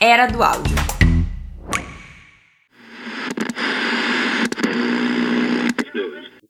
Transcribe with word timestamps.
Era 0.00 0.26
do 0.26 0.42
áudio. 0.42 0.74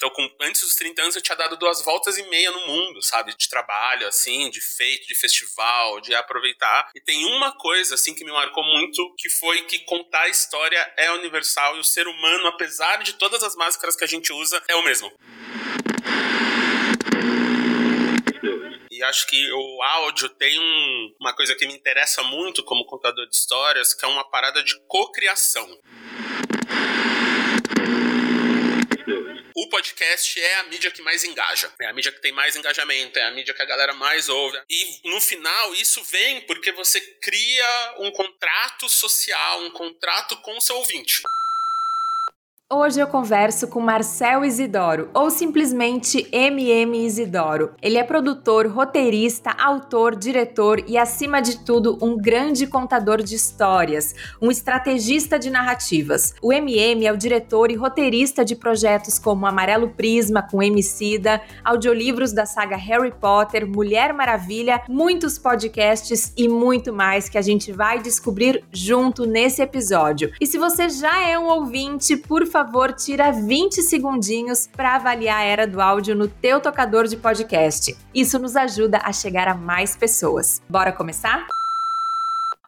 Então, 0.03 0.11
com, 0.11 0.29
antes 0.41 0.63
dos 0.63 0.75
30 0.75 1.01
anos, 1.01 1.15
eu 1.15 1.23
tinha 1.23 1.37
dado 1.37 1.57
duas 1.57 1.81
voltas 1.85 2.19
e 2.19 2.25
meia 2.25 2.51
no 2.51 2.67
mundo, 2.67 3.01
sabe? 3.01 3.37
De 3.37 3.49
trabalho, 3.49 4.09
assim, 4.09 4.51
de 4.51 4.61
feito, 4.61 5.07
de 5.07 5.15
festival, 5.15 6.01
de 6.01 6.13
aproveitar. 6.13 6.91
E 6.93 7.01
tem 7.01 7.25
uma 7.25 7.53
coisa, 7.53 7.95
assim, 7.95 8.13
que 8.13 8.25
me 8.25 8.33
marcou 8.33 8.65
muito, 8.65 9.15
que 9.17 9.31
foi 9.31 9.63
que 9.63 9.79
contar 9.85 10.23
a 10.23 10.29
história 10.29 10.93
é 10.97 11.13
universal 11.13 11.77
e 11.77 11.79
o 11.79 11.85
ser 11.85 12.09
humano, 12.09 12.49
apesar 12.49 12.97
de 13.05 13.13
todas 13.13 13.45
as 13.45 13.55
máscaras 13.55 13.95
que 13.95 14.03
a 14.03 14.09
gente 14.09 14.33
usa, 14.33 14.61
é 14.67 14.75
o 14.75 14.83
mesmo. 14.83 15.13
E 19.03 19.05
acho 19.05 19.27
que 19.27 19.51
o 19.53 19.83
áudio 19.83 20.29
tem 20.29 20.61
um, 20.61 21.15
uma 21.21 21.35
coisa 21.35 21.57
que 21.57 21.67
me 21.67 21.75
interessa 21.75 22.23
muito 22.23 22.63
como 22.63 22.87
contador 22.87 23.29
de 23.29 23.35
histórias, 23.35 23.93
que 23.93 24.05
é 24.05 24.09
uma 24.09 24.23
parada 24.23 24.63
de 24.63 24.81
cocriação. 24.87 25.69
O 29.57 29.69
podcast 29.69 30.41
é 30.41 30.55
a 30.61 30.63
mídia 30.65 30.89
que 30.93 31.03
mais 31.03 31.25
engaja. 31.25 31.73
É 31.81 31.87
a 31.89 31.93
mídia 31.93 32.13
que 32.13 32.21
tem 32.21 32.31
mais 32.31 32.55
engajamento, 32.55 33.19
é 33.19 33.25
a 33.25 33.33
mídia 33.33 33.53
que 33.53 33.63
a 33.63 33.67
galera 33.67 33.93
mais 33.93 34.29
ouve. 34.29 34.63
E 34.71 35.09
no 35.09 35.21
final, 35.21 35.75
isso 35.75 36.01
vem 36.05 36.43
porque 36.43 36.71
você 36.71 37.01
cria 37.01 37.95
um 37.99 38.13
contrato 38.13 38.89
social, 38.89 39.63
um 39.63 39.71
contrato 39.73 40.37
com 40.43 40.57
o 40.57 40.61
seu 40.61 40.77
ouvinte. 40.77 41.23
Hoje 42.75 43.01
eu 43.01 43.07
converso 43.07 43.69
com 43.69 43.81
Marcel 43.81 44.43
Isidoro, 44.47 45.11
ou 45.13 45.29
simplesmente 45.29 46.27
MM 46.33 47.05
Isidoro. 47.05 47.75
Ele 47.83 47.99
é 47.99 48.03
produtor, 48.03 48.67
roteirista, 48.67 49.51
autor, 49.61 50.17
diretor 50.17 50.83
e, 50.89 50.97
acima 50.97 51.43
de 51.43 51.63
tudo, 51.67 51.99
um 52.01 52.17
grande 52.17 52.67
contador 52.67 53.23
de 53.23 53.35
histórias, 53.35 54.15
um 54.41 54.51
estrategista 54.51 55.39
de 55.39 55.51
narrativas. 55.51 56.35
O 56.41 56.51
MM 56.51 57.07
é 57.07 57.13
o 57.13 57.17
diretor 57.17 57.71
e 57.71 57.75
roteirista 57.75 58.43
de 58.43 58.57
projetos 58.57 59.19
como 59.19 59.45
Amarelo 59.45 59.91
Prisma 59.91 60.41
com 60.41 60.63
Emicida, 60.63 61.43
audiolivros 61.63 62.33
da 62.33 62.47
saga 62.47 62.77
Harry 62.77 63.13
Potter, 63.13 63.67
Mulher 63.67 64.15
Maravilha, 64.15 64.81
muitos 64.89 65.39
podcasts 65.39 66.33
e 66.39 66.49
muito 66.49 66.91
mais 66.91 67.29
que 67.29 67.37
a 67.37 67.43
gente 67.43 67.71
vai 67.71 68.01
descobrir 68.01 68.65
junto 68.73 69.27
nesse 69.27 69.61
episódio. 69.61 70.33
E 70.41 70.47
se 70.47 70.57
você 70.57 70.89
já 70.89 71.23
é 71.29 71.39
um 71.39 71.49
ouvinte, 71.49 72.17
por 72.17 72.47
favor, 72.47 72.62
favor, 72.65 72.93
tira 72.93 73.33
20 73.33 73.83
segundinhos 73.83 74.69
para 74.69 74.95
avaliar 74.95 75.39
a 75.39 75.45
era 75.45 75.67
do 75.67 75.81
áudio 75.81 76.15
no 76.15 76.29
teu 76.29 76.61
tocador 76.61 77.09
de 77.09 77.17
podcast. 77.17 77.97
Isso 78.15 78.39
nos 78.39 78.55
ajuda 78.55 79.01
a 79.03 79.13
chegar 79.13 79.49
a 79.49 79.55
mais 79.55 79.97
pessoas. 79.97 80.63
Bora 80.69 80.93
começar? 80.93 81.62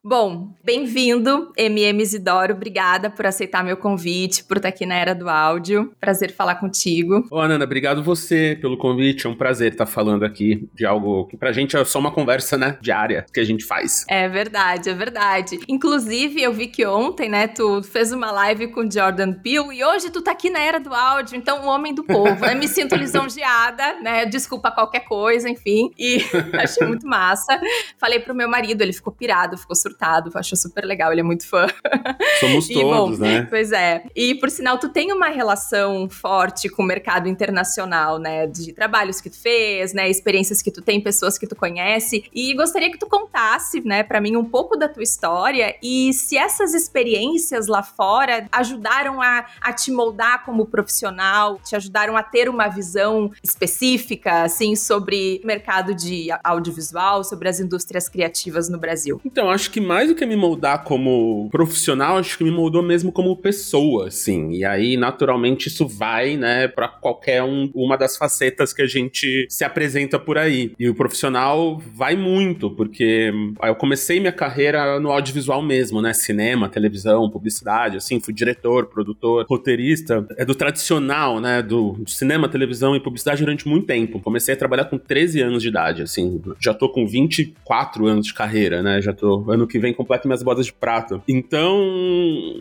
Bom, 0.07 0.51
bem-vindo, 0.63 1.51
MM 1.57 2.03
Isidoro. 2.03 2.53
Obrigada 2.53 3.09
por 3.09 3.25
aceitar 3.25 3.65
meu 3.65 3.75
convite, 3.75 4.45
por 4.45 4.59
estar 4.59 4.69
aqui 4.69 4.85
na 4.85 4.97
Era 4.97 5.15
do 5.15 5.31
Áudio. 5.31 5.95
Prazer 5.99 6.31
falar 6.31 6.57
contigo. 6.57 7.27
Ô, 7.31 7.39
Ananda, 7.41 7.65
obrigado 7.65 8.03
você 8.03 8.59
pelo 8.61 8.77
convite. 8.77 9.27
É 9.27 9.31
um 9.31 9.35
prazer 9.35 9.73
estar 9.73 9.87
falando 9.87 10.23
aqui 10.23 10.69
de 10.75 10.85
algo 10.85 11.25
que 11.25 11.39
pra 11.39 11.53
gente 11.53 11.75
é 11.75 11.83
só 11.87 11.99
uma 11.99 12.11
conversa, 12.11 12.59
né, 12.59 12.77
diária 12.83 13.25
que 13.33 13.41
a 13.41 13.45
gente 13.45 13.65
faz. 13.65 14.05
É 14.07 14.29
verdade, 14.29 14.91
é 14.91 14.93
verdade. 14.93 15.59
Inclusive, 15.67 16.43
eu 16.43 16.53
vi 16.53 16.67
que 16.67 16.85
ontem, 16.85 17.31
né, 17.31 17.47
tu 17.47 17.83
fez 17.83 18.13
uma 18.13 18.31
live 18.31 18.69
com 18.73 18.83
Jordan 18.91 19.33
Peele 19.33 19.79
e 19.79 19.83
hoje 19.83 20.11
tu 20.11 20.21
tá 20.21 20.33
aqui 20.33 20.51
na 20.51 20.61
Era 20.61 20.79
do 20.79 20.93
Áudio, 20.93 21.35
então, 21.35 21.65
o 21.65 21.67
homem 21.67 21.95
do 21.95 22.05
povo. 22.05 22.45
Eu 22.45 22.59
me 22.59 22.69
sinto 22.69 22.93
lisonjeada, 22.95 24.03
né? 24.03 24.27
Desculpa 24.27 24.71
qualquer 24.71 25.07
coisa, 25.07 25.49
enfim. 25.49 25.91
E 25.99 26.19
achei 26.63 26.87
muito 26.87 27.07
massa. 27.07 27.59
Falei 27.97 28.21
pro 28.21 28.35
meu 28.35 28.51
marido, 28.51 28.83
ele 28.83 28.93
ficou 28.93 29.11
pirado, 29.11 29.57
ficou 29.57 29.75
surpreso 29.75 29.94
surtado, 29.95 30.31
achou 30.35 30.57
super 30.57 30.85
legal, 30.85 31.13
ele 31.13 31.21
é 31.21 31.25
muito 31.25 31.47
fã. 31.47 31.67
Somos 32.41 32.69
e, 32.69 32.75
todos, 32.75 33.19
bom, 33.19 33.25
né? 33.25 33.47
Pois 33.49 33.73
é. 33.73 34.05
E 34.15 34.35
por 34.35 34.51
sinal, 34.51 34.79
tu 34.79 34.89
tem 34.89 35.13
uma 35.13 35.29
relação 35.29 36.09
forte 36.09 36.69
com 36.69 36.83
o 36.83 36.87
mercado 36.87 37.29
internacional, 37.29 38.19
né? 38.19 38.47
De 38.47 38.73
trabalhos 38.73 39.21
que 39.21 39.31
tu 39.31 39.41
fez, 39.41 39.93
né? 39.93 40.11
Experiências 40.11 40.61
que 40.61 40.71
tu 40.71 40.83
tem, 40.83 41.01
pessoas 41.01 41.39
que 41.39 41.47
tu 41.47 41.55
conhece. 41.55 42.25
E 42.35 42.55
gostaria 42.55 42.91
que 42.91 42.99
tu 42.99 43.07
contasse, 43.07 43.81
né, 43.85 44.03
para 44.03 44.21
mim 44.21 44.37
um 44.37 44.45
pouco 44.45 44.77
da 44.77 44.89
tua 44.89 45.03
história 45.03 45.77
e 45.83 46.13
se 46.13 46.37
essas 46.37 46.75
experiências 46.75 47.67
lá 47.67 47.83
fora 47.83 48.49
ajudaram 48.51 49.21
a, 49.23 49.47
a 49.61 49.73
te 49.73 49.91
moldar 49.91 50.45
como 50.45 50.67
profissional, 50.67 51.61
te 51.65 51.77
ajudaram 51.77 52.17
a 52.17 52.23
ter 52.23 52.49
uma 52.49 52.69
visão 52.69 53.31
específica, 53.43 54.43
assim, 54.43 54.75
sobre 54.75 55.41
o 55.43 55.47
mercado 55.47 55.95
de 55.95 56.29
audiovisual, 56.43 57.23
sobre 57.23 57.49
as 57.49 57.61
indústrias 57.61 58.09
criativas 58.09 58.69
no 58.69 58.79
Brasil. 58.79 59.21
Então, 59.25 59.51
acho 59.51 59.71
que 59.71 59.81
mais 59.85 60.09
do 60.09 60.15
que 60.15 60.27
me 60.27 60.37
moldar 60.37 60.85
como 60.85 61.49
profissional, 61.51 62.19
acho 62.19 62.39
que 62.39 62.45
me 62.45 62.51
moldou 62.51 62.83
mesmo 62.83 63.13
como 63.13 63.37
pessoa, 63.37 64.09
assim. 64.09 64.53
E 64.53 64.65
aí, 64.65 64.97
naturalmente, 64.97 65.69
isso 65.69 65.87
vai, 65.87 66.37
né, 66.37 66.67
para 66.69 66.89
qualquer 66.89 67.43
um, 67.43 67.71
uma 67.75 67.97
das 67.97 68.17
facetas 68.17 68.73
que 68.73 68.83
a 68.83 68.87
gente 68.87 69.47
se 69.49 69.65
apresenta 69.65 70.19
por 70.19 70.39
aí. 70.39 70.73
E 70.79 70.89
o 70.89 70.95
profissional 70.95 71.81
vai 71.95 72.17
muito, 72.17 72.71
porque 72.71 73.33
eu 73.63 73.75
comecei 73.75 74.21
minha 74.21 74.33
carreira 74.33 74.99
no 74.99 75.11
audiovisual 75.11 75.63
mesmo, 75.63 76.01
né? 76.01 76.13
Cinema, 76.13 76.69
televisão, 76.69 77.29
publicidade, 77.31 77.97
assim, 77.97 78.21
fui 78.21 78.33
diretor, 78.33 78.87
produtor, 78.87 79.47
roteirista. 79.49 80.27
É 80.37 80.45
do 80.45 80.55
tradicional, 80.55 81.41
né? 81.41 81.63
Do 81.63 82.03
cinema, 82.07 82.49
televisão 82.49 82.97
e 82.97 83.01
publicidade 83.01 83.43
durante 83.43 83.69
muito 83.69 83.87
tempo. 83.87 84.21
Comecei 84.21 84.55
a 84.55 84.57
trabalhar 84.57 84.87
com 84.87 84.99
13 84.99 85.43
anos 85.43 85.63
de 85.63 85.69
idade, 85.69 86.03
assim. 86.03 86.41
Já 86.61 86.73
tô 86.73 86.89
com 86.89 87.07
24 87.07 88.07
anos 88.07 88.27
de 88.27 88.35
carreira, 88.35 88.83
né? 88.83 89.01
Já 89.01 89.13
tô 89.13 89.51
ano 89.51 89.67
que 89.75 89.79
vem 89.81 89.93
completo 89.93 90.29
minhas 90.29 90.41
bodas 90.41 90.67
de 90.67 90.73
prata. 90.73 91.21
Então, 91.27 91.83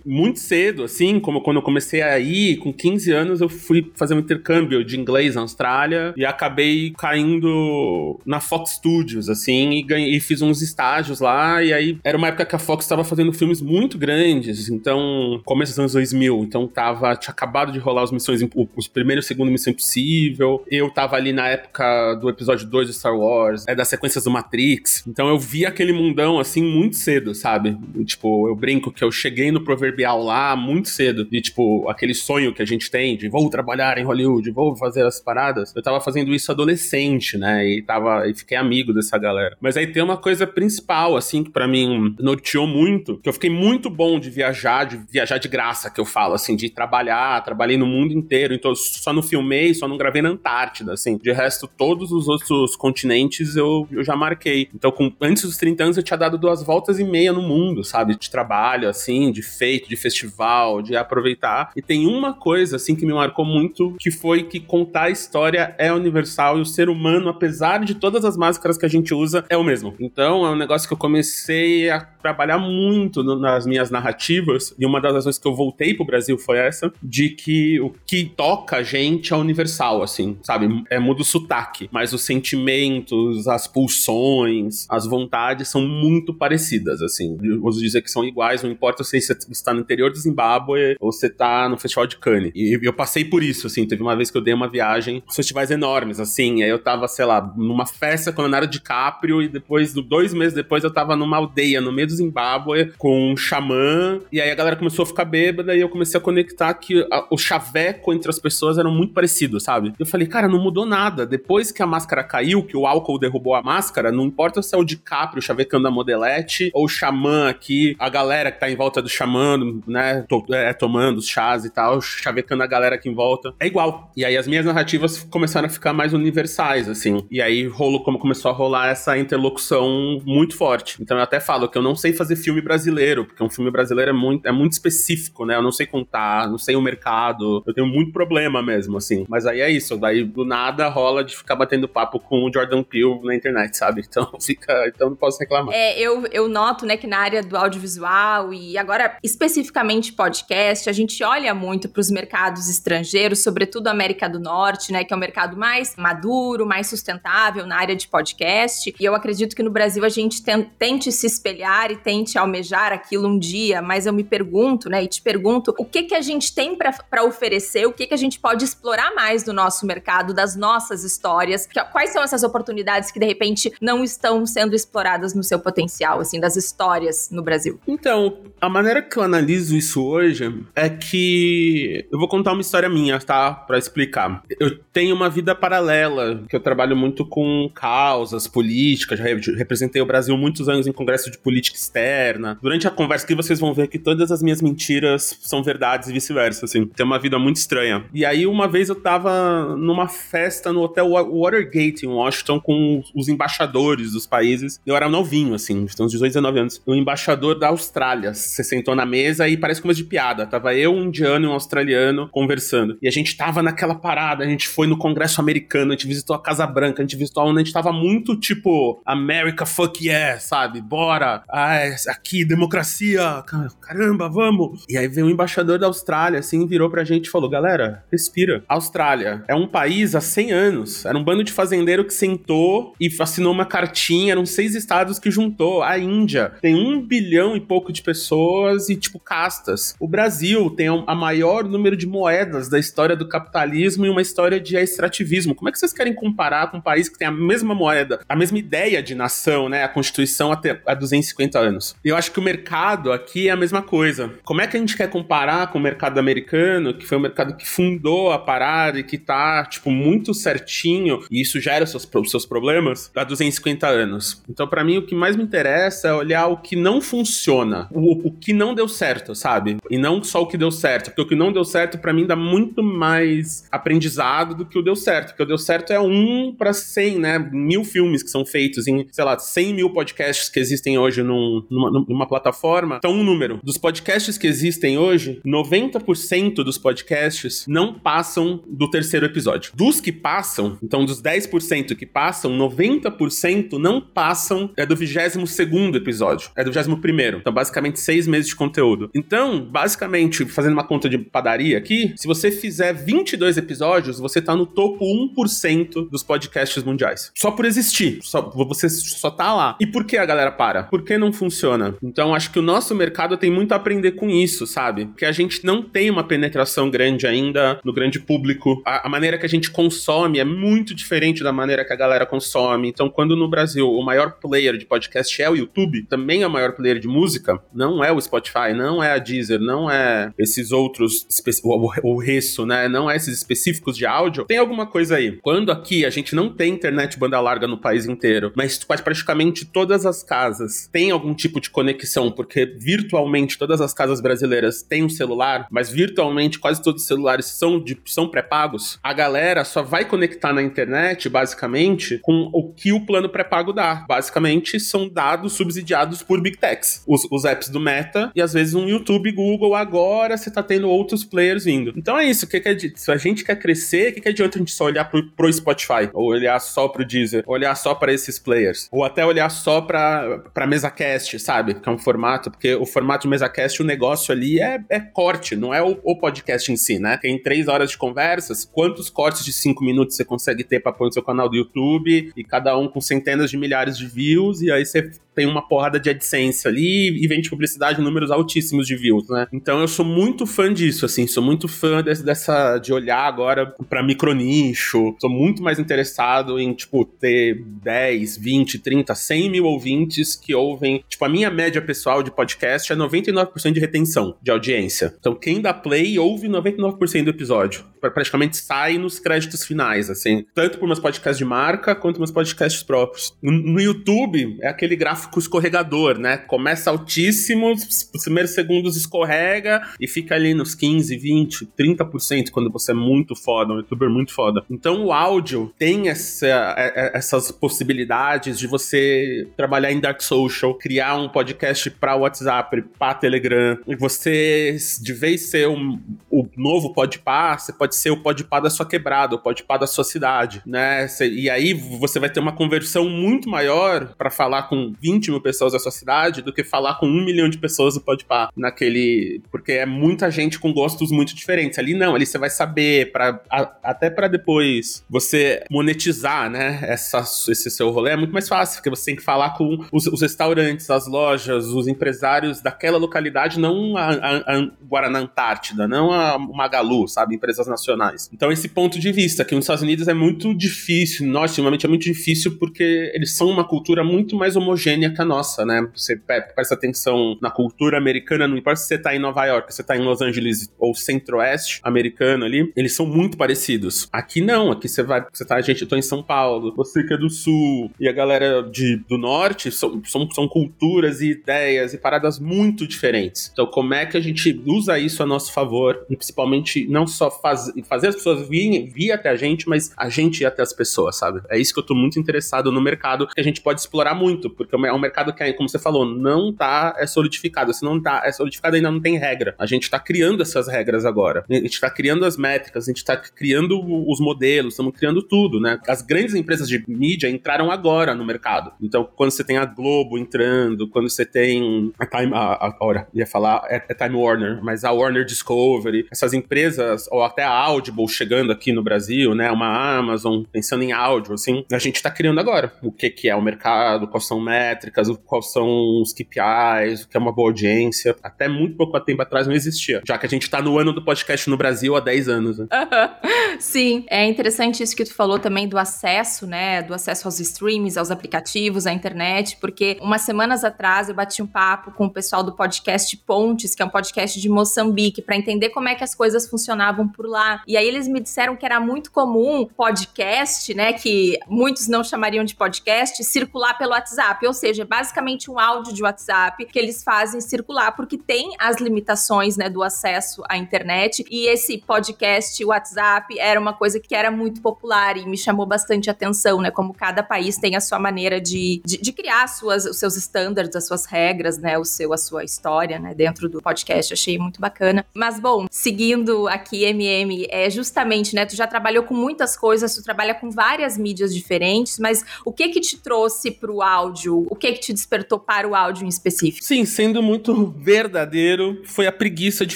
muito 0.04 0.40
cedo, 0.40 0.84
assim, 0.84 1.20
como 1.20 1.42
quando 1.42 1.58
eu 1.58 1.62
comecei 1.62 2.02
a 2.02 2.18
ir, 2.18 2.58
com 2.58 2.74
15 2.74 3.12
anos, 3.12 3.40
eu 3.40 3.48
fui 3.48 3.92
fazer 3.94 4.16
um 4.16 4.20
intercâmbio 4.20 4.84
de 4.84 5.00
inglês 5.00 5.36
na 5.36 5.42
Austrália 5.42 6.12
e 6.18 6.26
acabei 6.26 6.92
caindo 6.98 8.20
na 8.26 8.40
Fox 8.40 8.72
Studios, 8.72 9.30
assim, 9.30 9.74
e, 9.74 9.84
ganhei, 9.84 10.16
e 10.16 10.20
fiz 10.20 10.42
uns 10.42 10.64
estágios 10.64 11.20
lá. 11.20 11.64
E 11.64 11.72
aí 11.72 12.00
era 12.04 12.18
uma 12.18 12.30
época 12.30 12.48
que 12.48 12.56
a 12.56 12.60
Fox 12.60 12.84
estava 12.84 13.04
fazendo 13.04 13.32
filmes 13.32 13.62
muito 13.62 13.96
grandes, 13.96 14.68
então, 14.68 15.40
começo 15.46 15.74
dos 15.74 15.80
anos 15.80 15.94
2000. 15.94 16.40
Então, 16.46 16.68
tava, 16.68 17.16
tinha 17.16 17.32
acabado 17.32 17.72
de 17.72 17.78
rolar 17.78 18.02
os 18.06 18.12
missões, 18.12 18.42
os 18.76 18.88
primeiros 18.88 19.26
e 19.26 19.28
segundo 19.28 19.52
Missão 19.52 19.70
Impossível. 19.70 20.66
Eu 20.68 20.90
tava 20.90 21.16
ali 21.16 21.32
na 21.32 21.48
época 21.48 22.16
do 22.16 22.28
episódio 22.28 22.68
2 22.68 22.88
de 22.88 22.94
Star 22.96 23.16
Wars, 23.16 23.66
é 23.68 23.76
das 23.76 23.88
sequências 23.88 24.24
do 24.24 24.32
Matrix. 24.32 25.04
Então, 25.08 25.30
eu 25.30 25.38
vi 25.38 25.64
aquele 25.64 25.94
mundão, 25.94 26.40
assim, 26.40 26.64
muito 26.64 27.03
cedo, 27.04 27.36
sabe? 27.36 27.78
Tipo, 28.06 28.48
eu 28.48 28.56
brinco 28.56 28.92
que 28.92 29.04
eu 29.04 29.12
cheguei 29.12 29.52
no 29.52 29.64
proverbial 29.64 30.24
lá 30.24 30.56
muito 30.56 30.90
cedo. 30.90 31.28
E, 31.32 31.42
tipo, 31.42 31.88
aquele 31.90 32.14
sonho 32.14 32.54
que 32.54 32.62
a 32.62 32.66
gente 32.66 32.90
tem 32.90 33.18
de 33.18 33.30
vou 33.30 33.50
trabalhar 33.50 33.98
em 33.98 34.04
Hollywood, 34.04 34.52
vou 34.52 34.76
fazer 34.76 35.06
as 35.06 35.20
paradas. 35.20 35.74
Eu 35.76 35.82
tava 35.82 36.00
fazendo 36.02 36.34
isso 36.34 36.52
adolescente, 36.52 37.38
né? 37.38 37.66
E 37.68 37.82
tava. 37.82 38.28
E 38.28 38.34
fiquei 38.34 38.58
amigo 38.58 38.94
dessa 38.94 39.18
galera. 39.18 39.58
Mas 39.60 39.78
aí 39.78 39.88
tem 39.88 40.04
uma 40.04 40.18
coisa 40.18 40.46
principal, 40.48 41.16
assim, 41.16 41.44
que 41.44 41.52
para 41.52 41.68
mim 41.68 42.16
noteou 42.20 42.68
muito, 42.68 43.18
que 43.18 43.30
eu 43.30 43.34
fiquei 43.34 43.50
muito 43.50 43.90
bom 43.90 44.20
de 44.20 44.30
viajar, 44.30 44.86
de 44.86 44.98
viajar 45.10 45.38
de 45.38 45.48
graça, 45.48 45.90
que 45.90 46.00
eu 46.00 46.06
falo, 46.06 46.34
assim, 46.34 46.56
de 46.56 46.70
trabalhar, 46.70 47.44
trabalhei 47.44 47.78
no 47.78 47.86
mundo 47.86 48.14
inteiro, 48.14 48.54
então 48.54 48.74
só 48.76 49.12
não 49.14 49.22
filmei, 49.22 49.74
só 49.74 49.88
não 49.88 49.98
gravei 49.98 50.22
na 50.22 50.30
Antártida, 50.30 50.94
assim. 50.94 51.18
De 51.18 51.32
resto, 51.32 51.68
todos 51.68 52.12
os 52.12 52.28
outros 52.28 52.76
continentes 52.76 53.56
eu, 53.56 53.88
eu 53.92 54.04
já 54.04 54.16
marquei. 54.16 54.70
Então, 54.74 54.92
com, 54.92 55.12
antes 55.22 55.44
dos 55.44 55.58
30 55.58 55.84
anos, 55.84 55.98
eu 55.98 56.04
tinha 56.04 56.18
dado 56.18 56.38
duas 56.38 56.64
voltas 56.64 56.93
e 57.00 57.04
meia 57.04 57.34
no 57.34 57.42
mundo, 57.42 57.84
sabe? 57.84 58.16
De 58.18 58.30
trabalho, 58.30 58.90
assim, 58.90 59.32
de 59.32 59.42
feito, 59.42 59.90
de 59.90 59.96
festival, 59.96 60.82
de 60.82 60.96
aproveitar. 60.96 61.72
E 61.76 61.82
tem 61.82 62.08
uma 62.08 62.34
coisa, 62.34 62.76
assim, 62.76 62.96
que 62.96 63.06
me 63.06 63.14
marcou 63.14 63.46
muito, 63.46 63.96
que 64.00 64.12
foi 64.12 64.44
que 64.44 64.60
contar 64.60 65.04
a 65.04 65.10
história 65.10 65.76
é 65.78 65.92
universal 65.92 66.58
e 66.58 66.62
o 66.62 66.66
ser 66.66 66.90
humano, 66.90 67.30
apesar 67.30 67.84
de 67.84 67.96
todas 67.96 68.26
as 68.26 68.38
máscaras 68.38 68.78
que 68.78 68.86
a 68.86 68.90
gente 68.90 69.14
usa, 69.14 69.46
é 69.50 69.58
o 69.58 69.64
mesmo. 69.64 69.94
Então, 70.00 70.46
é 70.46 70.50
um 70.52 70.56
negócio 70.56 70.88
que 70.88 70.94
eu 70.94 70.98
comecei 70.98 71.90
a 71.90 72.00
trabalhar 72.02 72.58
muito 72.58 73.24
no, 73.24 73.38
nas 73.38 73.66
minhas 73.66 73.92
narrativas, 73.92 74.74
e 74.80 74.86
uma 74.86 75.02
das 75.02 75.14
razões 75.14 75.38
que 75.38 75.48
eu 75.48 75.56
voltei 75.56 75.94
pro 75.94 76.06
Brasil 76.06 76.38
foi 76.38 76.58
essa, 76.58 76.92
de 77.02 77.30
que 77.30 77.80
o 77.82 77.94
que 78.06 78.26
toca 78.26 78.78
a 78.78 78.84
gente 78.84 79.34
é 79.34 79.36
universal, 79.36 80.02
assim, 80.02 80.38
sabe? 80.42 80.84
É 80.90 81.00
muda 81.00 81.22
o 81.22 81.26
sotaque, 81.26 81.90
mas 81.92 82.14
os 82.14 82.24
sentimentos, 82.24 83.48
as 83.48 83.68
pulsões, 83.68 84.86
as 84.90 85.06
vontades 85.06 85.68
são 85.68 85.82
muito 85.82 86.34
parecidas, 86.34 86.73
assim. 87.02 87.38
Eu 87.44 87.64
uso 87.64 87.80
dizer 87.80 88.02
que 88.02 88.12
são 88.12 88.24
iguais, 88.24 88.64
não 88.64 88.72
importa 88.72 89.04
se 89.04 89.20
você 89.20 89.34
está 89.52 89.74
no 89.74 89.82
interior 89.82 90.12
do 90.12 90.18
Zimbábue 90.18 90.96
ou 91.00 91.12
você 91.12 91.30
tá 91.30 91.68
no 91.70 91.78
Festival 91.78 92.08
de 92.08 92.18
Cannes. 92.18 92.52
E 92.56 92.80
eu 92.82 92.94
passei 92.94 93.26
por 93.26 93.44
isso, 93.44 93.68
assim, 93.68 93.86
teve 93.88 94.02
uma 94.02 94.16
vez 94.16 94.32
que 94.32 94.38
eu 94.38 94.42
dei 94.42 94.54
uma 94.54 94.68
viagem, 94.68 95.24
festivais 95.34 95.72
enormes, 95.72 96.20
assim, 96.20 96.64
aí 96.64 96.70
eu 96.70 96.80
tava, 96.80 97.08
sei 97.08 97.26
lá, 97.26 97.54
numa 97.56 97.86
festa 97.86 98.32
com 98.32 98.42
o 98.42 98.46
Leonardo 98.46 98.68
DiCaprio 98.68 99.42
e 99.42 99.48
depois, 99.48 99.94
dois 99.94 100.34
meses 100.34 100.54
depois, 100.54 100.84
eu 100.84 100.92
tava 100.92 101.16
numa 101.16 101.38
aldeia 101.38 101.82
no 101.82 101.92
meio 101.92 102.08
do 102.08 102.14
Zimbábue 102.14 102.94
com 102.98 103.32
um 103.32 103.38
xamã, 103.38 104.20
e 104.32 104.40
aí 104.40 104.50
a 104.50 104.56
galera 104.56 104.76
começou 104.76 105.04
a 105.04 105.06
ficar 105.06 105.26
bêbada 105.26 105.76
e 105.76 105.82
eu 105.82 105.90
comecei 105.90 106.18
a 106.18 106.22
conectar 106.22 106.74
que 106.74 107.06
a, 107.12 107.28
o 107.30 107.38
chaveco 107.38 108.14
entre 108.14 108.30
as 108.30 108.40
pessoas 108.40 108.78
eram 108.78 108.92
muito 108.92 109.14
parecidos, 109.14 109.64
sabe? 109.64 109.94
Eu 109.98 110.06
falei, 110.06 110.28
cara, 110.28 110.48
não 110.48 110.62
mudou 110.62 110.86
nada. 110.86 111.26
Depois 111.26 111.72
que 111.72 111.82
a 111.82 111.88
máscara 111.88 112.24
caiu, 112.24 112.64
que 112.64 112.78
o 112.78 112.86
álcool 112.86 113.20
derrubou 113.20 113.56
a 113.56 113.62
máscara, 113.62 114.12
não 114.12 114.26
importa 114.26 114.62
se 114.62 114.76
é 114.76 114.78
o 114.78 114.84
DiCaprio 114.84 115.42
chavecando 115.42 115.88
a 115.88 115.92
modelete 115.92 116.63
ou 116.74 116.86
o 116.86 116.88
xamã 116.88 117.50
aqui, 117.50 117.96
a 118.00 118.10
galera 118.10 118.52
que 118.52 118.60
tá 118.60 118.70
em 118.70 118.76
volta 118.76 119.02
do 119.02 119.10
xamã, 119.10 119.58
né, 119.88 120.26
to, 120.28 120.44
é, 120.52 120.74
tomando 120.74 121.18
os 121.18 121.28
chás 121.28 121.66
e 121.66 121.70
tal, 121.70 122.02
chavecando 122.02 122.64
a 122.64 122.68
galera 122.68 122.96
aqui 122.96 123.10
em 123.10 123.14
volta. 123.14 123.54
É 123.60 123.68
igual. 123.68 124.12
E 124.16 124.24
aí 124.26 124.38
as 124.38 124.48
minhas 124.48 124.66
narrativas 124.66 125.24
começaram 125.24 125.68
a 125.68 125.70
ficar 125.70 125.94
mais 125.94 126.14
universais, 126.14 126.88
assim. 126.88 127.26
E 127.30 127.42
aí 127.42 127.68
rolo, 127.68 128.04
como 128.04 128.20
começou 128.20 128.52
a 128.52 128.54
rolar 128.54 128.90
essa 128.90 129.18
interlocução 129.18 130.22
muito 130.26 130.56
forte. 130.56 131.02
Então 131.02 131.18
eu 131.18 131.24
até 131.24 131.40
falo 131.40 131.68
que 131.68 131.78
eu 131.78 131.82
não 131.82 131.96
sei 131.96 132.14
fazer 132.14 132.36
filme 132.36 132.62
brasileiro, 132.62 133.26
porque 133.26 133.44
um 133.44 133.50
filme 133.50 133.72
brasileiro 133.72 134.12
é 134.12 134.14
muito, 134.14 134.48
é 134.48 134.52
muito 134.52 134.74
específico, 134.74 135.46
né? 135.46 135.56
Eu 135.56 135.62
não 135.62 135.72
sei 135.72 135.86
contar, 135.86 136.50
não 136.50 136.58
sei 136.58 136.76
o 136.76 136.82
mercado, 136.82 137.64
eu 137.66 137.74
tenho 137.74 137.88
muito 137.88 138.12
problema 138.12 138.62
mesmo, 138.62 138.98
assim. 138.98 139.26
Mas 139.28 139.46
aí 139.46 139.62
é 139.62 139.70
isso, 139.70 139.98
daí 139.98 140.24
do 140.24 140.46
nada 140.46 140.88
rola 140.90 141.24
de 141.24 141.36
ficar 141.36 141.56
batendo 141.56 141.88
papo 141.88 142.20
com 142.20 142.44
o 142.44 142.52
Jordan 142.54 142.84
Peele 142.84 143.20
na 143.24 143.36
internet, 143.36 143.78
sabe? 143.78 144.04
Então 144.14 144.30
fica, 144.40 144.88
então 144.88 145.10
não 145.10 145.16
posso 145.16 145.40
reclamar. 145.40 145.74
É, 145.74 146.00
eu, 146.00 146.28
eu 146.28 146.48
noto, 146.54 146.86
né, 146.86 146.96
que 146.96 147.08
na 147.08 147.18
área 147.18 147.44
do 147.44 147.58
audiovisual 147.58 148.54
e 148.54 148.78
agora 148.78 149.18
especificamente 149.22 150.14
podcast, 150.14 150.90
a 150.90 150.94
gente 150.94 151.22
olha 151.24 151.54
muito 151.54 151.90
para 151.90 152.00
os 152.00 152.10
mercados 152.10 152.70
estrangeiros, 152.70 153.44
sobretudo 153.44 153.88
a 153.88 153.92
América 153.92 154.30
do 154.30 154.40
Norte, 154.40 154.92
né, 154.92 155.04
que 155.04 155.14
é 155.14 155.18
o 155.18 155.20
mercado 155.20 155.58
mais 155.58 155.96
maduro, 155.98 156.66
mais 156.66 156.88
sustentável 156.88 157.66
na 157.66 157.78
área 157.78 157.96
de 157.96 158.08
podcast. 158.08 158.94
E 158.98 159.04
eu 159.04 159.16
acredito 159.16 159.56
que 159.56 159.64
no 159.64 159.72
Brasil 159.72 160.06
a 160.06 160.10
gente 160.10 160.42
tente 160.78 161.12
se 161.12 161.26
espelhar 161.26 161.92
e 161.92 161.98
tente 161.98 162.38
almejar 162.38 162.94
aquilo 162.94 163.28
um 163.28 163.40
dia, 163.40 163.82
mas 163.82 164.06
eu 164.06 164.14
me 164.14 164.24
pergunto, 164.24 164.90
né, 164.90 165.04
e 165.04 165.08
te 165.08 165.22
pergunto, 165.22 165.74
o 165.78 165.86
que 165.86 166.04
que 166.04 166.16
a 166.16 166.22
gente 166.22 166.54
tem 166.54 166.76
para 166.76 167.24
oferecer, 167.24 167.86
o 167.88 167.92
que 167.92 168.08
que 168.08 168.14
a 168.14 168.18
gente 168.18 168.40
pode 168.40 168.64
explorar 168.64 169.14
mais 169.16 169.44
do 169.44 169.52
nosso 169.52 169.86
mercado, 169.86 170.34
das 170.34 170.56
nossas 170.56 171.04
histórias, 171.04 171.66
que, 171.66 171.84
quais 171.86 172.12
são 172.12 172.22
essas 172.22 172.44
oportunidades 172.44 173.12
que 173.12 173.20
de 173.20 173.26
repente 173.26 173.74
não 173.82 174.04
estão 174.04 174.46
sendo 174.46 174.76
exploradas 174.76 175.34
no 175.34 175.44
seu 175.44 175.60
potencial, 175.60 176.20
assim, 176.20 176.40
das 176.44 176.58
histórias 176.58 177.30
no 177.32 177.42
Brasil? 177.42 177.80
Então, 177.88 178.38
a 178.60 178.68
maneira 178.68 179.02
que 179.02 179.16
eu 179.16 179.24
analiso 179.24 179.78
isso 179.78 180.04
hoje 180.04 180.54
é 180.76 180.90
que 180.90 182.06
eu 182.12 182.20
vou 182.20 182.28
contar 182.28 182.52
uma 182.52 182.60
história 182.60 182.90
minha, 182.90 183.18
tá, 183.18 183.54
para 183.54 183.78
explicar. 183.78 184.44
Eu 184.60 184.78
tenho 184.92 185.16
uma 185.16 185.30
vida 185.30 185.56
paralela, 185.56 186.44
que 186.50 186.56
eu 186.56 186.60
trabalho 186.60 186.98
muito 186.98 187.26
com 187.26 187.72
causas 187.74 188.46
políticas, 188.46 189.20
já 189.20 189.26
representei 189.56 190.02
o 190.02 190.06
Brasil 190.06 190.38
muitos 190.38 190.68
anos 190.68 190.86
em 190.86 190.92
congresso 190.92 191.32
de 191.32 191.38
política 191.38 191.78
externa. 191.78 192.60
Durante 192.62 192.86
a 192.90 192.92
conversa 192.92 193.24
aqui 193.24 193.36
vocês 193.36 193.58
vão 193.58 193.74
ver 193.74 193.88
que 193.88 193.98
todas 193.98 194.30
as 194.30 194.44
minhas 194.44 194.62
mentiras 194.62 195.40
são 195.42 195.64
verdades 195.64 196.10
e 196.10 196.14
vice-versa, 196.14 196.66
assim. 196.66 196.86
Tem 196.88 197.06
uma 197.06 197.20
vida 197.20 197.40
muito 197.40 197.56
estranha. 197.56 198.04
E 198.14 198.26
aí 198.26 198.46
uma 198.46 198.68
vez 198.68 198.90
eu 198.90 198.96
tava 198.96 199.78
numa 199.78 200.10
festa 200.10 200.74
no 200.74 200.82
hotel 200.82 201.12
Watergate 201.12 202.06
em 202.06 202.10
Washington 202.10 202.60
com 202.60 203.02
os 203.16 203.30
embaixadores 203.30 204.12
dos 204.12 204.28
países. 204.28 204.82
Eu 204.86 204.98
era 204.98 205.08
novinho, 205.08 205.54
assim, 205.54 205.88
uns 206.00 206.12
18, 206.12 206.33
19 206.34 206.60
anos. 206.60 206.82
O 206.86 206.96
embaixador 206.96 207.58
da 207.58 207.70
Austrália 207.70 208.34
se 208.34 208.64
sentou 208.64 208.96
na 208.96 209.06
mesa 209.06 209.48
e 209.48 209.58
parece 209.58 209.82
coisa 209.82 209.98
de 209.98 210.04
piada. 210.04 210.46
Tava 210.46 210.74
eu, 210.74 210.94
um 210.94 211.04
indiano 211.04 211.46
e 211.46 211.50
um 211.50 211.54
australiano 211.54 212.30
conversando. 212.30 212.98
E 213.02 213.08
a 213.08 213.12
gente 213.12 213.36
tava 213.36 213.62
naquela 213.62 213.96
parada, 213.96 214.44
a 214.44 214.48
gente 214.48 214.68
foi 214.68 214.88
no 214.88 214.98
Congresso 214.98 215.40
americano, 215.40 215.92
a 215.92 215.96
gente 215.96 216.08
visitou 216.08 216.36
a 216.36 216.42
Casa 216.42 216.66
Branca, 216.66 217.02
a 217.02 217.06
gente 217.06 217.18
visitou 217.18 217.46
onde 217.46 217.62
a 217.62 217.64
gente 217.64 217.74
tava 217.74 217.92
muito 217.92 218.36
tipo 218.36 219.02
America 219.06 219.66
fuck 219.66 220.06
yeah, 220.06 220.40
sabe? 220.40 220.82
Bora! 220.82 221.44
Ah, 221.50 221.76
é 221.76 221.96
aqui, 222.08 222.46
democracia! 222.46 223.44
Caramba, 223.82 224.30
vamos! 224.30 224.84
E 224.90 224.98
aí 224.98 225.08
veio 225.08 225.28
o 225.28 225.30
embaixador 225.30 225.78
da 225.80 225.88
Austrália, 225.88 226.40
assim, 226.40 226.66
virou 226.68 226.90
pra 226.90 227.04
gente 227.04 227.28
e 227.28 227.30
falou: 227.30 227.50
galera, 227.50 228.04
respira. 228.12 228.64
Austrália 228.68 229.44
é 229.48 229.56
um 229.56 229.68
país 229.68 230.16
há 230.16 230.22
100 230.22 230.52
anos. 230.52 231.06
Era 231.06 231.18
um 231.18 231.24
bando 231.24 231.44
de 231.44 231.52
fazendeiro 231.52 232.06
que 232.06 232.14
sentou 232.14 232.94
e 233.00 233.10
assinou 233.20 233.52
uma 233.52 233.66
cartinha. 233.66 234.34
Eram 234.34 234.46
seis 234.46 234.76
estados 234.76 235.20
que 235.20 235.32
juntou. 235.32 235.84
A 235.84 235.98
Índia 235.98 236.23
tem 236.62 236.76
um 236.76 237.02
bilhão 237.02 237.56
e 237.56 237.60
pouco 237.60 237.92
de 237.92 238.02
pessoas 238.02 238.90
e, 238.90 238.96
tipo, 238.96 239.20
castas. 239.20 239.96
O 240.00 240.08
Brasil 240.08 240.70
tem 240.70 240.88
a 240.88 241.16
maior 241.16 241.64
número 241.64 241.96
de 241.96 242.08
moedas 242.08 242.70
da 242.70 242.80
história 242.80 243.16
do 243.16 243.28
capitalismo 243.28 244.06
e 244.06 244.10
uma 244.10 244.22
história 244.22 244.60
de 244.60 244.76
extrativismo. 244.76 245.56
Como 245.56 245.70
é 245.70 245.72
que 245.72 245.80
vocês 245.80 245.94
querem 245.94 246.14
comparar 246.14 246.70
com 246.70 246.78
um 246.78 246.82
país 246.82 247.10
que 247.10 247.18
tem 247.18 247.28
a 247.28 247.32
mesma 247.32 247.74
moeda, 247.76 248.20
a 248.28 248.36
mesma 248.36 248.58
ideia 248.58 249.02
de 249.02 249.16
nação, 249.16 249.70
né? 249.70 249.84
A 249.84 249.88
Constituição 249.88 250.52
até 250.52 250.82
há 250.86 250.94
250 250.94 251.60
anos. 251.60 251.96
Eu 252.04 252.16
acho 252.16 252.32
que 252.32 252.40
o 252.40 252.44
mercado 252.44 253.12
aqui 253.12 253.48
é 253.48 253.52
a 253.52 253.56
mesma 253.56 253.82
coisa. 253.82 254.34
Como 254.44 254.62
é 254.62 254.68
que 254.68 254.78
a 254.78 254.80
gente 254.80 254.96
quer 254.98 255.10
comparar 255.10 255.68
com 255.68 255.78
o 255.78 255.82
mercado 255.82 256.20
americano, 256.20 256.94
que 256.94 257.06
foi 257.06 257.18
o 257.18 257.22
mercado 257.22 257.56
que 257.56 257.68
fundou 257.68 258.32
a 258.32 258.40
parada 258.40 259.00
e 259.00 259.04
que 259.04 259.18
tá, 259.18 259.66
tipo, 259.66 259.92
muito 259.92 260.34
certinho, 260.34 261.24
e 261.30 261.42
isso 261.42 261.60
gera 261.60 261.84
os 261.84 261.92
seus, 261.92 262.10
seus 262.30 262.46
problemas, 262.46 263.12
há 263.16 263.24
250 263.24 263.88
anos. 263.88 264.44
Então, 264.50 264.68
para 264.68 264.84
mim, 264.84 264.98
o 264.98 265.06
que 265.06 265.16
mais 265.16 265.36
me 265.36 265.44
interessa 265.44 266.08
é 266.08 266.13
olhar 266.16 266.48
o 266.48 266.58
que 266.58 266.76
não 266.76 267.02
funciona, 267.02 267.88
o, 267.92 268.28
o 268.28 268.32
que 268.32 268.54
não 268.54 268.74
deu 268.74 268.88
certo, 268.88 269.36
sabe? 269.36 269.78
E 269.90 269.98
não 269.98 270.24
só 270.24 270.42
o 270.42 270.48
que 270.48 270.58
deu 270.58 270.72
certo, 270.72 271.08
porque 271.08 271.22
o 271.22 271.28
que 271.28 271.36
não 271.36 271.52
deu 271.52 271.64
certo, 271.64 271.98
para 271.98 272.14
mim, 272.14 272.26
dá 272.26 272.36
muito 272.36 272.82
mais 272.84 273.66
aprendizado 273.72 274.56
do 274.56 274.66
que 274.66 274.78
o 274.78 274.82
deu 274.82 274.96
certo, 274.96 275.30
porque 275.30 275.44
o 275.44 275.46
deu 275.46 275.58
certo 275.58 275.92
é 275.92 276.00
um 276.00 276.54
para 276.58 276.74
100, 276.74 277.20
né? 277.20 277.40
Mil 277.52 277.84
filmes 277.84 278.24
que 278.24 278.30
são 278.30 278.46
feitos 278.46 278.88
em, 278.88 279.08
sei 279.12 279.24
lá, 279.24 279.38
100 279.38 279.74
mil 279.74 279.90
podcasts 279.90 280.50
que 280.50 280.60
existem 280.60 280.98
hoje 280.98 281.24
num, 281.24 281.66
numa, 281.70 282.06
numa 282.08 282.28
plataforma. 282.28 282.98
Então, 282.98 283.12
um 283.12 283.24
número. 283.24 283.60
Dos 283.64 283.78
podcasts 283.78 284.38
que 284.38 284.48
existem 284.48 284.98
hoje, 284.98 285.42
90% 285.46 286.56
dos 286.56 286.78
podcasts 286.78 287.66
não 287.68 287.94
passam 287.94 288.62
do 288.68 288.90
terceiro 288.90 289.26
episódio. 289.26 289.72
Dos 289.76 290.00
que 290.00 290.12
passam, 290.12 290.78
então 290.82 291.06
dos 291.06 291.22
10% 291.22 291.96
que 291.96 292.06
passam, 292.06 292.52
90% 292.52 293.74
não 293.74 294.02
passam 294.02 294.72
é 294.78 294.86
do 294.86 294.96
22 294.96 295.50
segundo 295.50 295.98
episódio. 296.04 296.50
É 296.56 296.64
do 296.64 296.72
21 296.72 296.96
primeiro. 296.98 297.38
Então, 297.40 297.54
basicamente, 297.54 298.00
seis 298.00 298.28
meses 298.28 298.48
de 298.48 298.56
conteúdo. 298.56 299.10
Então, 299.14 299.62
basicamente, 299.62 300.46
fazendo 300.46 300.74
uma 300.74 300.84
conta 300.84 301.10
de 301.10 301.18
padaria 301.18 301.78
aqui, 301.78 302.14
se 302.16 302.28
você 302.28 302.52
fizer 302.52 302.94
22 302.94 303.58
episódios, 303.58 304.20
você 304.20 304.42
tá 304.42 304.56
no 304.56 304.66
topo 304.66 305.06
1% 305.36 306.10
dos 306.10 306.24
podcasts 306.24 306.84
mundiais. 306.84 307.32
Só 307.36 307.52
por 307.52 307.66
existir. 307.66 308.20
Só, 308.22 308.42
você 308.42 308.90
só 308.90 309.30
tá 309.32 309.54
lá. 309.54 309.78
E 309.80 309.88
por 309.88 310.06
que 310.06 310.18
a 310.18 310.26
galera 310.26 310.52
para? 310.52 310.84
Por 310.84 311.04
que 311.04 311.18
não 311.18 311.32
funciona? 311.32 311.96
Então, 312.02 312.36
acho 312.36 312.52
que 312.52 312.60
o 312.60 312.62
nosso 312.62 312.94
mercado 312.94 313.38
tem 313.38 313.52
muito 313.52 313.72
a 313.72 313.76
aprender 313.76 314.12
com 314.12 314.30
isso, 314.30 314.68
sabe? 314.68 315.10
Que 315.18 315.26
a 315.26 315.32
gente 315.32 315.66
não 315.66 315.82
tem 315.82 316.10
uma 316.10 316.24
penetração 316.24 316.90
grande 316.90 317.26
ainda 317.26 317.80
no 317.84 317.94
grande 317.94 318.20
público. 318.20 318.82
A, 318.86 319.08
a 319.08 319.10
maneira 319.10 319.38
que 319.38 319.46
a 319.46 319.50
gente 319.50 319.72
consome 319.72 320.40
é 320.40 320.46
muito 320.46 320.94
diferente 320.94 321.44
da 321.44 321.52
maneira 321.52 321.86
que 321.86 321.94
a 321.94 321.96
galera 321.96 322.26
consome. 322.26 322.90
Então, 322.90 323.10
quando 323.10 323.36
no 323.36 323.48
Brasil 323.48 323.90
o 323.90 324.04
maior 324.04 324.34
player 324.34 324.78
de 324.78 324.86
podcast 324.86 325.42
é 325.42 325.50
o 325.50 325.56
YouTube, 325.56 325.83
também 326.10 326.42
é 326.42 326.48
o 326.48 326.52
maior 326.52 326.74
player 326.74 327.00
de 327.00 327.08
música, 327.08 327.60
não 327.74 328.04
é 328.04 328.12
o 328.12 328.22
Spotify, 328.22 328.74
não 328.76 329.04
é 329.04 329.14
a 329.14 329.18
Deezer, 329.18 329.60
não 329.60 329.90
é 329.90 330.32
esses 330.38 330.72
outros, 330.72 331.26
o, 331.64 331.88
o, 331.88 332.14
o 332.14 332.18
Resso, 332.18 332.66
né? 332.66 332.88
Não 332.88 333.10
é 333.10 333.16
esses 333.16 333.38
específicos 333.38 333.98
de 333.98 334.06
áudio. 334.06 334.46
Tem 334.46 334.58
alguma 334.58 334.86
coisa 334.86 335.16
aí. 335.16 335.40
Quando 335.42 335.72
aqui 335.72 336.06
a 336.06 336.10
gente 336.10 336.36
não 336.36 336.50
tem 336.50 336.74
internet 336.74 337.18
banda 337.18 337.40
larga 337.40 337.68
no 337.68 337.78
país 337.78 338.06
inteiro, 338.06 338.52
mas 338.56 338.78
praticamente 338.78 339.66
todas 339.66 340.06
as 340.06 340.24
casas 340.24 340.90
têm 340.92 341.12
algum 341.12 341.34
tipo 341.34 341.60
de 341.60 341.70
conexão, 341.70 342.32
porque 342.32 342.66
virtualmente 342.66 343.58
todas 343.58 343.82
as 343.82 343.94
casas 343.94 344.22
brasileiras 344.22 344.82
têm 344.82 345.04
um 345.04 345.10
celular, 345.10 345.68
mas 345.70 345.90
virtualmente 345.90 346.60
quase 346.60 346.82
todos 346.82 347.02
os 347.02 347.08
celulares 347.08 347.46
são, 347.46 347.84
são 348.06 348.28
pré-pagos, 348.28 349.00
a 349.04 349.14
galera 349.14 349.64
só 349.64 349.82
vai 349.82 350.06
conectar 350.06 350.54
na 350.54 350.62
internet, 350.62 351.30
basicamente, 351.30 352.20
com 352.22 352.50
o 352.54 352.74
que 352.74 352.92
o 352.92 353.06
plano 353.06 353.30
pré-pago 353.30 353.74
dá. 353.74 354.06
Basicamente, 354.08 354.80
são 354.80 355.08
dados 355.08 355.54
subsidiados 355.74 356.22
por 356.22 356.40
Big 356.40 356.58
Techs. 356.58 357.04
Os, 357.08 357.28
os 357.32 357.46
apps 357.46 357.70
do 357.70 357.80
Meta 357.80 358.32
e 358.36 358.42
às 358.42 358.54
vezes 358.54 358.74
um 358.74 358.88
YouTube, 358.88 359.32
Google, 359.32 359.76
agora 359.76 360.38
você 360.38 360.52
tá 360.52 360.62
tendo 360.62 360.90
outros 360.90 361.24
players 361.24 361.66
vindo. 361.66 361.94
Então 361.96 362.18
é 362.18 362.26
isso, 362.26 362.48
que 362.48 362.60
que 362.60 362.70
é, 362.70 362.78
se 362.96 363.12
a 363.12 363.18
gente 363.18 363.44
quer 363.44 363.58
crescer, 363.58 364.12
o 364.12 364.14
que, 364.14 364.22
que 364.22 364.30
adianta 364.30 364.58
a 364.58 364.60
gente 364.60 364.72
só 364.72 364.86
olhar 364.86 365.06
pro, 365.06 365.32
pro 365.32 365.52
Spotify? 365.52 366.10
Ou 366.14 366.28
olhar 366.28 366.60
só 366.60 366.88
pro 366.88 367.06
Deezer? 367.06 367.44
Olhar 367.48 367.76
só 367.76 367.96
para 367.96 368.14
esses 368.14 368.38
players? 368.38 368.88
Ou 368.92 369.04
até 369.04 369.26
olhar 369.26 369.50
só 369.50 369.82
pra, 369.82 370.40
pra 370.54 370.68
MesaCast, 370.68 371.40
sabe? 371.40 371.74
Que 371.76 371.90
é 371.90 371.92
um 371.92 371.98
formato, 371.98 372.52
porque 372.52 372.76
o 372.76 372.86
formato 372.86 373.28
MesaCast, 373.28 373.82
o 373.82 373.86
negócio 373.86 374.32
ali 374.32 374.60
é, 374.60 374.80
é 374.90 375.00
corte, 375.00 375.56
não 375.56 375.74
é 375.74 375.82
o, 375.82 376.00
o, 376.04 376.18
podcast 376.18 376.72
em 376.72 376.78
si, 376.78 377.00
né? 377.00 377.18
Tem 377.18 377.42
três 377.42 377.68
horas 377.68 377.92
de 377.92 377.98
conversas, 377.98 378.66
quantos 378.66 379.10
cortes 379.10 379.44
de 379.44 379.52
cinco 379.52 379.84
minutos 379.84 380.16
você 380.16 380.24
consegue 380.24 380.64
ter 380.64 380.80
pra 380.80 380.94
pôr 380.94 381.06
no 381.06 381.14
seu 381.14 381.24
canal 381.24 381.50
do 381.50 381.56
YouTube, 381.56 382.32
e 382.36 382.44
cada 382.44 382.78
um 382.78 382.88
com 382.88 383.02
centenas 383.02 383.50
de 383.50 383.58
milhares 383.58 383.98
de 383.98 384.08
views, 384.08 384.62
e 384.62 384.72
aí 384.72 384.86
você 384.86 385.12
tem 385.34 385.46
uma 385.46 385.68
porrada 385.68 386.00
de 386.00 386.10
AdSense 386.10 386.68
ali 386.68 387.24
e 387.24 387.28
vende 387.28 387.50
publicidade 387.50 388.00
em 388.00 388.04
números 388.04 388.32
altíssimos 388.32 388.88
de 388.88 388.96
views, 388.96 389.28
né? 389.30 389.48
Então 389.52 389.80
eu 389.80 389.88
sou 389.88 390.06
muito 390.06 390.46
fã 390.46 390.74
disso, 390.74 391.06
assim, 391.06 391.28
sou 391.28 391.44
muito 391.44 391.68
fã 391.68 392.02
desse, 392.02 392.24
dessa 392.24 392.78
de 392.78 392.94
olhar 392.94 393.26
agora 393.26 393.74
para 393.90 394.04
micronicho, 394.04 395.16
sou 395.20 395.30
muito 395.30 395.62
mais 395.62 395.80
interessado 395.80 396.60
em, 396.60 396.74
tipo, 396.74 397.06
ter 397.06 397.64
10, 397.84 398.38
20, 398.38 398.80
30, 398.80 399.16
100 399.16 399.50
mil 399.50 399.66
ouvintes 399.66 400.36
que 400.36 400.54
ouvem, 400.54 401.04
tipo, 401.08 401.24
a 401.26 401.30
minha 401.30 401.50
média 401.50 401.82
pessoal 401.82 402.24
de 402.24 402.32
podcast 402.32 402.92
é 402.92 402.96
99% 402.96 403.72
de 403.72 403.80
retenção 403.80 404.36
de 404.42 404.52
audiência. 404.52 405.14
Então 405.20 405.36
quem 405.36 405.62
dá 405.62 405.74
play 405.74 406.18
ouve 406.20 406.48
99% 406.48 407.24
do 407.24 407.30
episódio, 407.30 407.86
praticamente 408.00 408.58
sai 408.58 408.98
nos 408.98 409.20
créditos 409.20 409.64
finais, 409.64 410.10
assim, 410.10 410.46
tanto 410.54 410.78
por 410.78 410.88
meus 410.88 411.00
podcasts 411.00 411.38
de 411.38 411.46
marca 411.46 411.96
quanto 411.96 412.20
meus 412.20 412.32
podcasts 412.32 412.84
próprios. 412.84 413.36
No, 413.42 413.80
YouTube 413.80 414.58
é 414.62 414.68
aquele 414.68 414.96
gráfico 414.96 415.23
gráfico 415.24 415.40
escorregador, 415.40 416.18
né? 416.18 416.38
Começa 416.38 416.90
altíssimo, 416.90 417.72
os 417.72 418.24
primeiros 418.24 418.52
segundos 418.52 418.96
escorrega 418.96 419.82
e 420.00 420.08
fica 420.08 420.36
ali 420.36 420.54
nos 420.54 420.76
15, 420.76 421.16
20, 421.16 421.68
30% 421.78 422.50
quando 422.52 422.72
você 422.72 422.92
é 422.92 422.96
muito 422.96 423.36
foda, 423.36 423.74
um 423.74 423.78
youtuber 423.78 424.10
muito 424.10 424.34
foda. 424.34 424.64
Então 424.70 425.06
o 425.06 425.14
áudio 425.14 425.74
tem 425.78 426.10
essa, 426.10 426.48
é, 426.48 426.94
é, 426.96 427.18
essas 427.18 427.52
possibilidades 427.52 428.60
de 428.60 428.68
você 428.68 429.48
trabalhar 429.56 429.92
em 429.92 430.00
Dark 430.00 430.22
Social, 430.22 430.74
criar 430.76 431.16
um 431.16 431.30
podcast 431.30 431.90
para 431.92 432.16
WhatsApp, 432.16 432.84
para 432.98 433.14
Telegram, 433.16 433.78
e 433.88 433.96
você, 433.96 434.76
de 435.02 435.14
vez 435.14 435.50
ser 435.50 435.68
um, 435.68 436.00
o 436.30 436.48
novo 436.58 436.94
podpar, 436.94 437.60
você 437.60 437.72
pode 437.72 437.96
ser 437.96 438.12
o 438.12 438.18
podpar 438.18 438.62
da 438.62 438.70
sua 438.70 438.86
quebrada, 438.86 439.36
o 439.36 439.40
podpar 439.40 439.80
da 439.80 439.88
sua 439.88 440.04
cidade, 440.04 440.62
né? 440.66 441.08
E 441.22 441.50
aí 441.50 441.74
você 441.74 442.20
vai 442.20 442.30
ter 442.30 442.40
uma 442.40 442.52
conversão 442.52 443.08
muito 443.10 443.50
maior 443.50 444.14
para 444.18 444.30
falar 444.30 444.64
com 444.64 444.94
20 445.02 445.13
20 445.14 445.32
mil 445.32 445.42
pessoas 445.42 445.74
da 445.74 445.80
sua 445.80 445.92
cidade 445.92 446.42
do 446.42 446.54
que 446.54 446.64
falar 446.64 446.96
com 446.96 447.08
um 447.08 447.24
milhão 447.24 447.50
de 447.50 447.58
pessoas 447.58 447.94
do 447.94 448.02
Podpah 448.02 448.50
naquele. 448.56 449.42
Porque 449.52 449.74
é 449.74 449.86
muita 449.86 450.30
gente 450.32 450.60
com 450.60 450.74
gostos 450.74 451.12
muito 451.12 451.36
diferentes. 451.36 451.78
Ali 451.80 451.94
não, 451.94 452.16
ali 452.16 452.26
você 452.26 452.38
vai 452.38 452.50
saber, 452.50 453.12
pra, 453.12 453.40
a, 453.50 453.72
até 453.84 454.10
para 454.10 454.28
depois 454.28 455.04
você 455.10 455.64
monetizar, 455.70 456.50
né? 456.50 456.80
Essa, 456.84 457.20
esse 457.20 457.70
seu 457.70 457.90
rolê 457.92 458.12
é 458.12 458.18
muito 458.18 458.34
mais 458.34 458.48
fácil, 458.48 458.78
porque 458.78 458.90
você 458.90 459.06
tem 459.06 459.16
que 459.16 459.24
falar 459.24 459.52
com 459.52 459.86
os, 459.92 460.08
os 460.08 460.22
restaurantes, 460.22 460.90
as 460.90 461.08
lojas, 461.08 461.68
os 461.68 461.88
empresários 461.88 462.62
daquela 462.62 462.98
localidade, 462.98 463.60
não 463.60 463.98
a, 463.98 464.10
a, 464.10 464.58
a 464.58 464.72
Guaraná 464.88 465.20
Antártida, 465.20 465.88
não 465.88 466.12
a 466.12 466.38
Magalu, 466.38 467.08
sabe? 467.08 467.36
Empresas 467.36 467.68
nacionais. 467.68 468.30
Então, 468.34 468.52
esse 468.52 468.70
ponto 468.70 469.00
de 469.00 469.12
vista, 469.12 469.46
que 469.46 469.56
nos 469.56 469.66
Estados 469.66 469.84
Unidos 469.84 470.08
é 470.08 470.14
muito 470.14 470.54
difícil, 470.54 471.28
nós, 471.28 471.52
ultimamente 471.52 471.86
é 471.86 471.90
muito 471.90 472.04
difícil 472.04 472.58
porque 472.58 473.12
eles 473.14 473.36
são 473.36 473.48
uma 473.50 473.68
cultura 473.68 474.04
muito 474.04 474.36
mais 474.36 474.56
homogênea 474.56 475.03
homogênea 475.04 475.14
que 475.14 475.22
a 475.22 475.26
nossa, 475.26 475.66
né? 475.66 475.88
Você 475.96 476.16
presta 476.16 476.74
atenção 476.74 477.38
na 477.42 477.52
cultura 477.52 477.98
americana, 477.98 478.48
não 478.48 478.58
importa 478.58 478.80
se 478.80 478.88
você 478.88 478.98
tá 478.98 479.16
em 479.16 479.20
Nova 479.20 479.46
York, 479.46 479.72
se 479.72 479.78
você 479.78 479.84
tá 479.84 479.98
em 479.98 480.02
Los 480.02 480.22
Angeles 480.22 480.72
ou 480.80 480.96
centro-oeste 480.96 481.80
americano 481.84 482.46
ali, 482.46 482.72
eles 482.76 482.94
são 482.94 483.06
muito 483.06 483.38
parecidos. 483.38 484.08
Aqui 484.12 484.42
não, 484.42 484.72
aqui 484.72 484.88
você 484.88 485.04
vai, 485.04 485.26
você 485.32 485.46
tá, 485.46 485.60
gente, 485.62 485.82
eu 485.82 485.88
tô 485.88 485.96
em 485.96 486.02
São 486.02 486.24
Paulo, 486.24 486.74
você 486.76 487.04
que 487.04 487.14
é 487.14 487.18
do 487.18 487.30
sul, 487.30 487.92
e 488.00 488.08
a 488.08 488.12
galera 488.12 488.64
de, 488.64 488.98
do 489.08 489.18
norte 489.18 489.72
são, 489.72 490.02
são, 490.06 490.30
são 490.32 490.48
culturas 490.48 491.22
e 491.22 491.32
ideias 491.32 491.94
e 491.94 491.98
paradas 491.98 492.40
muito 492.40 492.88
diferentes. 492.88 493.50
Então, 493.52 493.66
como 493.66 493.94
é 493.94 494.06
que 494.06 494.18
a 494.18 494.22
gente 494.22 494.62
usa 494.66 494.98
isso 494.98 495.22
a 495.22 495.26
nosso 495.26 495.52
favor, 495.52 496.06
e 496.10 496.16
principalmente 496.16 496.88
não 496.88 497.06
só 497.08 497.30
faz, 497.30 497.72
fazer 497.88 498.10
as 498.10 498.16
pessoas 498.16 498.48
virem, 498.48 498.86
vir 498.86 499.12
até 499.12 499.30
a 499.30 499.36
gente, 499.36 499.68
mas 499.68 499.92
a 499.98 500.10
gente 500.10 500.42
ir 500.42 500.46
até 500.46 500.62
as 500.62 500.74
pessoas, 500.74 501.18
sabe? 501.18 501.42
É 501.50 501.60
isso 501.60 501.74
que 501.74 501.80
eu 501.80 501.86
tô 501.86 501.96
muito 501.96 502.20
interessado 502.20 502.72
no 502.72 502.82
mercado, 502.82 503.28
que 503.28 503.40
a 503.40 503.44
gente 503.44 503.62
pode 503.62 503.80
explorar 503.80 504.14
muito, 504.14 504.50
porque 504.50 504.76
é 504.76 504.93
um 504.96 505.00
mercado 505.00 505.34
que, 505.34 505.54
como 505.54 505.70
você 505.70 505.80
falou, 505.80 506.06
não 506.06 506.54
tá 506.54 506.96
é 506.98 507.08
solidificado. 507.08 507.74
Se 507.74 507.84
não 507.84 508.02
tá 508.02 508.22
é 508.26 508.32
solidificado, 508.32 508.76
ainda 508.76 508.92
não 508.92 509.02
tem 509.02 509.18
regra. 509.18 509.56
A 509.58 509.66
gente 509.66 509.90
tá 509.90 510.00
criando 510.00 510.42
essas 510.42 510.68
regras 510.68 511.06
agora. 511.06 511.46
A 511.50 511.54
gente 511.54 511.80
tá 511.80 511.90
criando 511.90 512.26
as 512.26 512.38
métricas, 512.38 512.88
a 512.88 512.92
gente 512.92 513.04
tá 513.04 513.18
criando 513.18 513.80
os 513.80 514.20
modelos, 514.20 514.74
estamos 514.74 514.94
criando 514.98 515.22
tudo, 515.22 515.60
né? 515.60 515.80
As 515.88 516.02
grandes 516.02 516.36
empresas 516.36 516.68
de 516.68 516.84
mídia 516.88 517.30
entraram 517.30 517.72
agora 517.72 518.16
no 518.16 518.26
mercado. 518.26 518.72
Então, 518.82 519.08
quando 519.16 519.32
você 519.32 519.44
tem 519.44 519.58
a 519.58 519.66
Globo 519.66 520.18
entrando, 520.18 520.88
quando 520.90 521.10
você 521.10 521.26
tem 521.26 521.92
a 522.00 522.06
Time, 522.06 522.32
a, 522.34 522.74
ia 523.14 523.26
falar, 523.26 523.66
é, 523.70 523.84
é 523.88 523.94
Time 523.94 524.16
Warner, 524.16 524.64
mas 524.64 524.84
a 524.84 524.92
Warner 524.92 525.26
Discovery, 525.26 526.08
essas 526.12 526.34
empresas, 526.34 527.08
ou 527.12 527.24
até 527.24 527.44
a 527.44 527.52
Audible 527.52 528.08
chegando 528.08 528.52
aqui 528.52 528.72
no 528.72 528.84
Brasil, 528.84 529.34
né? 529.34 529.52
Uma 529.52 529.98
Amazon 529.98 530.44
pensando 530.52 530.84
em 530.84 530.92
áudio, 530.92 531.34
assim, 531.34 531.66
a 531.72 531.80
gente 531.80 532.02
tá 532.02 532.12
criando 532.12 532.40
agora. 532.40 532.74
O 532.82 532.92
que 532.92 533.10
que 533.10 533.30
é 533.30 533.36
o 533.36 533.42
mercado, 533.42 534.08
quais 534.08 534.28
são 534.28 534.40
métricas, 534.40 534.83
métricas, 534.84 535.08
quais 535.26 535.52
são 535.52 536.02
os 536.02 536.12
KPIs, 536.12 537.04
o 537.04 537.10
que 537.10 537.16
é 537.16 537.20
uma 537.20 537.32
boa 537.32 537.50
audiência. 537.50 538.16
Até 538.22 538.48
muito 538.48 538.76
pouco 538.76 539.00
tempo 539.00 539.22
atrás 539.22 539.48
não 539.48 539.54
existia. 539.54 540.02
Já 540.06 540.18
que 540.18 540.26
a 540.26 540.30
gente 540.30 540.50
tá 540.50 540.62
no 540.62 540.78
ano 540.78 540.94
do 540.94 541.04
podcast 541.04 541.50
no 541.50 541.58
Brasil 541.58 541.96
há 541.96 542.00
10 542.00 542.30
anos. 542.30 542.58
Né? 542.58 542.68
Sim, 543.60 544.06
é 544.10 544.26
interessante 544.28 544.84
isso 544.84 544.96
que 544.96 545.04
tu 545.04 545.14
falou 545.14 545.40
também 545.40 545.68
do 545.68 545.78
acesso, 545.78 546.46
né? 546.46 546.82
Do 546.82 546.94
acesso 546.94 547.28
aos 547.28 547.40
streams, 547.40 547.98
aos 547.98 548.12
aplicativos, 548.12 548.86
à 548.86 548.94
internet, 548.94 549.58
porque 549.60 549.98
umas 550.02 550.22
semanas 550.22 550.64
atrás 550.64 551.10
eu 551.10 551.16
bati 551.16 551.42
um 551.42 551.48
papo 551.48 551.92
com 551.92 552.06
o 552.06 552.10
pessoal 552.10 552.44
do 552.44 552.54
podcast 552.54 553.16
Pontes, 553.18 553.76
que 553.76 553.82
é 553.82 553.86
um 553.86 553.90
podcast 553.90 554.40
de 554.40 554.50
Moçambique, 554.50 555.22
para 555.22 555.36
entender 555.36 555.70
como 555.70 555.88
é 555.88 555.96
que 555.96 556.04
as 556.04 556.16
coisas 556.16 556.48
funcionavam 556.48 557.08
por 557.08 557.28
lá. 557.28 557.62
E 557.68 557.78
aí 557.78 557.88
eles 557.88 558.08
me 558.08 558.20
disseram 558.20 558.56
que 558.56 558.66
era 558.66 558.80
muito 558.80 559.12
comum 559.12 559.66
podcast, 559.66 560.74
né? 560.74 560.94
Que 560.94 561.38
muitos 561.48 561.88
não 561.88 562.04
chamariam 562.04 562.44
de 562.44 562.56
podcast, 562.56 563.24
circular 563.24 563.78
pelo 563.78 563.92
WhatsApp. 563.92 564.46
Ou 564.46 564.54
seja, 564.54 564.73
seja, 564.74 564.86
basicamente 564.86 565.50
um 565.50 565.60
áudio 565.60 565.94
de 565.94 566.02
WhatsApp 566.02 566.66
que 566.66 566.80
eles 566.80 567.04
fazem 567.04 567.40
circular, 567.40 567.92
porque 567.96 568.18
tem 568.18 568.54
as 568.60 568.78
limitações, 568.78 569.56
né, 569.56 569.70
do 569.70 569.84
acesso 569.84 570.42
à 570.50 570.58
internet. 570.58 571.26
E 571.30 571.48
esse 571.48 571.78
podcast, 571.78 572.64
WhatsApp, 572.66 573.40
era 573.40 573.60
uma 573.60 573.74
coisa 573.74 574.00
que 574.00 574.16
era 574.16 574.32
muito 574.32 574.62
popular 574.62 575.16
e 575.18 575.26
me 575.26 575.38
chamou 575.38 575.66
bastante 575.66 576.10
atenção, 576.10 576.60
né? 576.60 576.72
Como 576.72 576.94
cada 576.94 577.22
país 577.22 577.58
tem 577.58 577.76
a 577.76 577.82
sua 577.82 578.00
maneira 578.00 578.42
de, 578.42 578.82
de, 578.84 578.98
de 578.98 579.12
criar 579.12 579.48
suas, 579.48 579.86
os 579.86 579.98
seus 579.98 580.16
estándares, 580.16 580.76
as 580.76 580.88
suas 580.88 581.06
regras, 581.06 581.58
né? 581.58 581.78
O 581.78 581.86
seu, 581.86 582.12
a 582.14 582.18
sua 582.18 582.44
história, 582.44 582.98
né? 582.98 583.14
Dentro 583.14 583.48
do 583.48 583.62
podcast. 583.62 584.14
Achei 584.14 584.38
muito 584.38 584.60
bacana. 584.60 585.06
Mas, 585.14 585.40
bom, 585.40 585.68
seguindo 585.70 586.48
aqui, 586.48 586.84
MM, 586.84 587.48
é 587.50 587.70
justamente, 587.70 588.34
né? 588.34 588.46
Tu 588.46 588.56
já 588.56 588.66
trabalhou 588.66 589.04
com 589.04 589.14
muitas 589.14 589.56
coisas, 589.56 589.94
tu 589.94 590.04
trabalha 590.04 590.34
com 590.34 590.50
várias 590.50 590.98
mídias 590.98 591.34
diferentes, 591.34 592.00
mas 592.00 592.26
o 592.46 592.52
que 592.52 592.70
que 592.70 592.80
te 592.80 592.98
trouxe 592.98 593.52
pro 593.52 593.82
áudio? 593.82 594.46
O 594.54 594.56
que 594.56 594.72
que 594.74 594.80
te 594.82 594.94
despertou 594.94 595.40
para 595.40 595.68
o 595.68 595.74
áudio 595.74 596.06
em 596.06 596.08
específico? 596.08 596.64
Sim, 596.64 596.86
sendo 596.86 597.24
muito 597.24 597.74
verdadeiro, 597.76 598.84
foi 598.86 599.08
a 599.08 599.12
preguiça 599.12 599.66
de 599.66 599.76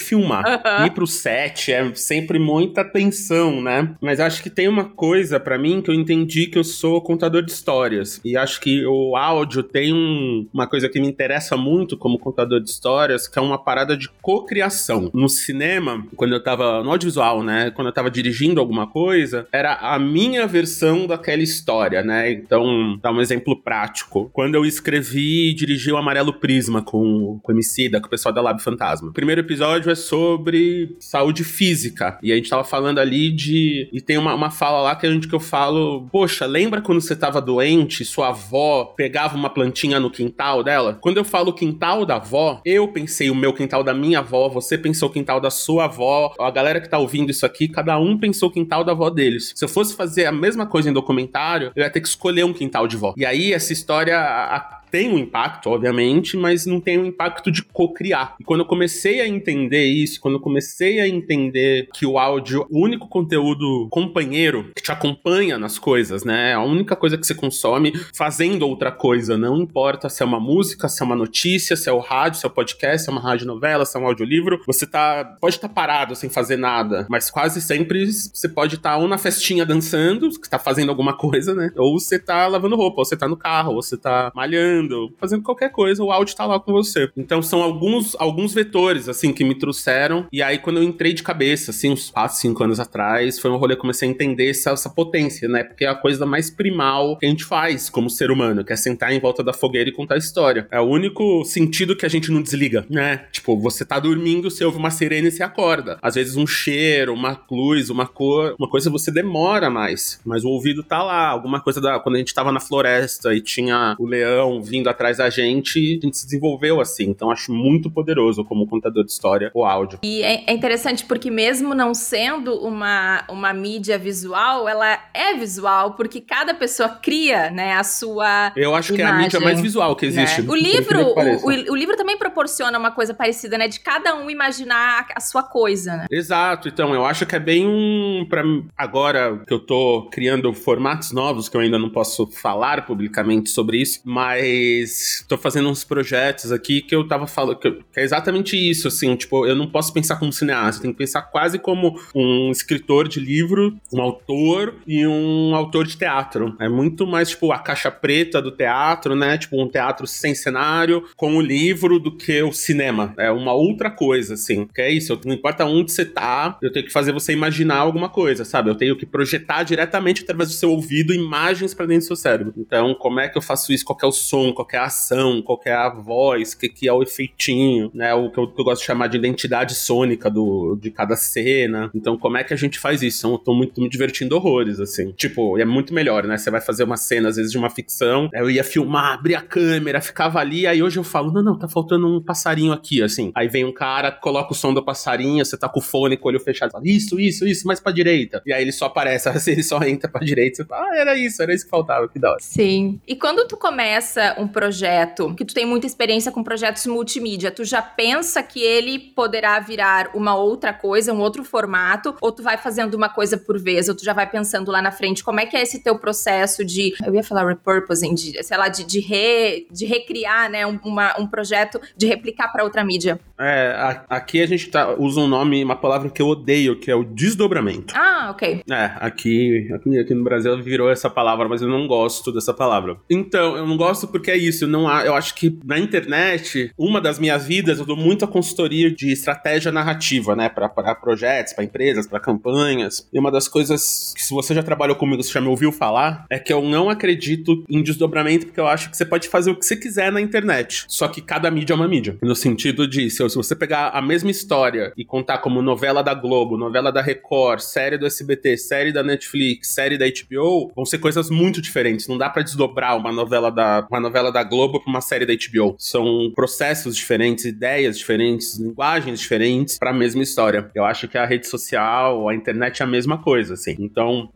filmar. 0.00 0.44
Uhum. 0.46 0.86
Ir 0.86 0.90
pro 0.92 1.04
set 1.04 1.72
é 1.72 1.92
sempre 1.96 2.38
muita 2.38 2.84
tensão, 2.84 3.60
né? 3.60 3.96
Mas 4.00 4.20
acho 4.20 4.40
que 4.40 4.48
tem 4.48 4.68
uma 4.68 4.84
coisa 4.84 5.40
para 5.40 5.58
mim 5.58 5.82
que 5.82 5.90
eu 5.90 5.94
entendi 5.94 6.46
que 6.46 6.56
eu 6.56 6.62
sou 6.62 7.02
contador 7.02 7.42
de 7.42 7.50
histórias. 7.50 8.20
E 8.24 8.36
acho 8.36 8.60
que 8.60 8.86
o 8.86 9.16
áudio 9.16 9.64
tem 9.64 9.92
um, 9.92 10.46
uma 10.54 10.68
coisa 10.68 10.88
que 10.88 11.00
me 11.00 11.08
interessa 11.08 11.56
muito 11.56 11.96
como 11.96 12.16
contador 12.16 12.60
de 12.60 12.70
histórias, 12.70 13.26
que 13.26 13.36
é 13.36 13.42
uma 13.42 13.58
parada 13.58 13.96
de 13.96 14.08
cocriação. 14.22 15.10
No 15.12 15.28
cinema, 15.28 16.06
quando 16.14 16.34
eu 16.34 16.40
tava 16.40 16.84
no 16.84 16.90
audiovisual, 16.92 17.42
né? 17.42 17.72
Quando 17.72 17.88
eu 17.88 17.92
tava 17.92 18.12
dirigindo 18.12 18.60
alguma 18.60 18.86
coisa, 18.86 19.48
era 19.52 19.74
a 19.74 19.98
minha 19.98 20.46
versão 20.46 21.04
daquela 21.04 21.42
história, 21.42 22.00
né? 22.04 22.30
Então, 22.30 22.96
dá 23.02 23.10
um 23.10 23.20
exemplo 23.20 23.60
prático. 23.60 24.30
Quando 24.32 24.54
eu 24.54 24.67
escrevi 24.68 25.50
e 25.50 25.54
dirigi 25.54 25.90
o 25.90 25.96
Amarelo 25.96 26.32
Prisma 26.32 26.82
com, 26.82 27.38
com 27.42 27.52
o 27.52 27.54
Emicida, 27.54 28.00
com 28.00 28.06
o 28.06 28.10
pessoal 28.10 28.32
da 28.32 28.40
Lab 28.40 28.62
Fantasma. 28.62 29.08
O 29.10 29.12
primeiro 29.12 29.40
episódio 29.40 29.90
é 29.90 29.94
sobre 29.94 30.96
saúde 31.00 31.44
física. 31.44 32.18
E 32.22 32.32
a 32.32 32.36
gente 32.36 32.50
tava 32.50 32.64
falando 32.64 32.98
ali 32.98 33.30
de. 33.30 33.88
E 33.92 34.00
tem 34.00 34.18
uma, 34.18 34.34
uma 34.34 34.50
fala 34.50 34.80
lá 34.80 34.96
que, 34.96 35.06
a 35.06 35.10
gente, 35.10 35.28
que 35.28 35.34
eu 35.34 35.40
falo: 35.40 36.06
Poxa, 36.10 36.46
lembra 36.46 36.80
quando 36.80 37.00
você 37.00 37.16
tava 37.16 37.40
doente, 37.40 38.04
sua 38.04 38.28
avó 38.28 38.84
pegava 38.96 39.36
uma 39.36 39.50
plantinha 39.50 39.98
no 39.98 40.10
quintal 40.10 40.62
dela? 40.62 40.98
Quando 41.00 41.16
eu 41.16 41.24
falo 41.24 41.52
quintal 41.52 42.04
da 42.04 42.16
avó, 42.16 42.60
eu 42.64 42.88
pensei 42.88 43.30
o 43.30 43.34
meu 43.34 43.52
quintal 43.52 43.82
da 43.82 43.94
minha 43.94 44.18
avó, 44.20 44.48
você 44.48 44.76
pensou 44.76 45.08
o 45.08 45.12
quintal 45.12 45.40
da 45.40 45.50
sua 45.50 45.84
avó, 45.84 46.34
a 46.38 46.50
galera 46.50 46.80
que 46.80 46.88
tá 46.88 46.98
ouvindo 46.98 47.30
isso 47.30 47.46
aqui, 47.46 47.68
cada 47.68 47.98
um 47.98 48.18
pensou 48.18 48.48
o 48.48 48.52
quintal 48.52 48.84
da 48.84 48.92
avó 48.92 49.10
deles. 49.10 49.52
Se 49.54 49.64
eu 49.64 49.68
fosse 49.68 49.94
fazer 49.94 50.26
a 50.26 50.32
mesma 50.32 50.66
coisa 50.66 50.90
em 50.90 50.92
documentário, 50.92 51.72
eu 51.74 51.82
ia 51.82 51.90
ter 51.90 52.00
que 52.00 52.08
escolher 52.08 52.44
um 52.44 52.52
quintal 52.52 52.86
de 52.86 52.96
vó. 52.96 53.14
E 53.16 53.24
aí 53.24 53.52
essa 53.52 53.72
história 53.72 54.18
あ 54.58 54.80
tem 54.90 55.10
um 55.10 55.18
impacto, 55.18 55.70
obviamente, 55.70 56.36
mas 56.36 56.66
não 56.66 56.80
tem 56.80 56.98
um 56.98 57.06
impacto 57.06 57.50
de 57.50 57.62
co-criar. 57.62 58.34
E 58.40 58.44
quando 58.44 58.60
eu 58.60 58.66
comecei 58.66 59.20
a 59.20 59.28
entender 59.28 59.84
isso, 59.84 60.20
quando 60.20 60.34
eu 60.34 60.40
comecei 60.40 61.00
a 61.00 61.08
entender 61.08 61.88
que 61.94 62.06
o 62.06 62.18
áudio, 62.18 62.66
o 62.70 62.82
único 62.82 63.08
conteúdo 63.08 63.88
companheiro 63.90 64.70
que 64.74 64.82
te 64.82 64.92
acompanha 64.92 65.58
nas 65.58 65.78
coisas, 65.78 66.24
né? 66.24 66.54
A 66.54 66.62
única 66.62 66.96
coisa 66.96 67.16
que 67.16 67.26
você 67.26 67.34
consome 67.34 67.92
fazendo 68.14 68.66
outra 68.66 68.90
coisa, 68.90 69.36
não 69.36 69.56
importa 69.58 70.08
se 70.08 70.22
é 70.22 70.26
uma 70.26 70.40
música, 70.40 70.88
se 70.88 71.02
é 71.02 71.06
uma 71.06 71.16
notícia, 71.16 71.76
se 71.76 71.88
é 71.88 71.92
o 71.92 71.98
rádio, 71.98 72.40
se 72.40 72.46
é 72.46 72.48
o 72.48 72.52
podcast, 72.52 73.04
se 73.04 73.10
é 73.10 73.12
uma 73.12 73.22
rádio 73.22 73.46
novela, 73.46 73.84
se 73.84 73.96
é 73.96 74.00
um 74.00 74.06
audiolivro, 74.06 74.60
você 74.66 74.86
tá 74.86 75.36
pode 75.40 75.56
estar 75.56 75.68
tá 75.68 75.74
parado 75.74 76.14
sem 76.14 76.30
fazer 76.30 76.56
nada, 76.56 77.06
mas 77.08 77.30
quase 77.30 77.60
sempre 77.60 78.06
você 78.06 78.48
pode 78.48 78.76
estar 78.76 78.92
tá 78.92 78.96
ou 78.96 79.08
na 79.08 79.18
festinha 79.18 79.64
dançando, 79.64 80.28
que 80.30 80.48
tá 80.48 80.58
fazendo 80.58 80.90
alguma 80.90 81.16
coisa, 81.16 81.54
né? 81.54 81.70
Ou 81.76 81.98
você 81.98 82.18
tá 82.18 82.46
lavando 82.46 82.76
roupa, 82.76 83.00
ou 83.00 83.04
você 83.04 83.16
tá 83.16 83.28
no 83.28 83.36
carro, 83.36 83.74
ou 83.74 83.82
você 83.82 83.96
tá 83.96 84.32
malhando 84.34 84.77
fazendo 85.18 85.42
qualquer 85.42 85.70
coisa, 85.70 86.02
o 86.02 86.12
áudio 86.12 86.36
tá 86.36 86.46
lá 86.46 86.60
com 86.60 86.72
você. 86.72 87.10
Então 87.16 87.42
são 87.42 87.62
alguns, 87.62 88.14
alguns 88.18 88.52
vetores, 88.52 89.08
assim, 89.08 89.32
que 89.32 89.44
me 89.44 89.54
trouxeram. 89.54 90.26
E 90.32 90.42
aí, 90.42 90.58
quando 90.58 90.78
eu 90.78 90.82
entrei 90.82 91.12
de 91.12 91.22
cabeça, 91.22 91.70
assim, 91.70 91.90
uns 91.90 92.10
4, 92.10 92.36
5 92.36 92.64
anos 92.64 92.80
atrás, 92.80 93.38
foi 93.38 93.50
um 93.50 93.56
rolê 93.56 93.74
que 93.74 93.80
comecei 93.80 94.08
a 94.08 94.10
entender 94.10 94.50
essa, 94.50 94.70
essa 94.70 94.90
potência, 94.90 95.48
né? 95.48 95.64
Porque 95.64 95.84
é 95.84 95.88
a 95.88 95.94
coisa 95.94 96.26
mais 96.26 96.50
primal 96.50 97.16
que 97.16 97.26
a 97.26 97.28
gente 97.28 97.44
faz 97.44 97.88
como 97.88 98.10
ser 98.10 98.30
humano, 98.30 98.64
que 98.64 98.72
é 98.72 98.76
sentar 98.76 99.12
em 99.12 99.20
volta 99.20 99.42
da 99.42 99.52
fogueira 99.52 99.88
e 99.88 99.92
contar 99.92 100.16
história. 100.16 100.66
É 100.70 100.80
o 100.80 100.84
único 100.84 101.44
sentido 101.44 101.96
que 101.96 102.06
a 102.06 102.08
gente 102.08 102.30
não 102.30 102.42
desliga, 102.42 102.84
né? 102.90 103.24
Tipo, 103.32 103.58
você 103.58 103.84
tá 103.84 103.98
dormindo, 103.98 104.50
você 104.50 104.64
ouve 104.64 104.78
uma 104.78 104.90
sirene 104.90 105.28
e 105.28 105.30
você 105.30 105.42
acorda. 105.42 105.98
Às 106.02 106.14
vezes 106.14 106.36
um 106.36 106.46
cheiro, 106.46 107.14
uma 107.14 107.40
luz, 107.50 107.90
uma 107.90 108.06
cor, 108.06 108.54
uma 108.58 108.68
coisa 108.68 108.90
você 108.90 109.10
demora 109.10 109.70
mais, 109.70 110.20
mas 110.24 110.44
o 110.44 110.48
ouvido 110.48 110.82
tá 110.82 111.02
lá. 111.02 111.28
Alguma 111.28 111.60
coisa 111.60 111.80
da. 111.80 111.98
Quando 111.98 112.16
a 112.16 112.18
gente 112.18 112.34
tava 112.34 112.52
na 112.52 112.60
floresta 112.60 113.34
e 113.34 113.40
tinha 113.40 113.96
o 113.98 114.06
leão 114.06 114.62
vindo 114.68 114.88
atrás 114.88 115.18
da 115.18 115.30
gente, 115.30 115.98
a 116.02 116.06
gente 116.06 116.16
se 116.16 116.24
desenvolveu 116.24 116.80
assim. 116.80 117.04
Então 117.04 117.30
acho 117.30 117.52
muito 117.52 117.90
poderoso 117.90 118.44
como 118.44 118.66
contador 118.66 119.04
de 119.04 119.10
história 119.10 119.50
o 119.54 119.64
áudio. 119.64 119.98
E 120.02 120.22
é, 120.22 120.44
é 120.46 120.52
interessante 120.52 121.04
porque 121.04 121.30
mesmo 121.30 121.74
não 121.74 121.94
sendo 121.94 122.54
uma, 122.54 123.24
uma 123.28 123.52
mídia 123.52 123.98
visual, 123.98 124.68
ela 124.68 124.98
é 125.14 125.34
visual 125.34 125.94
porque 125.94 126.20
cada 126.20 126.54
pessoa 126.54 126.88
cria, 126.88 127.50
né, 127.50 127.72
a 127.74 127.84
sua 127.84 128.52
Eu 128.56 128.74
acho 128.74 128.94
imagem, 128.94 128.96
que 128.96 129.02
é 129.02 129.06
a 129.06 129.22
mídia 129.22 129.40
mais 129.40 129.60
visual 129.60 129.96
que 129.96 130.06
existe. 130.06 130.42
Né? 130.42 130.48
O 130.50 130.54
livro, 130.54 131.00
o, 131.00 131.72
o, 131.72 131.76
livro 131.76 131.96
também 131.96 132.16
proporciona 132.16 132.78
uma 132.78 132.90
coisa 132.90 133.14
parecida, 133.14 133.56
né, 133.58 133.68
de 133.68 133.80
cada 133.80 134.14
um 134.14 134.30
imaginar 134.30 135.06
a 135.14 135.20
sua 135.20 135.42
coisa, 135.42 135.96
né? 135.96 136.06
Exato. 136.10 136.68
Então, 136.68 136.94
eu 136.94 137.04
acho 137.04 137.26
que 137.26 137.34
é 137.34 137.40
bem 137.40 137.66
um 137.66 138.26
para 138.28 138.42
agora 138.76 139.42
que 139.46 139.52
eu 139.52 139.58
tô 139.58 140.08
criando 140.10 140.52
formatos 140.52 141.12
novos 141.12 141.48
que 141.48 141.56
eu 141.56 141.60
ainda 141.60 141.78
não 141.78 141.90
posso 141.90 142.26
falar 142.26 142.86
publicamente 142.86 143.50
sobre 143.50 143.80
isso, 143.80 144.00
mas 144.04 144.42
mas 144.58 145.24
tô 145.28 145.36
fazendo 145.36 145.68
uns 145.68 145.84
projetos 145.84 146.50
aqui 146.52 146.80
que 146.80 146.94
eu 146.94 147.06
tava 147.06 147.26
falando, 147.26 147.58
que, 147.58 147.78
é 147.96 148.02
exatamente 148.02 148.56
isso, 148.56 148.88
assim, 148.88 149.14
tipo, 149.16 149.46
eu 149.46 149.54
não 149.54 149.68
posso 149.68 149.92
pensar 149.92 150.16
como 150.16 150.32
cineasta, 150.32 150.82
tem 150.82 150.92
que 150.92 150.98
pensar 150.98 151.22
quase 151.22 151.58
como 151.58 151.98
um 152.14 152.50
escritor 152.50 153.08
de 153.08 153.20
livro, 153.20 153.76
um 153.92 154.00
autor 154.00 154.74
e 154.86 155.06
um 155.06 155.54
autor 155.54 155.86
de 155.86 155.96
teatro. 155.96 156.56
É 156.58 156.68
muito 156.68 157.06
mais, 157.06 157.30
tipo, 157.30 157.52
a 157.52 157.58
caixa 157.58 157.90
preta 157.90 158.42
do 158.42 158.50
teatro, 158.50 159.14
né? 159.14 159.38
Tipo, 159.38 159.62
um 159.62 159.68
teatro 159.68 160.06
sem 160.06 160.34
cenário 160.34 161.04
com 161.16 161.36
o 161.36 161.40
livro 161.40 161.98
do 161.98 162.16
que 162.16 162.42
o 162.42 162.52
cinema. 162.52 163.14
É 163.18 163.30
uma 163.30 163.52
outra 163.52 163.90
coisa, 163.90 164.34
assim. 164.34 164.66
Que 164.74 164.82
é 164.82 164.90
isso, 164.90 165.18
não 165.24 165.34
importa 165.34 165.64
onde 165.64 165.92
você 165.92 166.04
tá, 166.04 166.58
eu 166.62 166.72
tenho 166.72 166.86
que 166.86 166.92
fazer 166.92 167.12
você 167.12 167.32
imaginar 167.32 167.76
alguma 167.76 168.08
coisa, 168.08 168.44
sabe? 168.44 168.70
Eu 168.70 168.74
tenho 168.74 168.96
que 168.96 169.06
projetar 169.06 169.62
diretamente 169.62 170.22
através 170.22 170.48
do 170.48 170.54
seu 170.54 170.70
ouvido 170.70 171.14
imagens 171.14 171.74
para 171.74 171.86
dentro 171.86 172.04
do 172.04 172.06
seu 172.08 172.16
cérebro. 172.16 172.54
Então, 172.56 172.94
como 172.94 173.20
é 173.20 173.28
que 173.28 173.36
eu 173.36 173.42
faço 173.42 173.72
isso? 173.72 173.84
Qual 173.84 173.98
é 174.02 174.06
o 174.06 174.12
som? 174.12 174.47
Qualquer 174.52 174.80
ação, 174.80 175.42
qualquer 175.42 175.74
a 175.74 175.88
voz, 175.88 176.54
que, 176.54 176.68
que 176.68 176.88
é 176.88 176.92
o 176.92 177.02
efeitinho, 177.02 177.90
né? 177.94 178.14
O 178.14 178.30
que 178.30 178.38
eu, 178.38 178.48
que 178.48 178.60
eu, 178.60 178.64
gosto 178.64 178.80
de 178.80 178.86
chamar 178.86 179.08
de 179.08 179.16
identidade 179.16 179.74
sônica 179.74 180.30
do, 180.30 180.76
de 180.80 180.90
cada 180.90 181.16
cena. 181.16 181.90
Então, 181.94 182.16
como 182.18 182.36
é 182.36 182.44
que 182.44 182.54
a 182.54 182.56
gente 182.56 182.78
faz 182.78 183.02
isso? 183.02 183.26
Eu 183.26 183.38
tô 183.38 183.54
muito 183.54 183.80
me 183.80 183.88
divertindo 183.88 184.36
horrores, 184.36 184.80
assim. 184.80 185.12
Tipo, 185.12 185.58
é 185.58 185.64
muito 185.64 185.92
melhor, 185.94 186.24
né? 186.24 186.36
Você 186.36 186.50
vai 186.50 186.60
fazer 186.60 186.84
uma 186.84 186.96
cena, 186.96 187.28
às 187.28 187.36
vezes, 187.36 187.52
de 187.52 187.58
uma 187.58 187.70
ficção, 187.70 188.28
eu 188.32 188.50
ia 188.50 188.64
filmar, 188.64 189.14
abrir 189.14 189.34
a 189.34 189.42
câmera, 189.42 190.00
ficava 190.00 190.38
ali, 190.38 190.66
aí 190.66 190.82
hoje 190.82 190.98
eu 190.98 191.04
falo, 191.04 191.32
não, 191.32 191.42
não, 191.42 191.58
tá 191.58 191.68
faltando 191.68 192.06
um 192.06 192.22
passarinho 192.22 192.72
aqui, 192.72 193.02
assim. 193.02 193.32
Aí 193.34 193.48
vem 193.48 193.64
um 193.64 193.72
cara, 193.72 194.10
coloca 194.10 194.52
o 194.52 194.54
som 194.54 194.72
do 194.72 194.82
passarinho, 194.82 195.44
você 195.44 195.56
tá 195.56 195.68
com 195.68 195.80
o 195.80 195.82
fone 195.82 196.16
com 196.16 196.28
o 196.28 196.30
olho 196.30 196.40
fechado, 196.40 196.72
fala, 196.72 196.84
isso, 196.86 197.18
isso, 197.18 197.46
isso, 197.46 197.66
mais 197.66 197.80
pra 197.80 197.92
direita. 197.92 198.42
E 198.46 198.52
aí 198.52 198.62
ele 198.62 198.72
só 198.72 198.86
aparece, 198.86 199.28
assim, 199.28 199.52
ele 199.52 199.62
só 199.62 199.82
entra 199.82 200.10
pra 200.10 200.20
direita, 200.20 200.56
você 200.56 200.64
fala, 200.64 200.88
ah, 200.90 200.96
era 200.96 201.16
isso, 201.16 201.42
era 201.42 201.54
isso 201.54 201.64
que 201.64 201.70
faltava, 201.70 202.08
que 202.08 202.18
da 202.18 202.30
hora. 202.30 202.40
Sim. 202.40 203.00
E 203.06 203.16
quando 203.16 203.46
tu 203.46 203.56
começa 203.56 204.34
um 204.38 204.48
projeto, 204.48 205.34
que 205.34 205.44
tu 205.44 205.54
tem 205.54 205.66
muita 205.66 205.86
experiência 205.86 206.32
com 206.32 206.42
projetos 206.42 206.86
multimídia, 206.86 207.50
tu 207.50 207.64
já 207.64 207.82
pensa 207.82 208.42
que 208.42 208.60
ele 208.60 208.98
poderá 208.98 209.58
virar 209.60 210.10
uma 210.14 210.34
outra 210.34 210.72
coisa, 210.72 211.12
um 211.12 211.20
outro 211.20 211.44
formato, 211.44 212.14
ou 212.20 212.32
tu 212.32 212.42
vai 212.42 212.56
fazendo 212.56 212.94
uma 212.94 213.08
coisa 213.08 213.36
por 213.36 213.58
vez, 213.58 213.88
ou 213.88 213.94
tu 213.94 214.04
já 214.04 214.12
vai 214.12 214.28
pensando 214.28 214.70
lá 214.70 214.80
na 214.80 214.90
frente, 214.90 215.24
como 215.24 215.40
é 215.40 215.46
que 215.46 215.56
é 215.56 215.62
esse 215.62 215.82
teu 215.82 215.98
processo 215.98 216.64
de, 216.64 216.94
eu 217.04 217.14
ia 217.14 217.22
falar 217.22 217.46
repurposing, 217.46 218.14
de, 218.14 218.42
sei 218.42 218.56
lá, 218.56 218.68
de, 218.68 218.84
de, 218.84 219.00
re, 219.00 219.66
de 219.70 219.86
recriar, 219.86 220.50
né, 220.50 220.66
um, 220.66 220.78
uma, 220.84 221.18
um 221.18 221.26
projeto, 221.26 221.80
de 221.96 222.06
replicar 222.06 222.48
para 222.48 222.64
outra 222.64 222.84
mídia? 222.84 223.20
É, 223.38 223.74
a, 223.76 224.04
aqui 224.16 224.42
a 224.42 224.46
gente 224.46 224.68
tá, 224.68 224.94
usa 224.98 225.20
um 225.20 225.28
nome, 225.28 225.62
uma 225.62 225.76
palavra 225.76 226.10
que 226.10 226.20
eu 226.20 226.26
odeio, 226.26 226.78
que 226.78 226.90
é 226.90 226.94
o 226.94 227.04
desdobramento. 227.04 227.94
Ah, 227.96 228.28
ok. 228.30 228.62
É, 228.70 228.92
aqui, 228.96 229.68
aqui, 229.72 229.98
aqui 229.98 230.14
no 230.14 230.24
Brasil 230.24 230.60
virou 230.62 230.90
essa 230.90 231.08
palavra, 231.08 231.48
mas 231.48 231.62
eu 231.62 231.68
não 231.68 231.86
gosto 231.86 232.32
dessa 232.32 232.52
palavra. 232.52 232.96
Então, 233.08 233.56
eu 233.56 233.66
não 233.66 233.76
gosto 233.76 234.06
porque 234.08 234.27
que 234.28 234.32
é 234.32 234.36
isso. 234.36 234.64
Eu, 234.64 234.68
não, 234.68 234.90
eu 235.00 235.14
acho 235.14 235.34
que 235.34 235.58
na 235.64 235.78
internet, 235.78 236.70
uma 236.76 237.00
das 237.00 237.18
minhas 237.18 237.46
vidas, 237.46 237.78
eu 237.78 237.86
dou 237.86 237.96
muito 237.96 238.26
a 238.26 238.28
consultoria 238.28 238.90
de 238.90 239.10
estratégia 239.10 239.72
narrativa, 239.72 240.36
né? 240.36 240.50
Para 240.50 240.94
projetos, 240.94 241.54
para 241.54 241.64
empresas, 241.64 242.06
para 242.06 242.20
campanhas. 242.20 243.08
E 243.10 243.18
uma 243.18 243.30
das 243.30 243.48
coisas 243.48 244.12
que, 244.14 244.22
se 244.22 244.34
você 244.34 244.54
já 244.54 244.62
trabalhou 244.62 244.96
comigo, 244.96 245.22
você 245.22 245.32
já 245.32 245.40
me 245.40 245.48
ouviu 245.48 245.72
falar, 245.72 246.26
é 246.28 246.38
que 246.38 246.52
eu 246.52 246.60
não 246.60 246.90
acredito 246.90 247.64
em 247.70 247.82
desdobramento, 247.82 248.46
porque 248.46 248.60
eu 248.60 248.66
acho 248.66 248.90
que 248.90 248.96
você 248.98 249.06
pode 249.06 249.28
fazer 249.28 249.50
o 249.50 249.56
que 249.56 249.64
você 249.64 249.76
quiser 249.76 250.12
na 250.12 250.20
internet. 250.20 250.84
Só 250.88 251.08
que 251.08 251.22
cada 251.22 251.50
mídia 251.50 251.72
é 251.72 251.76
uma 251.76 251.88
mídia. 251.88 252.18
No 252.20 252.36
sentido 252.36 252.86
de, 252.86 253.08
se 253.08 253.22
você 253.22 253.56
pegar 253.56 253.88
a 253.90 254.02
mesma 254.02 254.30
história 254.30 254.92
e 254.94 255.06
contar 255.06 255.38
como 255.38 255.62
novela 255.62 256.02
da 256.02 256.12
Globo, 256.12 256.58
novela 256.58 256.92
da 256.92 257.00
Record, 257.00 257.60
série 257.60 257.96
do 257.96 258.04
SBT, 258.04 258.58
série 258.58 258.92
da 258.92 259.02
Netflix, 259.02 259.68
série 259.68 259.96
da 259.96 260.04
HBO, 260.04 260.70
vão 260.76 260.84
ser 260.84 260.98
coisas 260.98 261.30
muito 261.30 261.62
diferentes. 261.62 262.06
Não 262.08 262.18
dá 262.18 262.28
para 262.28 262.42
desdobrar 262.42 262.94
uma 262.94 263.10
novela 263.10 263.50
da. 263.50 263.86
Uma 263.90 264.00
novela 264.00 264.17
novela 264.18 264.32
da 264.32 264.42
Globo 264.42 264.80
para 264.80 264.90
uma 264.90 265.00
série 265.00 265.24
da 265.24 265.32
HBO. 265.32 265.76
São 265.78 266.32
processos 266.34 266.96
diferentes, 266.96 267.44
ideias 267.44 267.98
diferentes, 267.98 268.58
linguagens 268.58 269.20
diferentes 269.20 269.78
para 269.78 269.90
a 269.90 269.94
mesma 269.94 270.22
história. 270.22 270.70
Eu 270.74 270.84
acho 270.84 271.08
que 271.08 271.16
a 271.16 271.24
rede 271.24 271.46
social, 271.46 272.28
a 272.28 272.34
internet 272.34 272.82
é 272.82 272.84
a 272.84 272.88
mesma 272.88 273.18
coisa, 273.18 273.54
assim. 273.54 273.76
Então, 273.78 274.28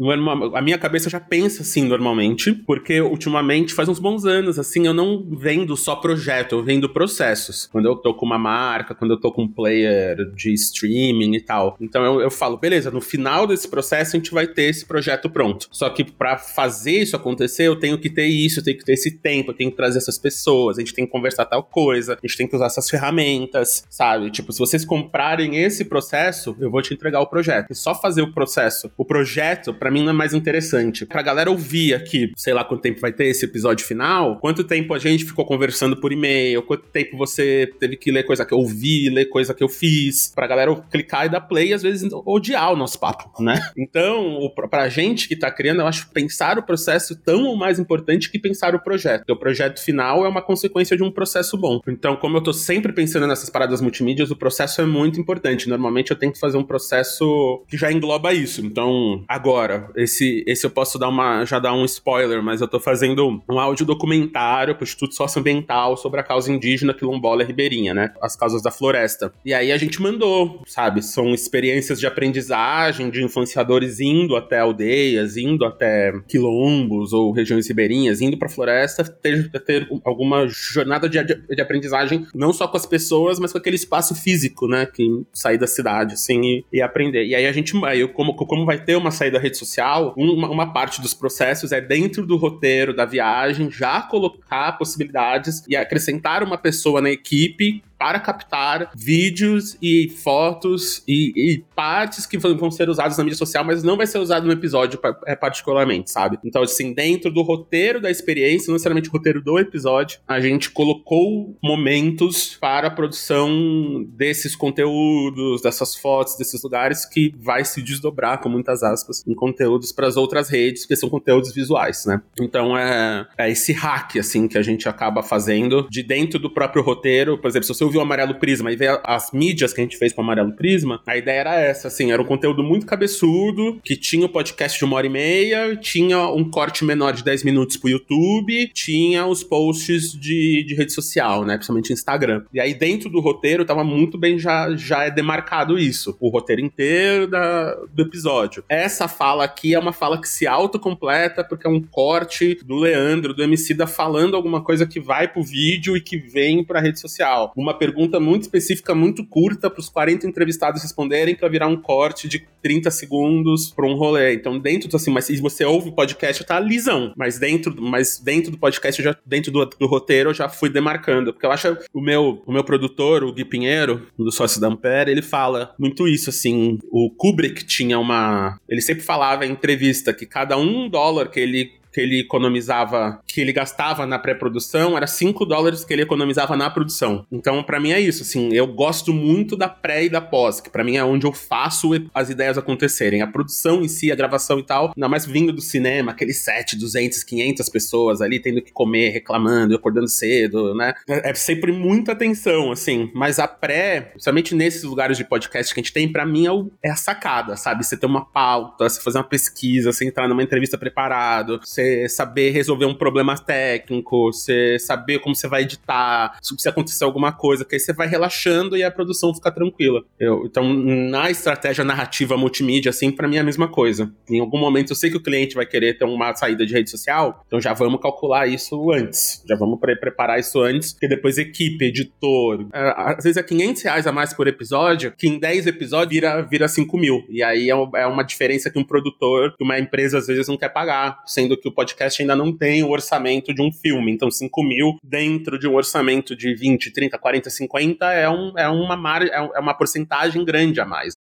a 0.55 0.63
minha 0.63 0.79
cabeça 0.79 1.11
já 1.11 1.21
pensa 1.21 1.63
assim 1.63 1.85
normalmente, 1.85 2.53
porque 2.53 3.01
ultimamente 3.01 3.75
faz 3.75 3.89
uns 3.89 3.99
bons 3.99 4.25
anos, 4.25 4.59
assim, 4.59 4.87
eu 4.87 4.95
não 4.95 5.27
vendo 5.31 5.77
só 5.77 5.97
projeto, 5.97 6.57
eu 6.57 6.63
vendo 6.63 6.89
processos. 6.89 7.69
Quando 7.71 7.87
eu 7.87 7.97
tô 7.97 8.15
com 8.15 8.25
uma 8.25 8.39
marca, 8.39 8.95
quando 8.95 9.13
eu 9.13 9.21
tô 9.21 9.33
com 9.33 9.43
um 9.43 9.49
player 9.49 10.17
de 10.35 10.53
streaming 10.53 11.35
e 11.35 11.41
tal. 11.41 11.77
Então 11.81 12.05
eu, 12.05 12.21
eu 12.21 12.31
falo, 12.31 12.57
beleza, 12.57 12.91
no 12.91 13.01
final 13.01 13.47
desse 13.47 13.69
processo 13.69 14.17
a 14.17 14.19
gente 14.19 14.33
vai 14.33 14.47
ter 14.47 14.65
esse 14.65 14.87
projeto 14.87 15.29
pronto. 15.29 15.69
Só 15.71 15.89
que 15.91 16.05
para 16.05 16.39
fazer 16.39 17.03
isso 17.03 17.17
acontecer, 17.17 17.65
eu 17.65 17.77
tenho 17.77 17.99
que 17.99 18.11
ter 18.11 18.27
isso, 18.27 18.61
eu 18.61 18.65
tenho 18.65 18.79
que 18.79 18.85
ter 18.85 18.93
esse 18.93 19.19
tempo, 19.19 19.53
tem 19.63 19.71
que 19.71 19.77
trazer 19.77 19.99
essas 19.99 20.19
pessoas, 20.19 20.77
a 20.77 20.81
gente 20.81 20.93
tem 20.93 21.07
que 21.07 21.13
conversar 21.13 21.45
tal 21.45 21.63
coisa, 21.63 22.15
a 22.15 22.27
gente 22.27 22.37
tem 22.37 22.49
que 22.49 22.57
usar 22.57 22.67
essas 22.67 22.91
ferramentas, 22.91 23.85
sabe? 23.89 24.31
Tipo, 24.31 24.53
se 24.53 24.59
vocês 24.59 24.85
comprarem 24.85 25.57
esse 25.57 25.85
processo, 25.85 26.57
eu 26.59 26.71
vou 26.71 26.83
te 26.83 26.93
entregar 26.93 27.21
o 27.21 27.27
projeto. 27.27 27.69
E 27.71 27.75
só 27.75 27.95
fazer 27.95 28.23
o 28.23 28.33
processo, 28.33 28.91
o 28.97 29.05
projeto, 29.05 29.73
para 29.73 29.91
mim 29.91 30.03
não 30.03 30.11
é 30.11 30.13
mais 30.13 30.35
interessante. 30.35 31.07
Pra 31.07 31.23
galera 31.23 31.51
ouvir 31.51 31.95
aqui, 31.95 32.33
sei 32.37 32.53
lá 32.53 32.65
quanto 32.65 32.83
tempo 32.83 33.01
vai 33.01 33.13
ter 33.13 33.27
esse 33.27 33.45
episódio 33.45 33.87
final, 33.87 34.39
quanto 34.41 34.65
tempo 34.65 34.95
a 34.95 34.99
gente 34.99 35.25
ficou 35.25 35.47
conversando 35.47 35.97
por 35.97 36.13
e-mail, 36.13 36.63
quanto 36.63 36.89
tempo 36.89 37.17
você 37.17 37.71
teve 37.79 37.97
que 37.97 38.11
ler 38.11 38.25
coisa 38.25 38.45
que 38.45 38.53
eu 38.53 38.59
ouvi, 38.59 39.09
ler 39.09 39.27
coisa 39.27 39.55
que 39.55 39.63
eu 39.63 39.69
fiz, 39.69 40.33
pra 40.35 40.47
galera 40.47 40.75
clicar 40.91 41.27
e 41.27 41.29
dar 41.29 41.41
play 41.41 41.69
e 41.69 41.75
às 41.75 41.83
vezes 41.83 42.11
odiar 42.27 42.73
o 42.73 42.77
nosso 42.77 42.99
papo, 42.99 43.43
né? 43.43 43.61
Então, 43.77 44.51
pra 44.71 44.89
gente 44.89 45.29
que 45.29 45.37
tá 45.37 45.51
criando, 45.51 45.81
eu 45.81 45.87
acho 45.87 46.09
pensar 46.11 46.59
o 46.59 46.63
processo 46.63 47.15
tão 47.15 47.45
ou 47.45 47.57
mais 47.57 47.79
importante 47.79 48.31
que 48.31 48.39
pensar 48.39 48.75
o 48.75 48.83
projeto. 48.83 49.21
Porque 49.21 49.33
o 49.33 49.37
projeto 49.37 49.52
final 49.81 50.25
é 50.25 50.29
uma 50.29 50.43
consequência 50.43 50.97
de 50.97 51.03
um 51.03 51.11
processo 51.11 51.57
bom. 51.57 51.81
Então, 51.87 52.17
como 52.17 52.37
eu 52.37 52.43
tô 52.43 52.53
sempre 52.53 52.93
pensando 52.93 53.27
nessas 53.27 53.51
paradas 53.51 53.81
multimídias, 53.81 54.31
o 54.31 54.37
processo 54.37 54.81
é 54.81 54.87
muito 54.87 55.21
importante. 55.21 55.69
Normalmente 55.69 56.11
eu 56.11 56.17
tenho 56.17 56.33
que 56.33 56.39
fazer 56.39 56.57
um 56.57 56.65
processo 56.65 57.63
que 57.69 57.77
já 57.77 57.93
engloba 57.93 58.33
isso. 58.33 58.65
Então, 58.65 59.25
agora, 59.29 59.91
esse, 59.97 60.45
esse 60.47 60.65
eu 60.65 60.71
posso 60.71 60.99
dar 60.99 61.09
uma, 61.09 61.45
já 61.45 61.59
dar 61.59 61.73
um 61.75 61.85
spoiler, 61.85 62.43
mas 62.43 62.61
eu 62.61 62.69
tô 62.69 62.81
fazendo 62.81 63.43
um 63.49 63.59
áudio 63.59 63.87
documentário 63.87 64.75
pro 64.75 64.85
Instituto 64.85 65.15
Socioambiental 65.15 65.97
sobre 65.97 66.21
a 66.21 66.23
causa 66.23 66.53
indígena 66.53 66.95
quilombola 66.95 67.45
ribeirinha, 67.45 67.95
né? 67.95 68.13
As 68.21 68.37
causas 68.37 68.63
da 68.63 68.71
floresta. 68.71 69.33
E 69.45 69.53
aí 69.53 69.73
a 69.73 69.79
gente 69.79 70.01
mandou, 70.01 70.63
sabe? 70.67 71.03
São 71.03 71.33
experiências 71.35 71.99
de 71.99 72.07
aprendizagem 72.07 73.11
de 73.11 73.23
influenciadores 73.23 74.01
indo 74.01 74.37
até 74.37 74.61
aldeias, 74.61 75.37
indo 75.37 75.65
até 75.65 76.13
quilombos 76.29 77.13
ou 77.13 77.33
regiões 77.33 77.67
ribeirinhas, 77.67 78.21
indo 78.21 78.39
pra 78.39 78.49
floresta, 78.49 79.05
ter, 79.05 79.42
ter 79.49 79.89
alguma 80.05 80.47
jornada 80.49 81.09
de, 81.09 81.23
de 81.23 81.61
aprendizagem, 81.61 82.27
não 82.35 82.53
só 82.53 82.67
com 82.69 82.77
as 82.77 82.87
pessoas, 82.87 83.39
mas 83.39 83.53
com 83.53 83.59
aquele 83.59 83.77
espaço 83.77 84.15
físico, 84.15 84.67
né? 84.67 84.87
Que 84.87 85.25
sair 85.33 85.59
da 85.59 85.67
cidade, 85.67 86.15
assim, 86.15 86.41
e, 86.43 86.65
e 86.73 86.83
aprender. 86.83 87.27
E 87.27 87.35
aí 87.35 87.47
a 87.47 87.53
gente, 87.53 87.73
aí 87.85 88.07
como, 88.09 88.35
como 88.35 88.65
vai 88.65 88.83
ter 88.83 88.97
uma 88.97 89.11
saída 89.11 89.39
da 89.39 89.43
rede 89.43 89.57
social, 89.57 90.15
uma, 90.17 90.51
uma 90.51 90.73
parte 90.73 91.01
dos 91.01 91.15
processos 91.15 91.73
é 91.73 91.81
dentro 91.81 92.27
do 92.27 92.37
roteiro 92.37 92.95
da 92.95 93.05
viagem, 93.05 93.71
já 93.71 94.03
colocar 94.03 94.73
possibilidades 94.73 95.65
e 95.69 95.77
acrescentar 95.77 96.43
uma 96.43 96.59
pessoa 96.59 97.01
na 97.01 97.11
equipe 97.11 97.83
para 98.03 98.19
captar 98.19 98.91
vídeos 98.97 99.79
e 99.81 100.09
fotos 100.09 101.05
e, 101.07 101.33
e, 101.37 101.65
partes 101.73 102.27
que 102.27 102.37
vão 102.37 102.69
ser 102.69 102.89
usadas 102.89 103.17
na 103.17 103.23
mídia 103.23 103.39
social, 103.39 103.63
mas 103.65 103.85
não 103.85 103.97
vai 103.97 104.09
ser 104.09 104.19
usado 104.19 104.45
no 104.45 104.53
episódio 104.53 104.99
é, 105.25 105.37
particularmente, 105.37 106.11
sabe? 106.11 106.37
Então, 106.45 106.63
assim, 106.63 106.93
dentro 106.93 107.31
do 107.31 107.43
roteiro 107.43 108.01
da 108.01 108.11
experiência, 108.11 108.67
não 108.67 108.73
necessariamente 108.73 109.09
o 109.09 109.13
roteiro 109.13 109.41
do 109.41 109.57
episódio, 109.57 110.19
a 110.27 110.41
gente 110.41 110.69
colocou 110.73 111.57
momentos 111.63 112.59
para 112.61 112.89
a 112.89 112.91
produção 112.91 114.05
desses 114.09 114.57
conteúdos, 114.57 115.63
dessas 115.63 115.95
fotos, 115.95 116.37
desses 116.37 116.61
lugares 116.61 117.07
que 117.07 117.33
vai 117.39 117.65
se 117.65 117.81
desdobrar, 117.81 118.41
com 118.41 118.49
muitas 118.49 118.83
aspas, 118.83 119.23
em 119.25 119.35
conteúdos 119.35 119.93
para 119.93 120.09
as 120.09 120.17
outras 120.17 120.49
redes, 120.49 120.83
porque 120.83 120.97
são 120.97 121.09
conteúdos 121.09 121.55
visuais, 121.55 122.05
né? 122.05 122.21
Então, 122.41 122.77
é, 122.77 123.29
é 123.39 123.49
esse 123.49 123.73
hack, 123.73 124.17
assim, 124.17 124.49
que 124.49 124.59
a 124.59 124.63
gente 124.63 124.89
acaba 124.89 125.23
fazendo 125.23 125.87
de 125.89 126.03
dentro 126.03 126.41
do 126.41 126.51
próprio 126.51 126.83
roteiro. 126.83 127.39
Por 127.39 127.47
exemplo, 127.47 127.65
se 127.65 127.73
você 127.73 127.92
viu 127.93 128.01
o 128.01 128.03
Amarelo 128.03 128.35
Prisma 128.35 128.73
e 128.73 128.77
ver 128.77 129.01
as 129.05 129.31
mídias 129.33 129.73
que 129.73 129.81
a 129.81 129.85
gente 129.85 129.97
fez 129.97 130.13
com 130.13 130.21
o 130.21 130.25
Amarelo 130.25 130.53
Prisma, 130.53 131.01
a 131.07 131.17
ideia 131.17 131.41
era 131.41 131.61
essa, 131.61 131.89
assim, 131.89 132.11
era 132.11 132.21
um 132.21 132.25
conteúdo 132.25 132.63
muito 132.63 132.87
cabeçudo, 132.87 133.81
que 133.85 133.97
tinha 133.97 134.27
o 134.27 134.29
um 134.29 134.33
podcast 134.33 134.79
de 134.79 134.85
uma 134.85 134.97
hora 134.97 135.07
e 135.07 135.11
meia, 135.11 135.77
tinha 135.77 136.27
um 136.29 136.49
corte 136.49 136.85
menor 136.85 137.13
de 137.13 137.23
10 137.23 137.45
minutos 137.45 137.77
pro 137.77 137.91
YouTube, 137.91 138.71
tinha 138.75 139.27
os 139.27 139.45
posts 139.45 140.13
de, 140.13 140.65
de 140.67 140.75
rede 140.75 140.93
social, 140.93 141.45
né, 141.45 141.55
principalmente 141.55 141.93
Instagram. 141.93 142.45
E 142.53 142.61
aí 142.61 142.75
dentro 142.75 143.09
do 143.09 143.21
roteiro 143.21 143.65
tava 143.65 143.85
muito 143.85 144.19
bem 144.19 144.39
já, 144.39 144.75
já 144.75 145.05
é 145.05 145.11
demarcado 145.11 145.79
isso, 145.79 146.17
o 146.21 146.29
roteiro 146.29 146.63
inteiro 146.63 147.27
da, 147.27 147.75
do 147.93 148.03
episódio. 148.03 148.65
Essa 148.69 149.07
fala 149.07 149.45
aqui 149.45 149.75
é 149.75 149.79
uma 149.79 149.93
fala 149.93 150.21
que 150.21 150.29
se 150.29 150.47
autocompleta 150.47 151.45
porque 151.45 151.67
é 151.67 151.71
um 151.71 151.81
corte 151.81 152.59
do 152.65 152.77
Leandro, 152.77 153.35
do 153.35 153.43
MC 153.43 153.75
da 153.75 153.87
falando 153.87 154.37
alguma 154.37 154.63
coisa 154.63 154.87
que 154.87 155.01
vai 155.01 155.29
pro 155.29 155.43
vídeo 155.43 155.97
e 155.97 156.01
que 156.01 156.17
vem 156.17 156.65
pra 156.65 156.81
rede 156.81 157.01
social. 157.01 157.53
Uma 157.57 157.75
pergunta 157.83 158.21
muito 158.21 158.43
específica, 158.43 158.95
muito 158.95 159.27
curta, 159.27 159.69
para 159.69 159.81
os 159.81 159.89
40 159.89 160.25
entrevistados 160.25 160.83
responderem, 160.83 161.35
para 161.35 161.49
virar 161.49 161.67
um 161.67 161.77
corte 161.77 162.29
de 162.29 162.47
30 162.63 162.93
segundos 162.93 163.73
para 163.73 163.85
um 163.85 163.97
rolê. 163.97 164.35
Então, 164.35 164.57
dentro 164.57 164.89
do 164.89 164.95
assim, 164.95 165.11
mas 165.11 165.25
se 165.25 165.37
você 165.41 165.65
ouve 165.65 165.89
o 165.89 165.93
podcast, 165.93 166.45
tá 166.45 166.61
lisão. 166.61 167.13
Mas 167.17 167.41
dentro, 167.41 167.75
mas 167.83 168.21
dentro 168.21 168.53
do 168.53 168.59
podcast, 168.59 169.03
já, 169.03 169.17
dentro 169.27 169.51
do, 169.51 169.65
do 169.65 169.87
roteiro, 169.89 170.31
eu 170.31 170.35
já 170.35 170.49
fui 170.49 170.71
demarcando. 170.71 171.33
Porque 171.33 171.45
eu 171.45 171.51
acho 171.51 171.77
o 171.93 172.01
meu, 172.01 172.41
o 172.47 172.53
meu 172.53 172.63
produtor, 172.63 173.25
o 173.25 173.33
Gui 173.33 173.45
Pinheiro, 173.45 174.07
do 174.17 174.31
sócio 174.31 174.61
da 174.61 174.69
Ampere, 174.69 175.11
ele 175.11 175.23
fala 175.23 175.75
muito 175.77 176.07
isso, 176.07 176.31
assim. 176.31 176.79
O 176.89 177.11
Kubrick 177.11 177.65
tinha 177.65 177.99
uma. 177.99 178.61
Ele 178.69 178.81
sempre 178.81 179.03
falava 179.03 179.45
em 179.45 179.51
entrevista 179.51 180.15
que 180.15 180.25
cada 180.25 180.57
um 180.57 180.89
dólar 180.89 181.29
que 181.31 181.41
ele 181.41 181.82
que 181.93 182.01
ele 182.01 182.21
economizava, 182.21 183.21
que 183.27 183.41
ele 183.41 183.53
gastava 183.53 184.07
na 184.07 184.19
pré-produção, 184.19 184.97
era 184.97 185.07
5 185.07 185.45
dólares 185.45 185.85
que 185.85 185.93
ele 185.93 186.03
economizava 186.03 186.57
na 186.57 186.71
produção. 186.71 187.27
Então, 187.31 187.63
para 187.63 187.79
mim 187.79 187.93
é 187.93 188.01
isso, 188.01 188.23
assim, 188.23 188.53
eu 188.53 188.67
gosto 188.67 189.13
muito 189.13 189.57
da 189.57 189.69
pré 189.69 190.05
e 190.05 190.09
da 190.09 190.21
pós, 190.21 190.61
que 190.61 190.71
para 190.71 190.83
mim 190.83 190.97
é 190.97 191.05
onde 191.05 191.27
eu 191.27 191.33
faço 191.33 191.91
as 192.15 192.31
ideias 192.31 192.57
acontecerem. 192.57 193.23
A 193.23 193.27
produção 193.27 193.83
em 193.83 193.89
si, 193.89 194.11
a 194.11 194.15
gravação 194.15 194.59
e 194.59 194.63
tal, 194.63 194.93
ainda 194.97 195.09
mais 195.09 195.27
vindo 195.27 195.53
do 195.53 195.61
cinema, 195.61 196.13
aquele 196.13 196.33
set, 196.33 196.77
200, 196.77 197.23
500 197.23 197.69
pessoas 197.69 198.21
ali 198.21 198.41
tendo 198.41 198.63
que 198.63 198.73
comer, 198.73 199.11
reclamando, 199.11 199.75
acordando 199.75 200.09
cedo, 200.09 200.75
né? 200.75 200.95
É, 201.09 201.31
é 201.31 201.35
sempre 201.35 201.73
muita 201.73 202.13
atenção, 202.13 202.73
assim, 202.73 203.11
mas 203.15 203.39
a 203.39 203.47
pré, 203.47 204.01
principalmente 204.01 204.55
nesses 204.55 204.83
lugares 204.83 205.17
de 205.17 205.25
podcast 205.25 205.75
que 205.75 205.81
a 205.81 205.83
gente 205.83 205.93
tem, 205.93 206.11
para 206.11 206.25
mim 206.25 206.47
é, 206.47 206.53
o, 206.53 206.71
é, 206.83 206.91
a 206.91 206.97
sacada, 206.97 207.57
sabe? 207.57 207.85
Você 207.85 207.97
ter 207.97 208.07
uma 208.07 208.25
pauta, 208.25 208.89
você 208.89 209.01
fazer 209.01 209.19
uma 209.19 209.25
pesquisa, 209.25 209.93
você 209.93 210.07
entrar 210.07 210.29
numa 210.29 210.43
entrevista 210.43 210.79
preparado, 210.79 211.61
você 211.63 211.82
você 211.83 212.09
saber 212.09 212.51
resolver 212.51 212.87
um 212.87 212.95
problema 212.95 213.37
técnico, 213.37 214.33
você 214.33 214.79
saber 214.79 215.19
como 215.19 215.35
você 215.35 215.49
vai 215.49 215.63
editar, 215.63 216.39
se 216.41 216.69
acontecer 216.69 217.05
alguma 217.05 217.33
coisa, 217.33 217.65
que 217.65 217.75
aí 217.75 217.81
você 217.81 217.93
vai 217.93 218.07
relaxando 218.07 218.77
e 218.77 218.85
a 218.85 218.91
produção 218.91 219.35
fica 219.35 219.51
tranquila. 219.51 220.03
Eu, 220.19 220.45
então, 220.47 220.73
na 220.73 221.31
estratégia 221.31 221.85
narrativa 221.85 222.37
multimídia, 222.37 222.91
assim, 222.91 223.11
para 223.11 223.29
mim 223.29 223.37
é 223.37 223.41
a 223.41 223.45
mesma 223.45 223.69
coisa. 223.69 224.13
Em 224.29 224.41
algum 224.41 224.59
momento 224.59 224.91
eu 224.91 224.97
sei 224.97 225.11
que 225.11 225.17
o 225.17 225.23
cliente 225.23 225.55
vai 225.55 225.67
querer 225.67 225.99
ter 225.99 226.05
uma 226.05 226.35
saída 226.35 226.65
de 226.65 226.73
rede 226.73 226.91
social, 226.91 227.43
então 227.47 227.61
já 227.61 227.73
vamos 227.73 228.01
calcular 228.01 228.47
isso 228.47 228.91
antes. 228.91 229.43
Já 229.49 229.57
vamos 229.57 229.79
pre 229.81 229.97
preparar 229.97 230.39
isso 230.39 230.61
antes, 230.61 230.93
porque 230.93 231.09
depois 231.09 231.39
equipe, 231.39 231.85
editor. 231.85 232.67
É, 232.73 232.95
às 232.97 233.25
vezes 233.25 233.37
é 233.37 233.43
500 233.43 233.83
reais 233.83 234.07
a 234.07 234.13
mais 234.13 234.33
por 234.33 234.47
episódio, 234.47 235.13
que 235.17 235.29
em 235.29 235.39
10 235.39 235.67
episódios 235.67 236.13
vira, 236.13 236.43
vira 236.43 236.69
5 236.69 236.97
mil. 236.99 237.25
E 237.29 237.43
aí 237.43 237.71
é, 237.71 237.75
é 238.01 238.07
uma 238.07 238.23
diferença 238.23 238.71
que 238.71 238.79
um 238.79 238.85
produtor, 238.85 239.55
que 239.57 239.65
uma 239.65 239.79
empresa 239.79 240.19
às 240.19 240.27
vezes 240.27 240.49
não 240.49 240.57
quer 240.57 240.71
pagar, 240.71 241.23
sendo 241.27 241.57
que 241.57 241.71
podcast 241.73 242.21
ainda 242.21 242.37
não 242.37 242.57
tem 242.57 242.83
o 242.83 242.91
orçamento 242.91 243.53
de 243.53 243.63
um 243.63 243.73
filme. 243.73 244.13
Então, 244.13 244.31
5 244.31 244.63
mil 244.63 244.97
dentro 245.03 245.59
de 245.59 245.67
um 245.67 245.75
orçamento 245.75 246.37
de 246.37 246.55
20, 246.55 246.93
30, 246.93 247.19
40, 247.19 247.51
50 247.51 248.13
é, 248.13 248.29
um, 248.29 248.53
é, 248.57 248.69
uma, 248.69 248.97
mar, 248.97 249.23
é, 249.23 249.35
é 249.35 249.61
uma 249.61 249.75
porcentagem 249.75 250.45
grande 250.45 250.81
a 250.81 250.85
mais. 250.85 251.15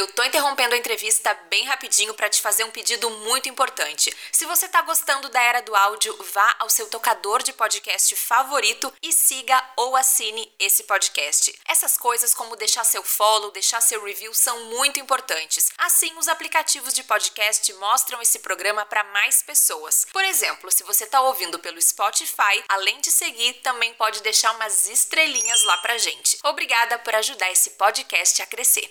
Eu 0.00 0.06
tô 0.06 0.24
interrompendo 0.24 0.74
a 0.74 0.78
entrevista 0.78 1.34
bem 1.50 1.66
rapidinho 1.66 2.14
para 2.14 2.30
te 2.30 2.40
fazer 2.40 2.64
um 2.64 2.70
pedido 2.70 3.10
muito 3.10 3.50
importante. 3.50 4.10
Se 4.32 4.46
você 4.46 4.66
tá 4.66 4.80
gostando 4.80 5.28
da 5.28 5.42
era 5.42 5.60
do 5.60 5.76
áudio, 5.76 6.16
vá 6.32 6.56
ao 6.58 6.70
seu 6.70 6.88
tocador 6.88 7.42
de 7.42 7.52
podcast 7.52 8.16
favorito 8.16 8.90
e 9.02 9.12
siga 9.12 9.62
ou 9.76 9.94
assine 9.94 10.50
esse 10.58 10.84
podcast. 10.84 11.54
Essas 11.68 11.98
coisas 11.98 12.32
como 12.32 12.56
deixar 12.56 12.82
seu 12.82 13.02
follow, 13.02 13.50
deixar 13.50 13.82
seu 13.82 14.02
review 14.02 14.32
são 14.32 14.64
muito 14.70 14.98
importantes. 14.98 15.70
Assim, 15.76 16.10
os 16.16 16.28
aplicativos 16.28 16.94
de 16.94 17.04
podcast 17.04 17.70
mostram 17.74 18.22
esse 18.22 18.38
programa 18.38 18.86
para 18.86 19.04
mais 19.04 19.42
pessoas. 19.42 20.06
Por 20.10 20.24
exemplo, 20.24 20.72
se 20.72 20.82
você 20.82 21.04
tá 21.04 21.20
ouvindo 21.20 21.58
pelo 21.58 21.82
Spotify, 21.82 22.64
além 22.70 23.02
de 23.02 23.10
seguir, 23.10 23.52
também 23.62 23.92
pode 23.92 24.22
deixar 24.22 24.52
umas 24.52 24.88
estrelinhas 24.88 25.62
lá 25.64 25.76
pra 25.76 25.98
gente. 25.98 26.38
Obrigada 26.42 26.98
por 27.00 27.14
ajudar 27.16 27.52
esse 27.52 27.72
podcast 27.72 28.40
a 28.40 28.46
crescer. 28.46 28.90